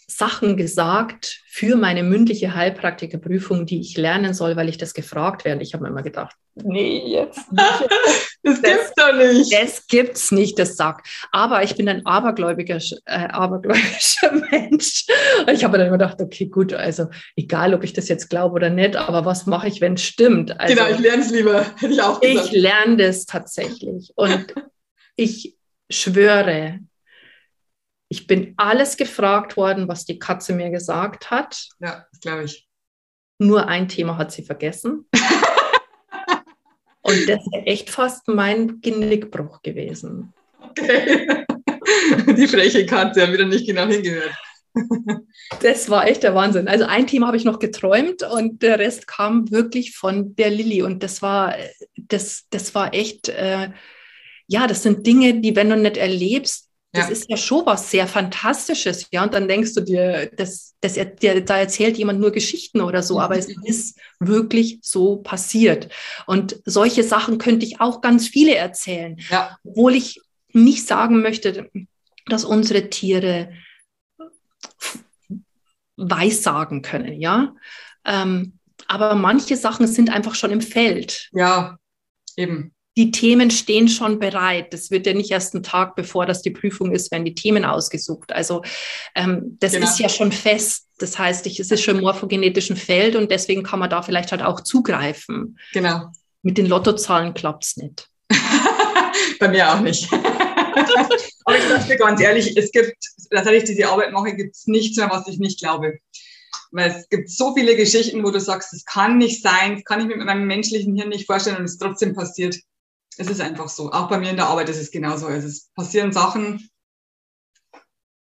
Sachen 0.07 0.55
gesagt 0.55 1.41
für 1.47 1.75
meine 1.75 2.03
mündliche 2.03 2.53
Heilpraktikerprüfung, 2.53 3.65
die 3.65 3.81
ich 3.81 3.97
lernen 3.97 4.33
soll, 4.33 4.55
weil 4.55 4.69
ich 4.69 4.77
das 4.77 4.93
gefragt 4.93 5.45
werde. 5.45 5.63
Ich 5.63 5.73
habe 5.73 5.83
mir 5.83 5.89
immer 5.89 6.03
gedacht, 6.03 6.35
nee, 6.55 7.03
jetzt 7.07 7.41
nicht. 8.45 8.63
das 8.63 8.71
gibt's 8.71 8.93
doch 8.95 9.15
nicht. 9.15 9.53
Das 9.53 9.87
gibt's 9.87 10.31
nicht, 10.31 10.59
das 10.59 10.75
sagt. 10.75 11.07
Aber 11.31 11.63
ich 11.63 11.75
bin 11.75 11.89
ein 11.89 12.05
abergläubiger, 12.05 12.77
äh, 13.05 13.27
abergläubischer 13.27 14.31
Mensch. 14.51 15.05
Und 15.39 15.53
ich 15.53 15.63
habe 15.63 15.77
dann 15.77 15.87
immer 15.87 15.97
gedacht, 15.97 16.21
okay, 16.21 16.45
gut, 16.47 16.73
also 16.73 17.07
egal, 17.35 17.73
ob 17.73 17.83
ich 17.83 17.93
das 17.93 18.07
jetzt 18.07 18.29
glaube 18.29 18.55
oder 18.55 18.69
nicht, 18.69 18.95
aber 18.95 19.25
was 19.25 19.45
mache 19.45 19.67
ich, 19.67 19.81
wenn 19.81 19.93
es 19.93 20.03
stimmt? 20.03 20.59
Also, 20.59 20.75
genau, 20.75 20.89
ich 20.89 20.99
lerne 20.99 21.21
es 21.21 21.31
lieber, 21.31 21.65
hätte 21.77 21.93
ich 21.93 22.01
auch 22.01 22.21
gesagt. 22.21 22.45
Ich 22.45 22.61
lerne 22.61 22.97
das 22.97 23.25
tatsächlich. 23.25 24.11
Und 24.15 24.53
ich 25.15 25.55
schwöre, 25.89 26.79
ich 28.07 28.27
bin 28.27 28.53
alles 28.57 28.97
gefragt 28.97 29.57
worden, 29.57 29.87
was 29.87 30.05
die 30.05 30.19
Katze 30.19 30.53
mir 30.53 30.69
gesagt 30.69 31.31
hat. 31.31 31.67
Ja, 31.79 32.05
glaube 32.21 32.43
ich. 32.43 32.67
Nur 33.37 33.67
ein 33.67 33.89
Thema 33.89 34.17
hat 34.17 34.31
sie 34.31 34.43
vergessen. 34.43 35.09
Und 37.05 37.29
das 37.29 37.39
ist 37.39 37.53
echt 37.65 37.89
fast 37.91 38.27
mein 38.27 38.81
Genickbruch 38.81 39.61
gewesen. 39.61 40.33
Okay. 40.59 41.27
Die 42.35 42.47
freche 42.47 42.85
Katze 42.85 43.21
hat 43.21 43.31
wieder 43.31 43.45
nicht 43.45 43.67
genau 43.67 43.85
hingehört. 43.85 44.33
Das 45.61 45.89
war 45.89 46.07
echt 46.07 46.23
der 46.23 46.33
Wahnsinn. 46.33 46.67
Also 46.67 46.85
ein 46.85 47.05
Thema 47.05 47.27
habe 47.27 47.37
ich 47.37 47.45
noch 47.45 47.59
geträumt 47.59 48.23
und 48.23 48.63
der 48.63 48.79
Rest 48.79 49.05
kam 49.05 49.51
wirklich 49.51 49.95
von 49.95 50.35
der 50.35 50.49
Lilly. 50.49 50.81
Und 50.81 51.03
das 51.03 51.21
war, 51.21 51.55
das, 51.95 52.45
das 52.49 52.73
war 52.73 52.93
echt, 52.93 53.29
äh, 53.29 53.69
ja, 54.47 54.65
das 54.65 54.81
sind 54.81 55.05
Dinge, 55.05 55.41
die, 55.41 55.55
wenn 55.55 55.69
du 55.69 55.77
nicht 55.77 55.97
erlebst, 55.97 56.64
das 56.95 57.07
ja. 57.07 57.11
ist 57.11 57.29
ja 57.29 57.37
schon 57.37 57.65
was 57.65 57.91
sehr 57.91 58.07
Fantastisches, 58.07 59.07
ja. 59.11 59.23
Und 59.23 59.33
dann 59.33 59.47
denkst 59.47 59.73
du 59.73 59.81
dir, 59.81 60.31
das, 60.35 60.75
das, 60.81 60.93
der, 60.93 61.41
da 61.41 61.57
erzählt 61.57 61.97
jemand 61.97 62.19
nur 62.19 62.31
Geschichten 62.31 62.81
oder 62.81 63.03
so, 63.03 63.19
aber 63.19 63.37
es 63.37 63.47
mhm. 63.47 63.63
ist 63.63 63.99
wirklich 64.19 64.79
so 64.81 65.17
passiert. 65.17 65.89
Und 66.25 66.61
solche 66.65 67.03
Sachen 67.03 67.37
könnte 67.37 67.65
ich 67.65 67.81
auch 67.81 68.01
ganz 68.01 68.27
viele 68.27 68.55
erzählen, 68.55 69.17
ja. 69.29 69.57
obwohl 69.63 69.95
ich 69.95 70.21
nicht 70.53 70.87
sagen 70.87 71.21
möchte, 71.21 71.69
dass 72.27 72.45
unsere 72.45 72.89
Tiere 72.89 73.51
weissagen 75.97 76.81
können, 76.81 77.19
ja. 77.19 77.55
Ähm, 78.05 78.59
aber 78.87 79.15
manche 79.15 79.57
Sachen 79.57 79.87
sind 79.87 80.09
einfach 80.11 80.35
schon 80.35 80.51
im 80.51 80.61
Feld. 80.61 81.29
Ja, 81.33 81.77
eben. 82.35 82.74
Die 82.97 83.11
Themen 83.11 83.51
stehen 83.51 83.89
schon 83.89 84.19
bereit. 84.19 84.73
Das 84.73 84.89
wird 84.89 85.05
ja 85.05 85.13
nicht 85.13 85.31
erst 85.31 85.53
einen 85.53 85.63
Tag 85.63 85.95
bevor 85.95 86.25
das 86.25 86.41
die 86.41 86.51
Prüfung 86.51 86.91
ist, 86.93 87.11
werden 87.11 87.25
die 87.25 87.35
Themen 87.35 87.65
ausgesucht. 87.65 88.31
Also 88.31 88.63
ähm, 89.15 89.57
das 89.59 89.73
genau. 89.73 89.85
ist 89.85 89.99
ja 89.99 90.09
schon 90.09 90.31
fest. 90.31 90.87
Das 90.97 91.19
heißt, 91.19 91.45
es 91.45 91.71
ist 91.71 91.83
schon 91.83 91.97
im 91.97 92.03
morphogenetischen 92.03 92.77
Feld 92.77 93.17
und 93.17 93.29
deswegen 93.29 93.63
kann 93.63 93.79
man 93.79 93.89
da 93.89 94.01
vielleicht 94.01 94.31
halt 94.31 94.41
auch 94.41 94.61
zugreifen. 94.61 95.59
Genau. 95.73 96.11
Mit 96.41 96.57
den 96.57 96.67
Lottozahlen 96.67 97.33
klappt 97.33 97.65
es 97.65 97.77
nicht. 97.77 98.07
Bei 99.39 99.49
mir 99.49 99.73
auch 99.73 99.81
nicht. 99.81 100.11
Aber 101.45 101.57
ich 101.57 101.63
sage 101.63 101.85
dir 101.87 101.97
ganz 101.97 102.21
ehrlich, 102.21 102.55
es 102.55 102.71
gibt, 102.71 102.95
seit 103.29 103.47
ich 103.51 103.63
diese 103.65 103.87
Arbeit 103.87 104.11
mache, 104.11 104.35
gibt 104.35 104.55
es 104.55 104.67
nichts 104.67 104.97
mehr, 104.97 105.09
was 105.09 105.27
ich 105.27 105.37
nicht 105.37 105.59
glaube. 105.59 105.99
Weil 106.71 106.91
es 106.91 107.07
gibt 107.09 107.29
so 107.29 107.53
viele 107.53 107.75
Geschichten, 107.75 108.23
wo 108.23 108.31
du 108.31 108.39
sagst, 108.39 108.73
es 108.73 108.85
kann 108.85 109.17
nicht 109.17 109.41
sein, 109.41 109.75
das 109.75 109.83
kann 109.85 110.01
ich 110.01 110.07
mir 110.07 110.17
mit 110.17 110.25
meinem 110.25 110.47
menschlichen 110.47 110.95
Hirn 110.95 111.09
nicht 111.09 111.25
vorstellen 111.25 111.57
und 111.57 111.65
es 111.65 111.77
trotzdem 111.77 112.13
passiert. 112.13 112.55
Es 113.17 113.29
ist 113.29 113.41
einfach 113.41 113.69
so. 113.69 113.91
Auch 113.91 114.09
bei 114.09 114.17
mir 114.17 114.29
in 114.29 114.35
der 114.35 114.47
Arbeit 114.47 114.69
ist 114.69 114.79
es 114.79 114.91
genauso. 114.91 115.27
Es 115.29 115.69
passieren 115.75 116.11
Sachen. 116.11 116.69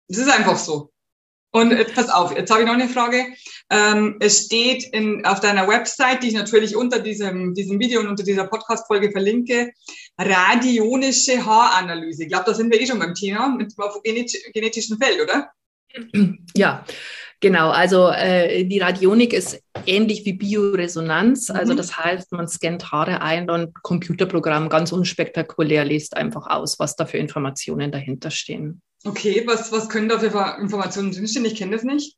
Es 0.09 0.19
ist 0.19 0.31
einfach 0.31 0.57
so. 0.57 0.93
Und 1.51 1.71
jetzt 1.71 1.95
pass 1.95 2.11
auf, 2.11 2.37
jetzt 2.37 2.51
habe 2.51 2.61
ich 2.61 2.67
noch 2.67 2.75
eine 2.75 2.89
Frage. 2.89 3.25
Ähm, 3.71 4.17
es 4.21 4.45
steht 4.45 4.85
in, 4.93 5.25
auf 5.25 5.41
deiner 5.41 5.67
Website, 5.67 6.23
die 6.23 6.29
ich 6.29 6.35
natürlich 6.35 6.77
unter 6.77 6.99
diesem, 6.99 7.55
diesem 7.55 7.81
Video 7.81 8.01
und 8.01 8.09
unter 8.09 8.23
dieser 8.23 8.47
Podcast-Folge 8.47 9.11
verlinke, 9.11 9.73
radionische 10.19 11.45
Haaranalyse. 11.45 12.25
Ich 12.25 12.29
glaube, 12.29 12.45
da 12.47 12.55
sind 12.55 12.71
wir 12.71 12.81
eh 12.81 12.87
schon 12.87 12.99
beim 12.99 13.15
Thema 13.15 13.49
mit 13.49 13.75
dem 13.79 14.27
genetischen 14.53 14.99
Feld, 14.99 15.23
oder? 15.23 15.51
Ja, 16.55 16.85
Genau, 17.41 17.71
also 17.71 18.09
äh, 18.09 18.65
die 18.65 18.81
Radionik 18.81 19.33
ist 19.33 19.63
ähnlich 19.87 20.25
wie 20.25 20.33
Bioresonanz. 20.33 21.51
Also 21.51 21.73
mhm. 21.73 21.77
das 21.77 21.97
heißt, 21.97 22.33
man 22.33 22.49
scannt 22.49 22.91
Haare 22.91 23.21
ein 23.21 23.49
und 23.49 23.75
Computerprogramm 23.83 24.69
ganz 24.69 24.91
unspektakulär 24.91 25.85
liest 25.85 26.17
einfach 26.17 26.49
aus, 26.49 26.81
was 26.81 26.97
da 26.97 27.07
für 27.07 27.19
Informationen 27.19 27.93
dahinter 27.93 28.31
stehen. 28.31 28.83
Okay, 29.05 29.45
was, 29.47 29.71
was 29.71 29.89
können 29.89 30.09
da 30.09 30.19
für 30.19 30.61
Informationen 30.61 31.13
drinstehen? 31.13 31.45
Ich 31.45 31.55
kenne 31.55 31.77
das 31.77 31.85
nicht. 31.85 32.17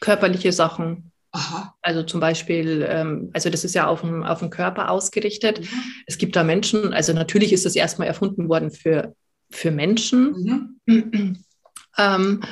Körperliche 0.00 0.52
Sachen. 0.52 1.12
Aha. 1.32 1.74
Also 1.80 2.02
zum 2.02 2.20
Beispiel, 2.20 2.86
ähm, 2.88 3.30
also 3.32 3.48
das 3.48 3.64
ist 3.64 3.74
ja 3.74 3.86
auf 3.86 4.02
den, 4.02 4.24
auf 4.24 4.40
den 4.40 4.50
Körper 4.50 4.90
ausgerichtet. 4.90 5.60
Mhm. 5.60 5.82
Es 6.06 6.18
gibt 6.18 6.36
da 6.36 6.44
Menschen, 6.44 6.92
also 6.92 7.14
natürlich 7.14 7.52
ist 7.54 7.64
das 7.64 7.76
erstmal 7.76 8.08
erfunden 8.08 8.48
worden 8.48 8.70
für, 8.70 9.14
für 9.50 9.70
Menschen. 9.70 10.78
Mhm. 10.86 11.44
ähm, 11.96 12.42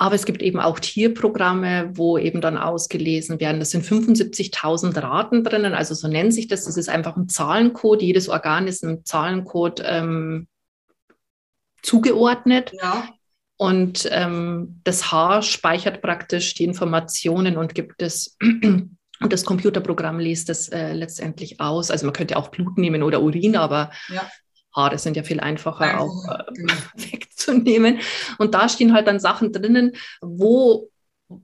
aber 0.00 0.14
es 0.14 0.24
gibt 0.24 0.42
eben 0.42 0.60
auch 0.60 0.78
Tierprogramme, 0.78 1.90
wo 1.94 2.18
eben 2.18 2.40
dann 2.40 2.56
ausgelesen 2.56 3.40
werden. 3.40 3.58
Das 3.58 3.70
sind 3.70 3.84
75.000 3.84 5.02
Raten 5.02 5.42
drinnen, 5.42 5.74
also 5.74 5.92
so 5.92 6.06
nennt 6.06 6.32
sich 6.32 6.46
das. 6.46 6.66
Das 6.66 6.76
ist 6.76 6.88
einfach 6.88 7.16
ein 7.16 7.28
Zahlencode. 7.28 8.02
Jedes 8.02 8.28
Organ 8.28 8.68
ist 8.68 8.84
einem 8.84 9.04
Zahlencode 9.04 9.82
ähm, 9.84 10.46
zugeordnet. 11.82 12.72
Ja. 12.80 13.08
Und 13.56 14.08
ähm, 14.12 14.80
das 14.84 15.10
Haar 15.10 15.42
speichert 15.42 16.00
praktisch 16.00 16.54
die 16.54 16.64
Informationen 16.64 17.56
und 17.56 17.74
gibt 17.74 18.00
es. 18.00 18.36
Und 19.20 19.32
das 19.32 19.44
Computerprogramm 19.44 20.20
liest 20.20 20.48
das 20.48 20.68
äh, 20.68 20.92
letztendlich 20.92 21.60
aus. 21.60 21.90
Also 21.90 22.06
man 22.06 22.12
könnte 22.12 22.36
auch 22.36 22.52
Blut 22.52 22.78
nehmen 22.78 23.02
oder 23.02 23.20
Urin, 23.20 23.56
aber 23.56 23.90
ja. 24.14 24.30
Haare 24.74 24.98
sind 24.98 25.16
ja 25.16 25.22
viel 25.22 25.40
einfacher 25.40 25.84
Einfach, 25.84 26.00
auch 26.00 26.24
äh, 26.28 26.52
genau. 26.54 26.74
wegzunehmen. 26.94 28.00
Und 28.38 28.54
da 28.54 28.68
stehen 28.68 28.92
halt 28.92 29.06
dann 29.06 29.20
Sachen 29.20 29.52
drinnen, 29.52 29.92
wo 30.20 30.90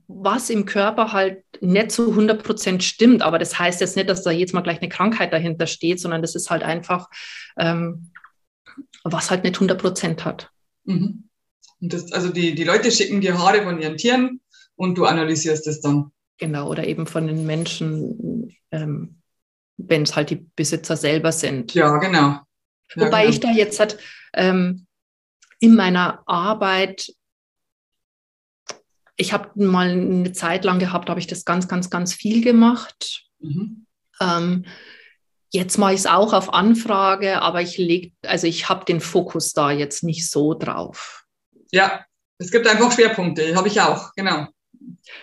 was 0.06 0.48
im 0.50 0.64
Körper 0.64 1.12
halt 1.12 1.42
nicht 1.60 1.90
zu 1.90 2.10
100 2.10 2.42
Prozent 2.42 2.82
stimmt. 2.82 3.22
Aber 3.22 3.38
das 3.38 3.58
heißt 3.58 3.80
jetzt 3.80 3.96
nicht, 3.96 4.08
dass 4.08 4.22
da 4.22 4.30
jetzt 4.30 4.54
mal 4.54 4.62
gleich 4.62 4.80
eine 4.80 4.88
Krankheit 4.88 5.32
dahinter 5.32 5.66
steht, 5.66 6.00
sondern 6.00 6.22
das 6.22 6.34
ist 6.34 6.50
halt 6.50 6.62
einfach, 6.62 7.08
ähm, 7.58 8.10
was 9.02 9.30
halt 9.30 9.44
nicht 9.44 9.56
100 9.56 9.80
Prozent 9.80 10.24
hat. 10.24 10.50
Mhm. 10.84 11.24
Und 11.80 11.92
das, 11.92 12.12
also 12.12 12.30
die, 12.30 12.54
die 12.54 12.64
Leute 12.64 12.90
schicken 12.90 13.20
dir 13.20 13.38
Haare 13.38 13.62
von 13.62 13.80
ihren 13.80 13.96
Tieren 13.96 14.40
und 14.76 14.96
du 14.96 15.04
analysierst 15.04 15.66
es 15.66 15.80
dann. 15.80 16.12
Genau, 16.38 16.68
oder 16.68 16.86
eben 16.86 17.06
von 17.06 17.26
den 17.26 17.46
Menschen, 17.46 18.56
ähm, 18.70 19.20
wenn 19.76 20.02
es 20.02 20.16
halt 20.16 20.30
die 20.30 20.46
Besitzer 20.56 20.96
selber 20.96 21.30
sind. 21.30 21.74
Ja, 21.74 21.96
genau. 21.98 22.40
Ja, 22.94 23.06
Wobei 23.06 23.26
ich 23.26 23.40
da 23.40 23.50
jetzt 23.50 23.80
hat, 23.80 23.98
ähm, 24.34 24.86
in 25.60 25.74
meiner 25.74 26.22
Arbeit, 26.26 27.12
ich 29.16 29.32
habe 29.32 29.50
mal 29.54 29.90
eine 29.90 30.32
Zeit 30.32 30.64
lang 30.64 30.78
gehabt, 30.78 31.08
habe 31.08 31.20
ich 31.20 31.26
das 31.26 31.44
ganz, 31.44 31.68
ganz, 31.68 31.90
ganz 31.90 32.12
viel 32.12 32.42
gemacht. 32.42 33.24
Mhm. 33.38 33.86
Ähm, 34.20 34.64
jetzt 35.50 35.78
mache 35.78 35.94
ich 35.94 36.00
es 36.00 36.06
auch 36.06 36.32
auf 36.32 36.52
Anfrage, 36.52 37.40
aber 37.40 37.62
ich 37.62 37.78
leg, 37.78 38.12
also 38.22 38.46
ich 38.46 38.68
habe 38.68 38.84
den 38.84 39.00
Fokus 39.00 39.52
da 39.52 39.70
jetzt 39.70 40.02
nicht 40.02 40.28
so 40.28 40.54
drauf. 40.54 41.24
Ja, 41.70 42.04
es 42.38 42.50
gibt 42.50 42.66
einfach 42.66 42.92
Schwerpunkte, 42.92 43.54
habe 43.54 43.68
ich 43.68 43.80
auch, 43.80 44.12
genau. 44.14 44.48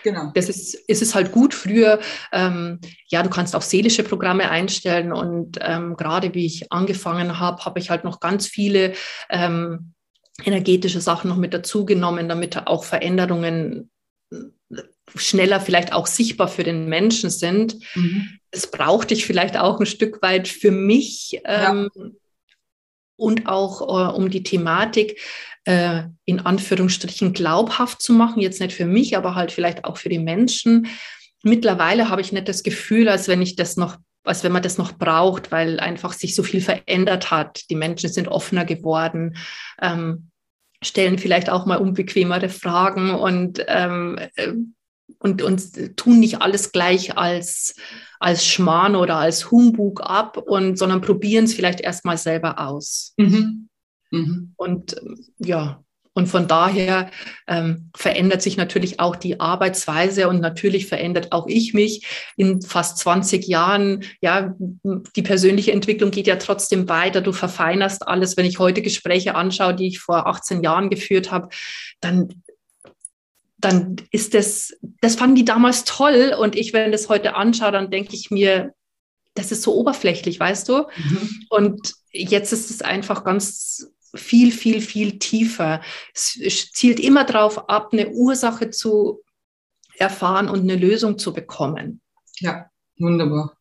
Genau. 0.02 0.30
Das 0.34 0.48
ist, 0.48 0.74
ist 0.74 1.02
es 1.02 1.14
halt 1.14 1.32
gut. 1.32 1.54
Früher, 1.54 2.00
ähm, 2.32 2.80
ja, 3.08 3.22
du 3.22 3.30
kannst 3.30 3.54
auch 3.54 3.62
seelische 3.62 4.02
Programme 4.02 4.50
einstellen 4.50 5.12
und 5.12 5.58
ähm, 5.60 5.96
gerade 5.96 6.34
wie 6.34 6.46
ich 6.46 6.72
angefangen 6.72 7.38
habe, 7.38 7.64
habe 7.64 7.78
ich 7.78 7.90
halt 7.90 8.04
noch 8.04 8.20
ganz 8.20 8.46
viele 8.46 8.94
ähm, 9.30 9.94
energetische 10.44 11.00
Sachen 11.00 11.28
noch 11.28 11.36
mit 11.36 11.54
dazugenommen, 11.54 12.28
damit 12.28 12.66
auch 12.66 12.84
Veränderungen 12.84 13.90
schneller 15.14 15.60
vielleicht 15.60 15.92
auch 15.92 16.06
sichtbar 16.06 16.48
für 16.48 16.64
den 16.64 16.88
Menschen 16.88 17.30
sind. 17.30 17.76
Mhm. 17.94 18.38
Das 18.50 18.70
brauchte 18.70 19.14
ich 19.14 19.26
vielleicht 19.26 19.56
auch 19.56 19.80
ein 19.80 19.86
Stück 19.86 20.22
weit 20.22 20.48
für 20.48 20.70
mich 20.70 21.40
ähm, 21.44 21.90
ja. 21.94 22.04
Und 23.16 23.46
auch 23.46 23.80
äh, 23.82 24.12
um 24.14 24.30
die 24.30 24.42
Thematik 24.42 25.20
äh, 25.64 26.02
in 26.24 26.40
Anführungsstrichen 26.40 27.32
glaubhaft 27.32 28.02
zu 28.02 28.12
machen. 28.12 28.40
Jetzt 28.40 28.60
nicht 28.60 28.74
für 28.74 28.86
mich, 28.86 29.16
aber 29.16 29.34
halt 29.34 29.52
vielleicht 29.52 29.84
auch 29.84 29.96
für 29.96 30.08
die 30.08 30.18
Menschen. 30.18 30.88
Mittlerweile 31.42 32.08
habe 32.08 32.20
ich 32.20 32.32
nicht 32.32 32.48
das 32.48 32.62
Gefühl, 32.62 33.08
als 33.08 33.28
wenn 33.28 33.42
ich 33.42 33.56
das 33.56 33.76
noch 33.76 33.98
als 34.24 34.44
wenn 34.44 34.52
man 34.52 34.62
das 34.62 34.78
noch 34.78 34.92
braucht, 34.92 35.50
weil 35.50 35.80
einfach 35.80 36.12
sich 36.12 36.34
so 36.34 36.42
viel 36.42 36.60
verändert 36.60 37.30
hat. 37.30 37.68
Die 37.70 37.74
Menschen 37.74 38.08
sind 38.08 38.28
offener 38.28 38.64
geworden, 38.64 39.36
ähm, 39.80 40.30
stellen 40.82 41.18
vielleicht 41.18 41.50
auch 41.50 41.66
mal 41.66 41.78
unbequemere 41.78 42.48
Fragen 42.48 43.10
und, 43.10 43.64
ähm, 43.66 44.18
äh, 44.36 44.52
und, 45.22 45.42
und 45.42 45.96
tun 45.96 46.20
nicht 46.20 46.42
alles 46.42 46.72
gleich 46.72 47.16
als, 47.16 47.74
als 48.18 48.46
Schmarrn 48.46 48.96
oder 48.96 49.16
als 49.16 49.50
Humbug 49.50 50.02
ab, 50.02 50.36
und, 50.36 50.78
sondern 50.78 51.00
probieren 51.00 51.44
es 51.44 51.54
vielleicht 51.54 51.80
erstmal 51.80 52.18
selber 52.18 52.58
aus. 52.58 53.14
Mhm. 53.16 53.68
Mhm. 54.10 54.52
Und 54.56 54.96
ja, 55.38 55.82
und 56.14 56.26
von 56.26 56.46
daher 56.46 57.10
ähm, 57.46 57.90
verändert 57.96 58.42
sich 58.42 58.58
natürlich 58.58 59.00
auch 59.00 59.16
die 59.16 59.40
Arbeitsweise 59.40 60.28
und 60.28 60.40
natürlich 60.40 60.86
verändert 60.86 61.32
auch 61.32 61.46
ich 61.46 61.72
mich 61.72 62.06
in 62.36 62.60
fast 62.60 62.98
20 62.98 63.46
Jahren. 63.48 64.04
Ja, 64.20 64.54
die 65.16 65.22
persönliche 65.22 65.72
Entwicklung 65.72 66.10
geht 66.10 66.26
ja 66.26 66.36
trotzdem 66.36 66.88
weiter. 66.90 67.22
Du 67.22 67.32
verfeinerst 67.32 68.06
alles. 68.06 68.36
Wenn 68.36 68.44
ich 68.44 68.58
heute 68.58 68.82
Gespräche 68.82 69.34
anschaue, 69.34 69.74
die 69.74 69.86
ich 69.86 70.00
vor 70.00 70.26
18 70.26 70.62
Jahren 70.62 70.90
geführt 70.90 71.30
habe, 71.30 71.48
dann 72.00 72.42
dann 73.64 73.96
ist 74.10 74.34
das, 74.34 74.76
das 75.00 75.16
fanden 75.16 75.36
die 75.36 75.44
damals 75.44 75.84
toll. 75.84 76.34
Und 76.38 76.56
ich, 76.56 76.72
wenn 76.72 76.92
das 76.92 77.08
heute 77.08 77.34
anschaue, 77.34 77.72
dann 77.72 77.90
denke 77.90 78.14
ich 78.14 78.30
mir, 78.30 78.74
das 79.34 79.52
ist 79.52 79.62
so 79.62 79.74
oberflächlich, 79.74 80.38
weißt 80.38 80.68
du? 80.68 80.86
Mhm. 80.96 81.46
Und 81.48 81.94
jetzt 82.10 82.52
ist 82.52 82.70
es 82.70 82.82
einfach 82.82 83.24
ganz 83.24 83.92
viel, 84.14 84.52
viel, 84.52 84.80
viel 84.80 85.18
tiefer. 85.18 85.80
Es 86.12 86.70
zielt 86.72 87.00
immer 87.00 87.24
darauf 87.24 87.70
ab, 87.70 87.90
eine 87.92 88.10
Ursache 88.10 88.70
zu 88.70 89.22
erfahren 89.96 90.48
und 90.48 90.60
eine 90.60 90.76
Lösung 90.76 91.18
zu 91.18 91.32
bekommen. 91.32 92.00
Ja, 92.40 92.66
wunderbar. 92.98 93.56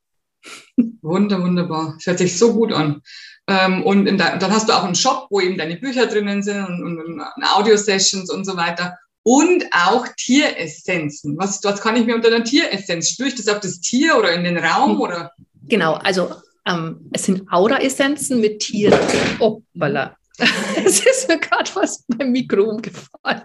Wunder, 1.01 1.41
wunderbar. 1.41 1.93
Das 1.97 2.07
hört 2.07 2.17
sich 2.17 2.37
so 2.37 2.53
gut 2.53 2.73
an. 2.73 3.01
Ähm, 3.47 3.83
und 3.83 4.05
de, 4.05 4.17
dann 4.17 4.51
hast 4.51 4.67
du 4.67 4.73
auch 4.73 4.83
einen 4.83 4.95
Shop, 4.95 5.27
wo 5.29 5.39
eben 5.39 5.57
deine 5.57 5.77
Bücher 5.77 6.07
drinnen 6.07 6.41
sind 6.41 6.65
und, 6.65 6.99
und 6.99 7.21
Audio-Sessions 7.55 8.29
und 8.31 8.45
so 8.45 8.57
weiter. 8.57 8.97
Und 9.23 9.65
auch 9.71 10.07
Tieressenzen. 10.17 11.37
Was, 11.37 11.63
was 11.63 11.81
kann 11.81 11.95
ich 11.95 12.05
mir 12.05 12.15
unter 12.15 12.29
einer 12.29 12.43
Tieressenz? 12.43 13.09
Spüre 13.09 13.29
ich 13.29 13.35
das 13.35 13.47
auf 13.47 13.59
das 13.59 13.79
Tier 13.79 14.17
oder 14.17 14.33
in 14.33 14.43
den 14.43 14.57
Raum? 14.57 14.99
Oder? 14.99 15.31
Genau, 15.67 15.93
also 15.93 16.33
ähm, 16.65 17.09
es 17.13 17.25
sind 17.25 17.51
Aura-Essenzen 17.51 18.41
mit 18.41 18.59
Tieren. 18.59 18.99
Hoppala. 19.39 20.15
es 20.85 21.05
ist 21.05 21.27
mir 21.27 21.39
gerade 21.39 21.69
was 21.75 22.03
beim 22.07 22.31
Mikro 22.31 22.63
umgefallen. 22.63 23.43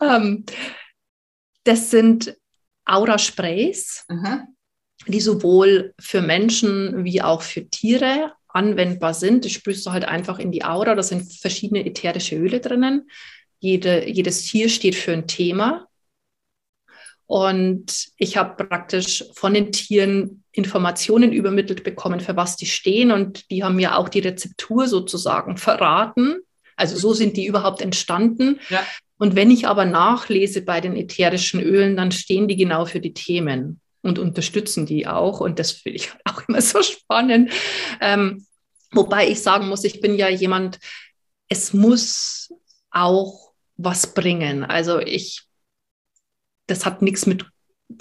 Ähm, 0.00 0.44
das 1.64 1.90
sind 1.90 2.36
Aura-Sprays, 2.84 4.06
die 5.06 5.20
sowohl 5.20 5.94
für 6.00 6.22
Menschen 6.22 7.04
wie 7.04 7.22
auch 7.22 7.42
für 7.42 7.68
Tiere 7.68 8.32
anwendbar 8.48 9.14
sind. 9.14 9.44
Das 9.44 9.52
sprühst 9.52 9.86
du 9.86 9.92
halt 9.92 10.04
einfach 10.04 10.38
in 10.38 10.50
die 10.50 10.64
Aura. 10.64 10.94
Da 10.94 11.02
sind 11.02 11.32
verschiedene 11.32 11.84
ätherische 11.84 12.36
Öle 12.36 12.60
drinnen. 12.60 13.08
Jede, 13.60 14.08
jedes 14.08 14.44
Tier 14.44 14.68
steht 14.68 14.94
für 14.94 15.12
ein 15.12 15.26
Thema. 15.26 15.88
Und 17.26 18.08
ich 18.16 18.38
habe 18.38 18.64
praktisch 18.64 19.24
von 19.34 19.52
den 19.52 19.70
Tieren 19.70 20.44
Informationen 20.52 21.32
übermittelt 21.32 21.84
bekommen, 21.84 22.20
für 22.20 22.36
was 22.36 22.56
die 22.56 22.66
stehen. 22.66 23.12
Und 23.12 23.50
die 23.50 23.62
haben 23.62 23.76
mir 23.76 23.98
auch 23.98 24.08
die 24.08 24.20
Rezeptur 24.20 24.88
sozusagen 24.88 25.58
verraten. 25.58 26.38
Also 26.74 26.96
so 26.96 27.12
sind 27.12 27.36
die 27.36 27.46
überhaupt 27.46 27.82
entstanden. 27.82 28.60
Ja. 28.70 28.86
Und 29.18 29.34
wenn 29.36 29.50
ich 29.50 29.66
aber 29.66 29.84
nachlese 29.84 30.62
bei 30.62 30.80
den 30.80 30.96
ätherischen 30.96 31.60
Ölen, 31.60 31.96
dann 31.96 32.12
stehen 32.12 32.48
die 32.48 32.56
genau 32.56 32.86
für 32.86 33.00
die 33.00 33.12
Themen 33.12 33.80
und 34.00 34.18
unterstützen 34.18 34.86
die 34.86 35.06
auch. 35.06 35.40
Und 35.40 35.58
das 35.58 35.72
finde 35.72 35.96
ich 35.96 36.10
auch 36.24 36.42
immer 36.48 36.62
so 36.62 36.82
spannend. 36.82 37.52
Ähm, 38.00 38.46
wobei 38.92 39.28
ich 39.28 39.42
sagen 39.42 39.68
muss, 39.68 39.84
ich 39.84 40.00
bin 40.00 40.14
ja 40.16 40.28
jemand, 40.28 40.78
es 41.48 41.72
muss 41.72 42.54
auch 42.90 43.47
was 43.78 44.12
bringen. 44.12 44.64
Also 44.64 44.98
ich 44.98 45.48
das 46.68 46.86
hat 46.86 47.02
nichts 47.02 47.26
mit 47.26 47.46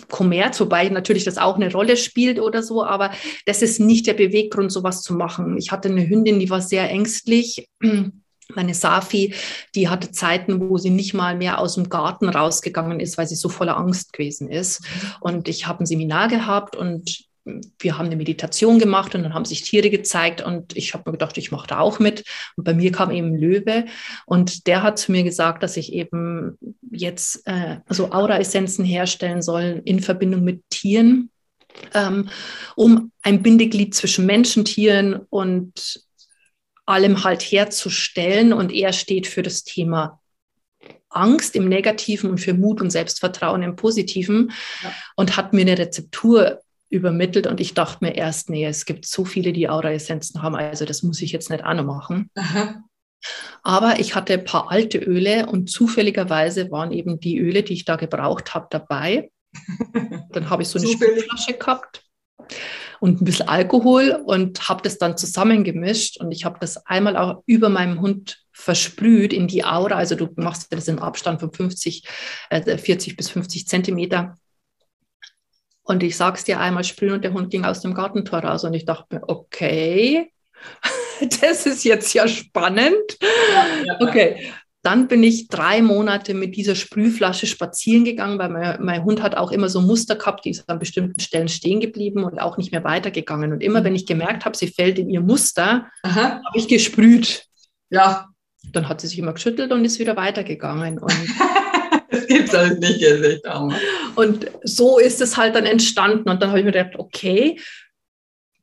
Kommerz, 0.10 0.60
wobei 0.60 0.90
natürlich 0.90 1.24
das 1.24 1.38
auch 1.38 1.56
eine 1.56 1.72
Rolle 1.72 1.96
spielt 1.96 2.40
oder 2.40 2.62
so, 2.62 2.84
aber 2.84 3.12
das 3.46 3.62
ist 3.62 3.80
nicht 3.80 4.06
der 4.06 4.14
Beweggrund, 4.14 4.72
sowas 4.72 5.02
zu 5.02 5.14
machen. 5.14 5.58
Ich 5.58 5.72
hatte 5.72 5.88
eine 5.88 6.08
Hündin, 6.08 6.40
die 6.40 6.50
war 6.50 6.62
sehr 6.62 6.90
ängstlich. 6.90 7.70
Meine 8.56 8.74
Safi, 8.74 9.34
die 9.76 9.90
hatte 9.90 10.12
Zeiten, 10.12 10.70
wo 10.70 10.78
sie 10.78 10.90
nicht 10.90 11.14
mal 11.14 11.36
mehr 11.36 11.60
aus 11.60 11.76
dem 11.76 11.90
Garten 11.90 12.30
rausgegangen 12.30 13.02
ist, 13.02 13.18
weil 13.18 13.28
sie 13.28 13.36
so 13.36 13.50
voller 13.50 13.78
Angst 13.78 14.14
gewesen 14.14 14.50
ist. 14.50 14.82
Mhm. 14.82 15.12
Und 15.20 15.48
ich 15.50 15.68
habe 15.68 15.84
ein 15.84 15.86
Seminar 15.86 16.30
gehabt 16.30 16.76
und 16.76 17.27
wir 17.80 17.98
haben 17.98 18.08
eine 18.08 18.16
Meditation 18.16 18.80
gemacht 18.80 19.16
und 19.16 19.24
dann 19.24 19.34
haben 19.34 19.46
sich 19.46 19.62
Tiere 19.62 19.90
gezeigt 19.90 20.42
und 20.42 20.76
ich 20.76 20.94
habe 20.94 21.04
mir 21.06 21.14
gedacht, 21.14 21.38
ich 21.38 21.52
mache 21.52 21.68
da 21.68 21.80
auch 21.80 22.00
mit. 22.00 22.24
Und 22.56 22.64
bei 22.64 22.74
mir 22.74 22.92
kam 22.92 23.12
eben 23.12 23.36
Löwe 23.36 23.86
und 24.26 24.68
der 24.68 24.84
hat 24.84 25.00
zu 25.00 25.12
mir 25.12 25.24
gesagt, 25.24 25.64
dass 25.64 25.78
ich 25.78 25.94
eben 25.94 26.58
jetzt 26.92 27.48
äh, 27.48 27.78
also 27.88 28.12
Aura-Essenzen 28.12 28.86
herstellen 28.86 29.42
soll 29.42 29.82
in 29.86 30.00
Verbindung 30.00 30.44
mit 30.44 30.64
Tieren, 30.70 31.30
ähm, 31.94 32.30
um 32.76 33.12
ein 33.22 33.44
Bindeglied 33.44 33.96
zwischen 33.96 34.26
Menschen, 34.26 34.66
Tieren 34.66 35.16
und 35.30 36.02
allem 36.86 37.24
halt 37.24 37.42
herzustellen. 37.42 38.54
Und 38.54 38.72
er 38.72 38.94
steht 38.94 39.28
für 39.28 39.44
das 39.44 39.64
Thema 39.64 40.20
Angst 41.10 41.56
im 41.56 41.68
Negativen 41.68 42.30
und 42.30 42.40
für 42.40 42.54
Mut 42.54 42.82
und 42.82 42.92
Selbstvertrauen 42.92 43.64
im 43.64 43.76
Positiven 43.76 44.52
ja. 44.84 44.94
und 45.16 45.38
hat 45.38 45.54
mir 45.54 45.62
eine 45.62 45.78
Rezeptur 45.78 46.62
übermittelt 46.90 47.48
und 47.48 47.60
ich 47.60 47.74
dachte 47.74 48.04
mir 48.04 48.16
erst, 48.16 48.50
nee, 48.50 48.66
es 48.66 48.86
gibt 48.86 49.06
so 49.06 49.26
viele, 49.26 49.54
die 49.54 49.70
Aura-Essenzen 49.70 50.42
haben, 50.42 50.56
also 50.56 50.86
das 50.86 51.04
muss 51.04 51.22
ich 51.22 51.32
jetzt 51.32 51.50
nicht 51.50 51.64
auch 51.64 51.74
noch 51.74 51.86
machen. 51.86 52.30
Aha. 52.36 52.84
Aber 53.64 54.00
ich 54.00 54.16
hatte 54.16 54.34
ein 54.34 54.46
paar 54.46 54.72
alte 54.72 55.00
Öle 55.00 55.48
und 55.48 55.70
zufälligerweise 55.70 56.72
waren 56.72 56.92
eben 56.92 57.20
die 57.20 57.40
Öle, 57.40 57.64
die 57.64 57.74
ich 57.74 57.86
da 57.86 57.96
gebraucht 57.96 58.54
habe, 58.54 58.68
dabei. 58.70 59.32
Dann 60.32 60.50
habe 60.50 60.62
ich 60.62 60.70
so 60.70 60.80
eine 60.80 60.88
Spülflasche 60.88 61.54
gehabt 61.54 62.04
und 63.00 63.22
ein 63.22 63.26
bisschen 63.26 63.48
Alkohol 63.48 64.22
und 64.26 64.70
habe 64.70 64.82
das 64.82 64.98
dann 64.98 65.18
zusammengemischt 65.18 66.20
und 66.20 66.32
ich 66.32 66.46
habe 66.46 66.58
das 66.60 66.86
einmal 66.86 67.18
auch 67.18 67.44
über 67.46 67.70
meinem 67.70 68.02
Hund 68.02 68.40
versprüht 68.52 69.34
in 69.34 69.48
die 69.48 69.64
Aura. 69.64 69.96
Also 69.96 70.16
du 70.16 70.30
machst 70.36 70.74
das 70.74 70.88
im 70.88 71.00
Abstand 71.00 71.40
von 71.40 71.52
50, 71.52 72.04
äh, 72.50 72.78
40 72.78 73.16
bis 73.16 73.30
50 73.30 73.68
Zentimeter 73.68 74.36
und 75.88 76.04
ich 76.04 76.18
sag's 76.18 76.44
dir 76.44 76.60
einmal 76.60 76.84
sprühen 76.84 77.14
und 77.14 77.24
der 77.24 77.34
Hund 77.34 77.50
ging 77.50 77.64
aus 77.64 77.82
dem 77.82 77.94
Gartentor 77.94 78.40
raus. 78.40 78.66
Und 78.66 78.74
ich 78.74 78.86
dachte 78.86 79.16
mir, 79.16 79.22
okay, 79.28 80.32
das 81.42 81.66
ist 81.66 81.86
jetzt 81.86 82.14
ja 82.14 82.28
spannend. 82.28 83.18
Okay. 84.00 84.52
Dann 84.84 85.08
bin 85.08 85.24
ich 85.24 85.48
drei 85.48 85.82
Monate 85.82 86.34
mit 86.34 86.56
dieser 86.56 86.76
Sprühflasche 86.76 87.48
spazieren 87.48 88.06
gegangen, 88.06 88.38
weil 88.38 88.50
mein, 88.50 88.84
mein, 88.84 89.04
Hund 89.04 89.22
hat 89.22 89.36
auch 89.36 89.52
immer 89.52 89.70
so 89.70 89.82
Muster 89.82 90.16
gehabt, 90.16 90.46
die 90.46 90.52
ist 90.52 90.70
an 90.70 90.80
bestimmten 90.80 91.20
Stellen 91.20 91.50
stehen 91.50 91.80
geblieben 91.80 92.24
und 92.24 92.40
auch 92.40 92.58
nicht 92.58 92.72
mehr 92.72 92.84
weitergegangen. 92.84 93.52
Und 93.52 93.64
immer, 93.64 93.84
wenn 93.84 93.96
ich 93.96 94.06
gemerkt 94.06 94.46
habe, 94.46 94.56
sie 94.56 94.68
fällt 94.68 95.00
in 95.00 95.10
ihr 95.10 95.22
Muster, 95.22 95.88
habe 96.06 96.42
ich 96.54 96.68
gesprüht. 96.68 97.46
Ja. 97.90 98.28
Dann 98.74 98.90
hat 98.90 99.02
sie 99.02 99.08
sich 99.08 99.20
immer 99.20 99.34
geschüttelt 99.34 99.72
und 99.72 99.86
ist 99.86 100.00
wieder 100.00 100.18
weitergegangen. 100.18 101.00
Und 101.00 101.14
das 102.18 102.28
gibt 102.28 102.50
es 102.50 102.58
halt 102.58 102.80
nicht, 102.80 103.02
echt 103.02 103.46
Und 104.16 104.52
so 104.64 105.00
ist 105.00 105.22
es 105.22 105.38
halt 105.38 105.56
dann 105.56 105.66
entstanden. 105.66 106.30
Und 106.30 106.42
dann 106.42 106.50
habe 106.50 106.60
ich 106.60 106.66
mir 106.66 106.72
gedacht, 106.72 106.96
okay, 106.98 107.60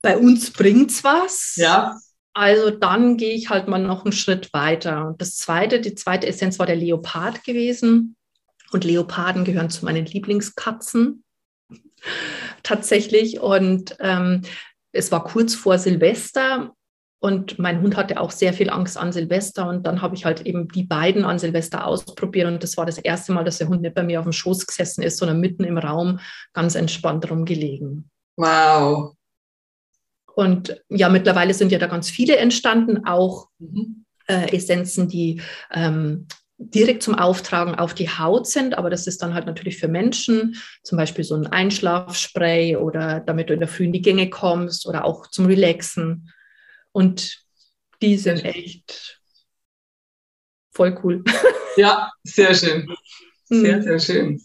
bei 0.03 0.17
uns 0.17 0.51
bringt 0.51 0.91
es 0.91 1.05
was. 1.05 1.55
Ja. 1.57 1.97
Also 2.35 2.71
dann 2.71 3.17
gehe 3.17 3.35
ich 3.35 3.49
halt 3.49 3.69
mal 3.69 3.79
noch 3.79 4.05
einen 4.05 4.13
Schritt 4.13 4.53
weiter. 4.53 5.07
Und 5.09 5.21
das 5.21 5.37
zweite, 5.37 5.81
die 5.81 5.95
zweite 5.95 6.27
Essenz 6.27 6.59
war 6.59 6.67
der 6.67 6.77
Leopard 6.77 7.45
gewesen. 7.45 8.17
Und 8.73 8.85
Leoparden 8.85 9.45
gehören 9.45 9.71
zu 9.71 9.85
meinen 9.85 10.05
Lieblingskatzen 10.05 11.25
tatsächlich. 12.63 13.41
Und 13.41 13.97
ähm, 14.01 14.43
es 14.93 15.13
war 15.13 15.25
kurz 15.25 15.55
vor 15.55 15.79
Silvester 15.79 16.75
und 17.25 17.59
mein 17.59 17.81
Hund 17.81 17.97
hatte 17.97 18.21
auch 18.21 18.31
sehr 18.31 18.53
viel 18.53 18.69
Angst 18.69 18.99
an 18.99 19.11
Silvester. 19.11 19.67
Und 19.67 19.87
dann 19.87 20.03
habe 20.03 20.15
ich 20.15 20.27
halt 20.27 20.43
eben 20.43 20.69
die 20.69 20.83
beiden 20.83 21.25
an 21.25 21.39
Silvester 21.39 21.87
ausprobiert. 21.87 22.47
Und 22.47 22.63
das 22.63 22.77
war 22.77 22.85
das 22.85 22.99
erste 22.99 23.33
Mal, 23.33 23.45
dass 23.45 23.57
der 23.57 23.69
Hund 23.69 23.81
nicht 23.81 23.95
bei 23.95 24.03
mir 24.03 24.19
auf 24.19 24.27
dem 24.27 24.33
Schoß 24.35 24.67
gesessen 24.67 25.03
ist, 25.03 25.17
sondern 25.17 25.41
mitten 25.41 25.65
im 25.65 25.79
Raum 25.79 26.21
ganz 26.53 26.75
entspannt 26.75 27.31
rumgelegen. 27.31 28.11
Wow. 28.37 29.15
Und 30.35 30.83
ja, 30.91 31.09
mittlerweile 31.09 31.55
sind 31.55 31.73
ja 31.73 31.79
da 31.79 31.87
ganz 31.87 32.11
viele 32.11 32.37
entstanden, 32.37 33.07
auch 33.07 33.49
mhm. 33.59 34.05
äh, 34.27 34.55
Essenzen, 34.55 35.09
die 35.09 35.41
ähm, 35.73 36.27
direkt 36.59 37.03
zum 37.03 37.15
Auftragen 37.15 37.75
auf 37.75 37.95
die 37.95 38.11
Haut 38.11 38.47
sind, 38.47 38.77
aber 38.77 38.91
das 38.91 39.07
ist 39.07 39.23
dann 39.23 39.33
halt 39.33 39.47
natürlich 39.47 39.79
für 39.79 39.89
Menschen, 39.89 40.57
zum 40.83 40.99
Beispiel 40.99 41.25
so 41.25 41.37
ein 41.37 41.47
Einschlafspray 41.47 42.77
oder 42.77 43.21
damit 43.21 43.49
du 43.49 43.55
in 43.55 43.61
der 43.61 43.69
Früh 43.69 43.85
in 43.85 43.93
die 43.95 44.03
Gänge 44.03 44.29
kommst 44.29 44.87
oder 44.87 45.07
auch 45.07 45.29
zum 45.29 45.47
Relaxen. 45.47 46.31
Und 46.95 47.45
die 48.01 48.17
sind 48.17 48.45
echt 48.45 49.21
voll 50.73 50.99
cool. 51.03 51.25
Ja, 51.77 52.09
sehr 52.23 52.55
schön. 52.55 52.87
Sehr, 53.47 53.79
mhm. 53.79 53.83
sehr 53.83 53.99
schön. 53.99 54.41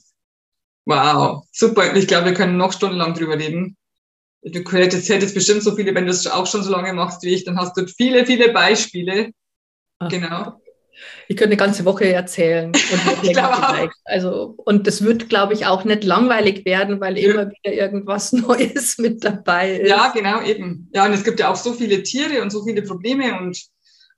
Wow, 0.86 1.44
super. 1.52 1.96
Ich 1.96 2.08
glaube, 2.08 2.26
wir 2.26 2.34
können 2.34 2.58
noch 2.58 2.74
stundenlang 2.74 3.14
drüber 3.14 3.38
reden. 3.38 3.78
Du 4.42 4.62
hättest, 4.72 5.08
hättest 5.10 5.36
bestimmt 5.36 5.62
so 5.62 5.76
viele, 5.76 5.94
wenn 5.94 6.06
du 6.06 6.12
es 6.12 6.26
auch 6.26 6.48
schon 6.48 6.64
so 6.64 6.72
lange 6.72 6.92
machst 6.94 7.22
wie 7.22 7.36
ich, 7.36 7.44
dann 7.44 7.60
hast 7.60 7.78
du 7.78 7.86
viele, 7.86 8.26
viele 8.26 8.52
Beispiele. 8.52 9.30
Ach. 10.00 10.10
Genau. 10.10 10.60
Ich 11.28 11.38
könnte 11.38 11.52
eine 11.52 11.58
ganze 11.58 11.86
Woche 11.86 12.12
erzählen. 12.12 12.68
Und 12.72 13.24
ich 13.24 13.38
also, 14.06 14.56
und 14.58 14.88
das 14.88 15.04
wird, 15.04 15.30
glaube 15.30 15.54
ich, 15.54 15.66
auch 15.66 15.84
nicht 15.84 16.04
langweilig 16.04 16.66
werden, 16.66 17.00
weil 17.00 17.18
ja. 17.18 17.32
immer 17.32 17.52
wieder 17.52 17.74
irgendwas 17.74 18.32
Neues 18.34 18.98
mit 18.98 19.24
dabei 19.24 19.78
ist. 19.78 19.90
Ja, 19.90 20.12
genau, 20.14 20.42
eben. 20.42 20.90
Ja, 20.94 21.06
und 21.06 21.14
es 21.14 21.24
gibt 21.24 21.40
ja 21.40 21.52
auch 21.52 21.56
so 21.56 21.74
viele 21.74 22.04
Tiere 22.04 22.42
und 22.42 22.52
so 22.52 22.64
viele 22.64 22.82
Probleme 22.82 23.40
und, 23.40 23.62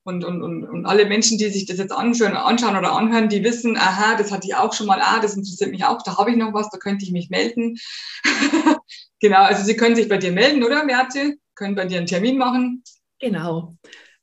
und, 0.03 0.23
und, 0.23 0.41
und, 0.41 0.63
und 0.63 0.85
alle 0.85 1.05
Menschen, 1.05 1.37
die 1.37 1.49
sich 1.49 1.65
das 1.65 1.77
jetzt 1.77 1.91
anschauen, 1.91 2.35
anschauen 2.35 2.77
oder 2.77 2.93
anhören, 2.93 3.29
die 3.29 3.43
wissen, 3.43 3.77
aha, 3.77 4.15
das 4.15 4.31
hatte 4.31 4.47
ich 4.47 4.55
auch 4.55 4.73
schon 4.73 4.87
mal, 4.87 4.99
ah, 5.01 5.19
das 5.19 5.35
interessiert 5.35 5.71
mich 5.71 5.83
auch, 5.83 6.01
da 6.03 6.17
habe 6.17 6.31
ich 6.31 6.37
noch 6.37 6.53
was, 6.53 6.69
da 6.69 6.77
könnte 6.77 7.05
ich 7.05 7.11
mich 7.11 7.29
melden. 7.29 7.77
genau, 9.19 9.43
also 9.43 9.63
Sie 9.63 9.75
können 9.75 9.95
sich 9.95 10.09
bei 10.09 10.17
dir 10.17 10.31
melden, 10.31 10.63
oder, 10.63 10.83
Merze? 10.83 11.35
Können 11.55 11.75
bei 11.75 11.85
dir 11.85 11.97
einen 11.97 12.07
Termin 12.07 12.37
machen. 12.37 12.83
Genau. 13.19 13.75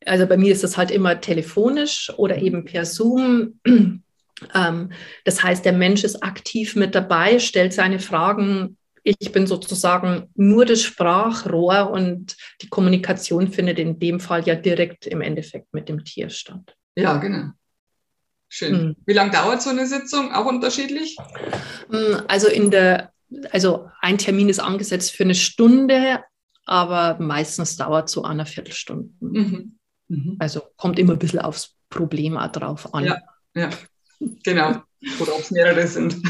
Also 0.08 0.26
bei 0.26 0.36
mir 0.36 0.52
ist 0.52 0.64
das 0.64 0.76
halt 0.76 0.90
immer 0.90 1.20
telefonisch 1.20 2.12
oder 2.16 2.38
eben 2.38 2.64
per 2.64 2.84
Zoom. 2.84 3.60
Ähm, 4.54 4.92
das 5.24 5.42
heißt, 5.42 5.64
der 5.64 5.72
Mensch 5.72 6.04
ist 6.04 6.22
aktiv 6.22 6.76
mit 6.76 6.94
dabei, 6.94 7.40
stellt 7.40 7.72
seine 7.72 7.98
Fragen. 7.98 8.76
Ich 9.02 9.32
bin 9.32 9.48
sozusagen 9.48 10.30
nur 10.36 10.64
das 10.64 10.82
Sprachrohr 10.82 11.90
und 11.90 12.36
die 12.62 12.68
Kommunikation 12.68 13.48
findet 13.48 13.80
in 13.80 13.98
dem 13.98 14.20
Fall 14.20 14.46
ja 14.46 14.54
direkt 14.54 15.06
im 15.08 15.22
Endeffekt 15.22 15.74
mit 15.74 15.88
dem 15.88 16.04
Tier 16.04 16.30
statt. 16.30 16.76
Ja, 16.94 17.16
genau. 17.16 17.50
Schön. 18.48 18.78
Hm. 18.78 18.96
Wie 19.06 19.12
lange 19.12 19.30
dauert 19.30 19.62
so 19.62 19.70
eine 19.70 19.86
Sitzung? 19.86 20.32
Auch 20.32 20.46
unterschiedlich? 20.46 21.16
Hm, 21.90 22.22
also 22.28 22.48
in 22.48 22.70
der, 22.70 23.12
also 23.50 23.90
ein 24.00 24.18
Termin 24.18 24.48
ist 24.48 24.60
angesetzt 24.60 25.12
für 25.12 25.24
eine 25.24 25.34
Stunde, 25.34 26.22
aber 26.64 27.18
meistens 27.18 27.76
dauert 27.76 28.08
so 28.08 28.24
eine 28.24 28.46
Viertelstunde. 28.46 29.10
Mhm. 29.20 29.77
Mhm. 30.08 30.36
Also 30.38 30.62
kommt 30.76 30.98
immer 30.98 31.12
ein 31.12 31.18
bisschen 31.18 31.40
aufs 31.40 31.74
Problem 31.90 32.36
auch 32.36 32.52
drauf 32.52 32.92
an. 32.94 33.04
Ja, 33.04 33.18
ja. 33.54 33.70
genau. 34.44 34.82
Oder 35.20 35.34
ob 35.34 35.40
es 35.40 35.50
mehrere 35.50 35.86
sind. 35.86 36.16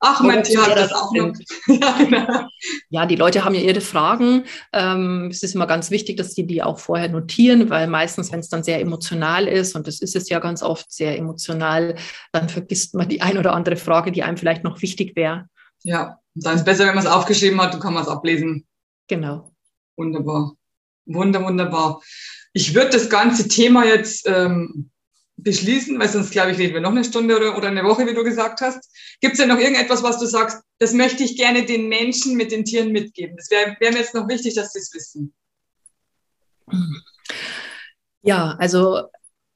Ach, 0.00 0.20
mein 0.20 0.44
Tier 0.44 0.64
hat 0.64 0.76
das 0.76 0.92
auch 0.92 1.12
noch. 1.12 1.34
ja, 1.66 1.96
genau. 1.98 2.46
ja, 2.88 3.06
die 3.06 3.16
Leute 3.16 3.44
haben 3.44 3.54
ja 3.54 3.60
ihre 3.60 3.80
Fragen. 3.80 4.44
Ähm, 4.72 5.28
es 5.30 5.42
ist 5.42 5.56
immer 5.56 5.66
ganz 5.66 5.90
wichtig, 5.90 6.16
dass 6.16 6.34
sie 6.34 6.46
die 6.46 6.62
auch 6.62 6.78
vorher 6.78 7.08
notieren, 7.08 7.68
weil 7.68 7.88
meistens, 7.88 8.30
wenn 8.30 8.38
es 8.38 8.48
dann 8.48 8.62
sehr 8.62 8.80
emotional 8.80 9.48
ist, 9.48 9.74
und 9.74 9.88
das 9.88 10.00
ist 10.00 10.14
es 10.14 10.28
ja 10.28 10.38
ganz 10.38 10.62
oft 10.62 10.92
sehr 10.92 11.18
emotional, 11.18 11.96
dann 12.30 12.48
vergisst 12.48 12.94
man 12.94 13.08
die 13.08 13.22
ein 13.22 13.38
oder 13.38 13.54
andere 13.54 13.76
Frage, 13.76 14.12
die 14.12 14.22
einem 14.22 14.36
vielleicht 14.36 14.62
noch 14.62 14.82
wichtig 14.82 15.16
wäre. 15.16 15.48
Ja, 15.82 16.18
dann 16.34 16.54
ist 16.54 16.60
es 16.60 16.64
besser, 16.64 16.86
wenn 16.86 16.94
man 16.94 17.04
es 17.04 17.10
aufgeschrieben 17.10 17.60
hat, 17.60 17.74
dann 17.74 17.80
kann 17.80 17.94
man 17.94 18.04
es 18.04 18.08
ablesen. 18.08 18.66
Genau. 19.08 19.50
Wunderbar. 19.96 20.52
Wunder, 21.06 21.42
wunderbar. 21.42 22.00
Ich 22.58 22.74
würde 22.74 22.90
das 22.90 23.08
ganze 23.08 23.46
Thema 23.46 23.84
jetzt 23.84 24.26
ähm, 24.26 24.90
beschließen, 25.36 25.96
weil 25.96 26.08
sonst, 26.08 26.32
glaube 26.32 26.50
ich, 26.50 26.58
reden 26.58 26.74
wir 26.74 26.80
noch 26.80 26.90
eine 26.90 27.04
Stunde 27.04 27.36
oder, 27.36 27.56
oder 27.56 27.68
eine 27.68 27.84
Woche, 27.84 28.04
wie 28.04 28.14
du 28.14 28.24
gesagt 28.24 28.60
hast. 28.60 28.92
Gibt 29.20 29.34
es 29.34 29.38
ja 29.38 29.46
noch 29.46 29.60
irgendetwas, 29.60 30.02
was 30.02 30.18
du 30.18 30.26
sagst, 30.26 30.60
das 30.80 30.92
möchte 30.92 31.22
ich 31.22 31.36
gerne 31.36 31.64
den 31.64 31.88
Menschen 31.88 32.36
mit 32.36 32.50
den 32.50 32.64
Tieren 32.64 32.90
mitgeben? 32.90 33.36
Das 33.36 33.48
wäre 33.52 33.76
wär 33.78 33.92
mir 33.92 33.98
jetzt 33.98 34.12
noch 34.12 34.28
wichtig, 34.28 34.56
dass 34.56 34.72
sie 34.72 34.80
es 34.80 34.92
wissen. 34.92 35.32
Ja, 38.22 38.56
also 38.58 39.04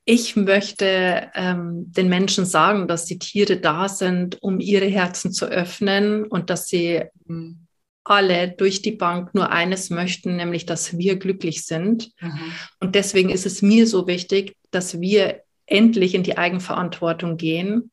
ich 0.04 0.36
möchte 0.36 1.28
ähm, 1.34 1.92
den 1.92 2.08
Menschen 2.08 2.44
sagen, 2.44 2.86
dass 2.86 3.04
die 3.06 3.18
Tiere 3.18 3.56
da 3.56 3.88
sind, 3.88 4.40
um 4.44 4.60
ihre 4.60 4.86
Herzen 4.86 5.32
zu 5.32 5.46
öffnen 5.46 6.24
und 6.24 6.50
dass 6.50 6.68
sie 6.68 7.02
mhm. 7.26 7.61
Alle 8.04 8.48
durch 8.48 8.82
die 8.82 8.92
Bank 8.92 9.34
nur 9.34 9.50
eines 9.50 9.90
möchten, 9.90 10.36
nämlich 10.36 10.66
dass 10.66 10.98
wir 10.98 11.16
glücklich 11.16 11.64
sind. 11.64 12.10
Mhm. 12.20 12.52
Und 12.80 12.94
deswegen 12.94 13.30
ist 13.30 13.46
es 13.46 13.62
mir 13.62 13.86
so 13.86 14.06
wichtig, 14.06 14.56
dass 14.70 15.00
wir 15.00 15.42
endlich 15.66 16.14
in 16.14 16.22
die 16.22 16.36
Eigenverantwortung 16.36 17.36
gehen 17.36 17.90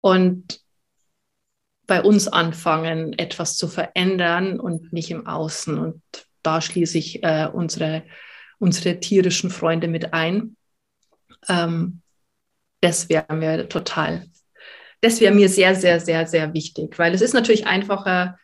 und 0.00 0.60
bei 1.86 2.02
uns 2.02 2.26
anfangen, 2.26 3.16
etwas 3.18 3.56
zu 3.56 3.68
verändern 3.68 4.58
und 4.58 4.92
nicht 4.92 5.10
im 5.10 5.26
Außen. 5.26 5.78
Und 5.78 6.02
da 6.42 6.60
schließe 6.60 6.98
ich 6.98 7.22
äh, 7.22 7.48
unsere, 7.52 8.02
unsere 8.58 8.98
tierischen 8.98 9.50
Freunde 9.50 9.88
mit 9.88 10.12
ein. 10.12 10.56
Ähm, 11.48 12.02
das 12.80 13.08
wäre 13.08 13.34
mir 13.34 13.68
total, 13.68 14.26
das 15.00 15.20
wäre 15.20 15.34
mir 15.34 15.48
sehr, 15.48 15.74
sehr, 15.74 16.00
sehr, 16.00 16.26
sehr 16.26 16.52
wichtig, 16.54 16.98
weil 16.98 17.14
es 17.14 17.20
ist 17.20 17.34
natürlich 17.34 17.66
einfacher, 17.66 18.38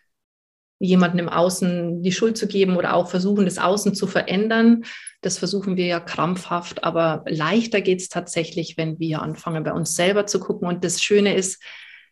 jemandem 0.82 1.20
im 1.20 1.28
Außen 1.28 2.02
die 2.02 2.12
Schuld 2.12 2.36
zu 2.36 2.48
geben 2.48 2.76
oder 2.76 2.94
auch 2.94 3.08
versuchen, 3.08 3.44
das 3.44 3.58
Außen 3.58 3.94
zu 3.94 4.06
verändern. 4.06 4.84
Das 5.20 5.38
versuchen 5.38 5.76
wir 5.76 5.86
ja 5.86 6.00
krampfhaft, 6.00 6.82
aber 6.82 7.24
leichter 7.28 7.80
geht 7.80 8.00
es 8.00 8.08
tatsächlich, 8.08 8.76
wenn 8.76 8.98
wir 8.98 9.22
anfangen, 9.22 9.62
bei 9.62 9.72
uns 9.72 9.94
selber 9.94 10.26
zu 10.26 10.40
gucken. 10.40 10.66
Und 10.66 10.84
das 10.84 11.00
Schöne 11.00 11.34
ist, 11.34 11.62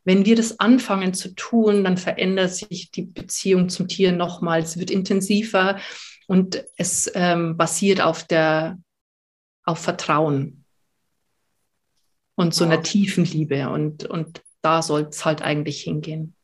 wenn 0.04 0.24
wir 0.24 0.36
das 0.36 0.60
anfangen 0.60 1.12
zu 1.14 1.34
tun, 1.34 1.82
dann 1.82 1.96
verändert 1.96 2.54
sich 2.54 2.90
die 2.92 3.02
Beziehung 3.02 3.68
zum 3.68 3.88
Tier 3.88 4.12
nochmal. 4.12 4.60
Es 4.60 4.78
wird 4.78 4.90
intensiver 4.90 5.78
und 6.28 6.64
es 6.76 7.10
ähm, 7.14 7.56
basiert 7.56 8.00
auf 8.00 8.24
der 8.24 8.78
auf 9.64 9.78
Vertrauen 9.78 10.64
und 12.36 12.54
so 12.54 12.64
wow. 12.64 12.72
einer 12.72 12.82
tiefen 12.82 13.24
Liebe. 13.24 13.68
Und, 13.68 14.04
und 14.04 14.42
da 14.62 14.80
soll 14.82 15.08
es 15.10 15.24
halt 15.24 15.42
eigentlich 15.42 15.82
hingehen. 15.82 16.34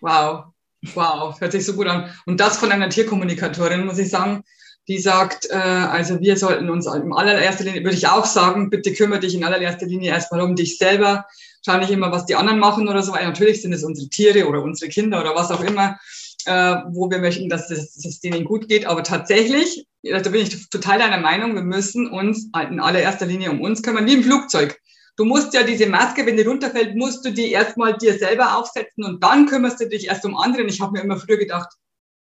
Wow, 0.00 0.52
wow, 0.94 1.38
hört 1.40 1.52
sich 1.52 1.64
so 1.64 1.74
gut 1.74 1.86
an. 1.86 2.10
Und 2.26 2.40
das 2.40 2.58
von 2.58 2.72
einer 2.72 2.88
Tierkommunikatorin, 2.88 3.86
muss 3.86 3.98
ich 3.98 4.10
sagen, 4.10 4.44
die 4.88 4.98
sagt, 4.98 5.50
äh, 5.50 5.54
also 5.54 6.20
wir 6.20 6.36
sollten 6.36 6.70
uns 6.70 6.86
in 6.86 7.12
allererster 7.12 7.64
Linie, 7.64 7.84
würde 7.84 7.96
ich 7.96 8.08
auch 8.08 8.24
sagen, 8.24 8.70
bitte 8.70 8.92
kümmere 8.94 9.20
dich 9.20 9.34
in 9.34 9.44
allererster 9.44 9.86
Linie 9.86 10.10
erstmal 10.10 10.40
um 10.40 10.56
dich 10.56 10.78
selber. 10.78 11.26
Schau 11.64 11.76
nicht 11.76 11.90
immer, 11.90 12.10
was 12.10 12.24
die 12.24 12.36
anderen 12.36 12.58
machen 12.58 12.88
oder 12.88 13.02
so, 13.02 13.12
weil 13.12 13.26
natürlich 13.26 13.60
sind 13.60 13.74
es 13.74 13.84
unsere 13.84 14.08
Tiere 14.08 14.48
oder 14.48 14.62
unsere 14.62 14.90
Kinder 14.90 15.20
oder 15.20 15.34
was 15.34 15.50
auch 15.50 15.62
immer, 15.62 15.98
äh, 16.46 16.76
wo 16.88 17.10
wir 17.10 17.18
möchten, 17.18 17.50
dass 17.50 17.70
es, 17.70 17.96
dass 17.96 18.20
denen 18.20 18.44
gut 18.44 18.68
geht. 18.68 18.86
Aber 18.86 19.02
tatsächlich, 19.02 19.86
da 20.02 20.20
bin 20.30 20.40
ich 20.40 20.70
total 20.70 20.98
deiner 20.98 21.18
Meinung, 21.18 21.54
wir 21.54 21.62
müssen 21.62 22.08
uns 22.08 22.48
in 22.70 22.80
allererster 22.80 23.26
Linie 23.26 23.50
um 23.50 23.60
uns 23.60 23.82
kümmern, 23.82 24.06
wie 24.06 24.14
im 24.14 24.24
Flugzeug. 24.24 24.80
Du 25.18 25.24
musst 25.24 25.52
ja 25.52 25.64
diese 25.64 25.88
Maske, 25.88 26.24
wenn 26.24 26.36
die 26.36 26.44
runterfällt, 26.44 26.94
musst 26.94 27.24
du 27.24 27.32
die 27.32 27.50
erstmal 27.50 27.98
dir 27.98 28.16
selber 28.16 28.56
aufsetzen 28.56 29.02
und 29.02 29.20
dann 29.20 29.46
kümmerst 29.46 29.80
du 29.80 29.88
dich 29.88 30.06
erst 30.06 30.24
um 30.24 30.36
andere. 30.36 30.62
Und 30.62 30.68
ich 30.68 30.80
habe 30.80 30.92
mir 30.92 31.00
immer 31.00 31.18
früher 31.18 31.38
gedacht, 31.38 31.68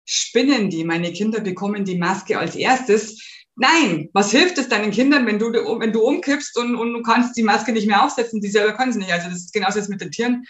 spinnen 0.07 0.71
die? 0.71 0.83
Meine 0.83 1.13
Kinder 1.13 1.41
bekommen 1.41 1.85
die 1.85 1.99
Maske 1.99 2.39
als 2.39 2.57
erstes. 2.57 3.23
Nein, 3.55 4.09
was 4.15 4.31
hilft 4.31 4.57
es 4.57 4.71
deinen 4.71 4.93
Kindern, 4.93 5.27
wenn 5.27 5.39
du, 5.39 5.53
wenn 5.53 5.93
du 5.93 6.05
umkippst 6.05 6.57
und, 6.57 6.75
und 6.75 6.95
du 6.95 7.03
kannst 7.03 7.37
die 7.37 7.43
Maske 7.43 7.73
nicht 7.73 7.87
mehr 7.87 8.03
aufsetzen? 8.03 8.41
Die 8.41 8.49
selber 8.49 8.73
können 8.73 8.93
es 8.93 8.97
nicht. 8.97 9.13
Also 9.13 9.29
das 9.29 9.41
ist 9.41 9.53
genauso 9.53 9.79
jetzt 9.79 9.91
mit 9.91 10.01
den 10.01 10.11
Tieren. 10.11 10.47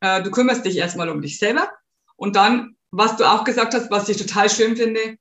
Äh, 0.00 0.20
du 0.24 0.32
kümmerst 0.32 0.64
dich 0.64 0.76
erstmal 0.76 1.08
um 1.08 1.22
dich 1.22 1.38
selber 1.38 1.70
und 2.16 2.34
dann, 2.34 2.74
was 2.90 3.16
du 3.16 3.24
auch 3.24 3.44
gesagt 3.44 3.72
hast, 3.72 3.88
was 3.92 4.08
ich 4.08 4.16
total 4.16 4.50
schön 4.50 4.76
finde, 4.76 5.16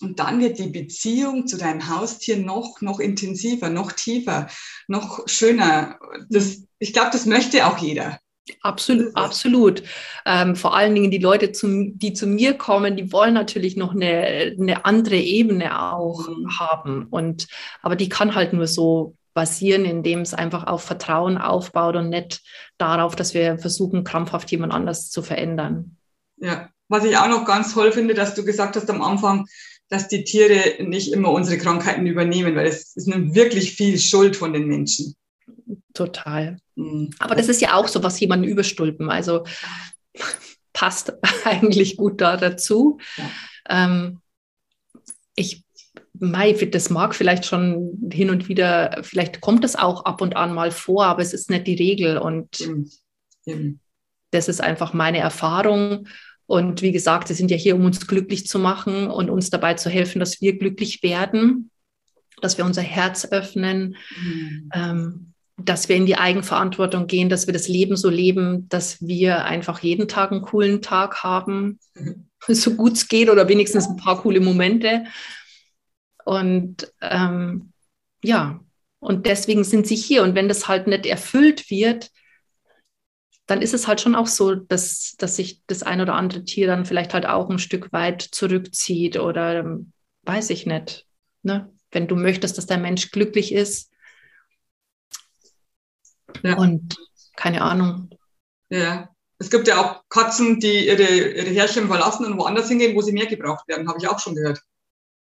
und 0.00 0.20
dann 0.20 0.40
wird 0.40 0.58
die 0.58 0.68
Beziehung 0.68 1.46
zu 1.46 1.56
deinem 1.56 1.88
Haustier 1.88 2.36
noch, 2.36 2.80
noch 2.80 3.00
intensiver, 3.00 3.68
noch 3.68 3.92
tiefer, 3.92 4.48
noch 4.88 5.28
schöner. 5.28 5.98
Das, 6.28 6.64
ich 6.78 6.92
glaube, 6.92 7.10
das 7.12 7.26
möchte 7.26 7.66
auch 7.66 7.78
jeder. 7.78 8.18
Absolut, 8.62 9.14
absolut. 9.14 9.82
Ähm, 10.24 10.56
vor 10.56 10.74
allen 10.74 10.94
Dingen 10.94 11.10
die 11.10 11.18
Leute, 11.18 11.52
zum, 11.52 11.98
die 11.98 12.14
zu 12.14 12.26
mir 12.26 12.54
kommen, 12.54 12.96
die 12.96 13.12
wollen 13.12 13.34
natürlich 13.34 13.76
noch 13.76 13.94
eine, 13.94 14.56
eine 14.58 14.84
andere 14.84 15.16
Ebene 15.16 15.92
auch 15.92 16.28
mhm. 16.28 16.58
haben. 16.58 17.06
Und, 17.10 17.46
aber 17.82 17.94
die 17.94 18.08
kann 18.08 18.34
halt 18.34 18.52
nur 18.52 18.66
so 18.66 19.14
basieren, 19.34 19.84
indem 19.84 20.20
es 20.20 20.34
einfach 20.34 20.66
auf 20.66 20.82
Vertrauen 20.82 21.38
aufbaut 21.38 21.94
und 21.94 22.08
nicht 22.08 22.40
darauf, 22.78 23.14
dass 23.14 23.34
wir 23.34 23.58
versuchen, 23.58 24.02
krampfhaft 24.02 24.50
jemand 24.50 24.72
anders 24.72 25.10
zu 25.10 25.22
verändern. 25.22 25.96
Ja, 26.38 26.70
was 26.88 27.04
ich 27.04 27.16
auch 27.16 27.28
noch 27.28 27.44
ganz 27.44 27.74
toll 27.74 27.92
finde, 27.92 28.14
dass 28.14 28.34
du 28.34 28.44
gesagt 28.44 28.76
hast 28.76 28.90
am 28.90 29.02
Anfang, 29.02 29.46
dass 29.88 30.08
die 30.08 30.24
Tiere 30.24 30.82
nicht 30.82 31.12
immer 31.12 31.30
unsere 31.30 31.58
Krankheiten 31.58 32.06
übernehmen, 32.06 32.56
weil 32.56 32.66
es 32.66 32.94
ist 32.96 33.08
nun 33.08 33.34
wirklich 33.34 33.72
viel 33.74 33.98
Schuld 33.98 34.36
von 34.36 34.52
den 34.52 34.66
Menschen. 34.66 35.14
Total. 35.94 36.58
Mhm. 36.76 37.10
Aber 37.18 37.34
das 37.34 37.48
ist 37.48 37.60
ja 37.60 37.74
auch 37.74 37.88
so 37.88 38.02
was 38.02 38.20
jemanden 38.20 38.46
überstülpen. 38.46 39.10
Also 39.10 39.44
passt 40.72 41.12
eigentlich 41.44 41.96
gut 41.96 42.20
da 42.20 42.36
dazu. 42.36 42.98
Ja. 43.16 43.30
Ähm, 43.68 44.20
ich 45.34 45.64
Mai, 46.20 46.52
das 46.52 46.90
mag 46.90 47.14
vielleicht 47.14 47.46
schon 47.46 48.10
hin 48.12 48.30
und 48.30 48.48
wieder, 48.48 48.98
vielleicht 49.02 49.40
kommt 49.40 49.64
es 49.64 49.76
auch 49.76 50.04
ab 50.04 50.20
und 50.20 50.34
an 50.34 50.52
mal 50.52 50.72
vor, 50.72 51.04
aber 51.04 51.22
es 51.22 51.32
ist 51.32 51.48
nicht 51.48 51.66
die 51.66 51.76
Regel. 51.76 52.18
Und 52.18 52.60
Eben. 52.60 52.90
Eben. 53.44 53.80
das 54.32 54.48
ist 54.48 54.60
einfach 54.60 54.92
meine 54.92 55.18
Erfahrung. 55.18 56.08
Und 56.48 56.80
wie 56.80 56.92
gesagt, 56.92 57.28
sie 57.28 57.34
sind 57.34 57.50
ja 57.50 57.58
hier, 57.58 57.76
um 57.76 57.84
uns 57.84 58.06
glücklich 58.06 58.46
zu 58.46 58.58
machen 58.58 59.08
und 59.08 59.28
uns 59.28 59.50
dabei 59.50 59.74
zu 59.74 59.90
helfen, 59.90 60.18
dass 60.18 60.40
wir 60.40 60.58
glücklich 60.58 61.02
werden, 61.02 61.70
dass 62.40 62.56
wir 62.56 62.64
unser 62.64 62.80
Herz 62.80 63.26
öffnen. 63.30 63.96
Mhm. 64.18 64.70
Ähm, 64.72 65.34
dass 65.60 65.88
wir 65.88 65.96
in 65.96 66.06
die 66.06 66.16
Eigenverantwortung 66.16 67.08
gehen, 67.08 67.28
dass 67.28 67.48
wir 67.48 67.52
das 67.52 67.66
Leben 67.66 67.96
so 67.96 68.08
leben, 68.08 68.68
dass 68.68 69.04
wir 69.04 69.44
einfach 69.44 69.80
jeden 69.80 70.06
Tag 70.06 70.30
einen 70.30 70.42
coolen 70.42 70.82
Tag 70.82 71.24
haben, 71.24 71.80
mhm. 71.94 72.28
so 72.46 72.74
gut 72.76 72.92
es 72.92 73.08
geht 73.08 73.28
oder 73.28 73.48
wenigstens 73.48 73.88
ein 73.88 73.96
paar 73.96 74.22
coole 74.22 74.40
Momente. 74.40 75.04
Und 76.24 76.92
ähm, 77.02 77.72
ja, 78.22 78.60
und 79.00 79.26
deswegen 79.26 79.64
sind 79.64 79.86
sie 79.86 79.96
hier. 79.96 80.22
Und 80.22 80.34
wenn 80.34 80.48
das 80.48 80.68
halt 80.68 80.86
nicht 80.86 81.06
erfüllt 81.06 81.70
wird, 81.70 82.10
dann 83.48 83.62
ist 83.62 83.74
es 83.74 83.88
halt 83.88 84.00
schon 84.00 84.14
auch 84.14 84.28
so, 84.28 84.54
dass, 84.54 85.16
dass 85.18 85.36
sich 85.36 85.62
das 85.66 85.82
ein 85.82 86.00
oder 86.00 86.14
andere 86.14 86.44
Tier 86.44 86.68
dann 86.68 86.86
vielleicht 86.86 87.14
halt 87.14 87.26
auch 87.26 87.50
ein 87.50 87.58
Stück 87.58 87.92
weit 87.92 88.22
zurückzieht 88.22 89.18
oder 89.18 89.60
ähm, 89.60 89.92
weiß 90.22 90.50
ich 90.50 90.66
nicht. 90.66 91.06
Ne? 91.42 91.72
Wenn 91.90 92.06
du 92.06 92.14
möchtest, 92.14 92.58
dass 92.58 92.66
der 92.66 92.78
Mensch 92.78 93.10
glücklich 93.10 93.52
ist, 93.52 93.90
ja. 96.42 96.56
Und 96.56 96.96
keine 97.36 97.62
Ahnung. 97.62 98.10
Ja. 98.70 99.08
Es 99.40 99.50
gibt 99.50 99.68
ja 99.68 99.80
auch 99.80 100.02
Katzen, 100.08 100.58
die 100.58 100.88
ihre, 100.88 101.02
ihre 101.02 101.50
Herrchen 101.50 101.86
verlassen 101.86 102.26
und 102.26 102.38
woanders 102.38 102.68
hingehen, 102.68 102.96
wo 102.96 103.02
sie 103.02 103.12
mehr 103.12 103.26
gebraucht 103.26 103.68
werden, 103.68 103.88
habe 103.88 103.98
ich 104.00 104.08
auch 104.08 104.18
schon 104.18 104.34
gehört. 104.34 104.60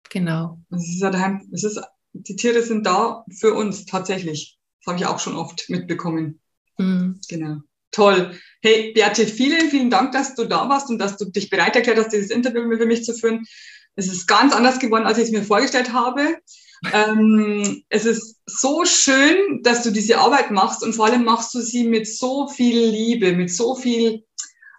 Genau. 0.09 0.59
Das 0.69 0.83
ist 0.83 1.01
ja 1.01 1.09
daheim, 1.09 1.45
das 1.51 1.63
ist, 1.65 1.81
die 2.13 2.35
Tiere 2.35 2.61
sind 2.61 2.85
da 2.85 3.25
für 3.29 3.53
uns 3.53 3.85
tatsächlich. 3.85 4.57
Das 4.79 4.93
habe 4.93 4.99
ich 4.99 5.05
auch 5.05 5.19
schon 5.19 5.35
oft 5.35 5.69
mitbekommen. 5.69 6.39
Mhm. 6.77 7.19
Genau. 7.27 7.59
Toll. 7.95 8.37
Hey, 8.61 8.91
Beate, 8.93 9.25
vielen, 9.25 9.69
vielen 9.69 9.89
Dank, 9.89 10.11
dass 10.11 10.35
du 10.35 10.43
da 10.43 10.67
warst 10.67 10.89
und 10.89 10.99
dass 10.99 11.15
du 11.15 11.23
dich 11.23 11.49
bereit 11.49 11.77
erklärt 11.77 11.97
hast, 11.97 12.11
dieses 12.11 12.29
Interview 12.29 12.63
für 12.77 12.85
mich 12.85 13.05
zu 13.05 13.13
führen. 13.13 13.45
Es 13.95 14.07
ist 14.07 14.27
ganz 14.27 14.53
anders 14.53 14.79
geworden, 14.79 15.05
als 15.05 15.17
ich 15.17 15.25
es 15.25 15.31
mir 15.31 15.43
vorgestellt 15.43 15.93
habe. 15.93 16.35
Ähm, 16.91 17.83
es 17.87 18.03
ist 18.03 18.41
so 18.47 18.83
schön, 18.83 19.61
dass 19.63 19.83
du 19.83 19.91
diese 19.91 20.17
Arbeit 20.17 20.51
machst 20.51 20.83
und 20.83 20.91
vor 20.91 21.05
allem 21.05 21.23
machst 21.23 21.53
du 21.53 21.61
sie 21.61 21.85
mit 21.85 22.05
so 22.05 22.49
viel 22.49 22.77
Liebe, 22.77 23.31
mit 23.31 23.49
so 23.49 23.75
viel, 23.75 24.25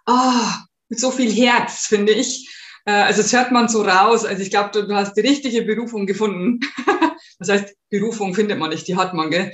ah, 0.05 0.65
mit 0.89 0.99
so 0.99 1.09
viel 1.09 1.31
Herz, 1.31 1.87
finde 1.87 2.11
ich. 2.13 2.47
Äh, 2.85 2.91
also 2.91 3.23
das 3.23 3.33
hört 3.33 3.51
man 3.51 3.67
so 3.67 3.81
raus. 3.81 4.25
Also 4.25 4.43
ich 4.43 4.51
glaube, 4.51 4.69
du, 4.73 4.87
du, 4.87 4.93
hast 4.93 5.15
die 5.17 5.21
richtige 5.21 5.63
Berufung 5.63 6.05
gefunden. 6.05 6.59
das 7.39 7.49
heißt, 7.49 7.75
Berufung 7.89 8.35
findet 8.35 8.59
man 8.59 8.69
nicht, 8.69 8.87
die 8.87 8.95
hat 8.95 9.15
man, 9.15 9.31
gell? 9.31 9.51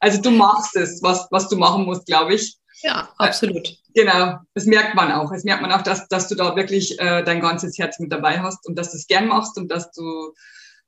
Also 0.00 0.20
du 0.20 0.30
machst 0.30 0.76
es, 0.76 1.02
was, 1.02 1.28
was 1.30 1.48
du 1.48 1.56
machen 1.56 1.84
musst, 1.84 2.06
glaube 2.06 2.34
ich. 2.34 2.56
Ja, 2.82 3.10
absolut. 3.18 3.68
Äh, 3.68 3.76
genau, 3.94 4.38
das 4.54 4.64
merkt 4.64 4.94
man 4.94 5.12
auch. 5.12 5.30
Das 5.30 5.44
merkt 5.44 5.62
man 5.62 5.70
auch, 5.70 5.82
dass, 5.82 6.08
dass 6.08 6.28
du 6.28 6.34
da 6.34 6.56
wirklich 6.56 6.98
äh, 6.98 7.22
dein 7.22 7.40
ganzes 7.40 7.78
Herz 7.78 7.98
mit 7.98 8.10
dabei 8.10 8.40
hast 8.40 8.66
und 8.66 8.76
dass 8.76 8.90
du 8.90 8.96
es 8.96 9.06
gern 9.06 9.28
machst 9.28 9.56
und 9.58 9.70
dass 9.70 9.90
du 9.92 10.32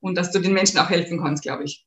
und 0.01 0.17
dass 0.17 0.33
du 0.33 0.41
den 0.41 0.53
Menschen 0.53 0.79
auch 0.79 0.91
helfen 0.91 1.23
kannst, 1.23 1.43
glaube 1.43 1.65
ich. 1.65 1.85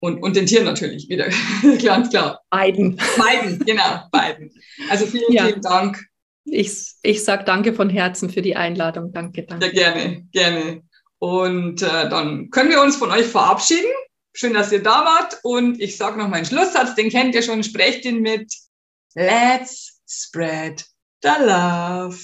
Und, 0.00 0.22
und 0.22 0.36
den 0.36 0.44
Tieren 0.46 0.66
natürlich 0.66 1.08
wieder, 1.08 1.28
ganz 1.82 2.10
klar. 2.10 2.42
Beiden. 2.50 3.00
Beiden, 3.16 3.58
genau, 3.64 4.02
beiden. 4.12 4.52
Also 4.90 5.06
vielen, 5.06 5.32
ja. 5.32 5.46
vielen 5.46 5.62
Dank. 5.62 6.04
Ich, 6.44 6.92
ich 7.02 7.24
sage 7.24 7.44
danke 7.44 7.72
von 7.72 7.88
Herzen 7.88 8.28
für 8.28 8.42
die 8.42 8.54
Einladung. 8.54 9.12
Danke, 9.14 9.44
danke. 9.44 9.66
Ja, 9.66 9.72
gerne, 9.72 10.28
gerne. 10.30 10.82
Und 11.18 11.80
äh, 11.80 12.08
dann 12.10 12.50
können 12.50 12.68
wir 12.68 12.82
uns 12.82 12.96
von 12.96 13.10
euch 13.10 13.24
verabschieden. 13.24 13.90
Schön, 14.36 14.52
dass 14.52 14.72
ihr 14.72 14.82
da 14.82 15.04
wart. 15.04 15.38
Und 15.44 15.80
ich 15.80 15.96
sage 15.96 16.18
noch 16.18 16.28
meinen 16.28 16.44
Schlusssatz, 16.44 16.96
den 16.96 17.08
kennt 17.08 17.36
ihr 17.36 17.42
schon. 17.42 17.62
Sprecht 17.62 18.04
ihn 18.04 18.20
mit 18.20 18.52
Let's 19.14 20.00
spread 20.08 20.84
the 21.22 21.30
love. 21.38 22.18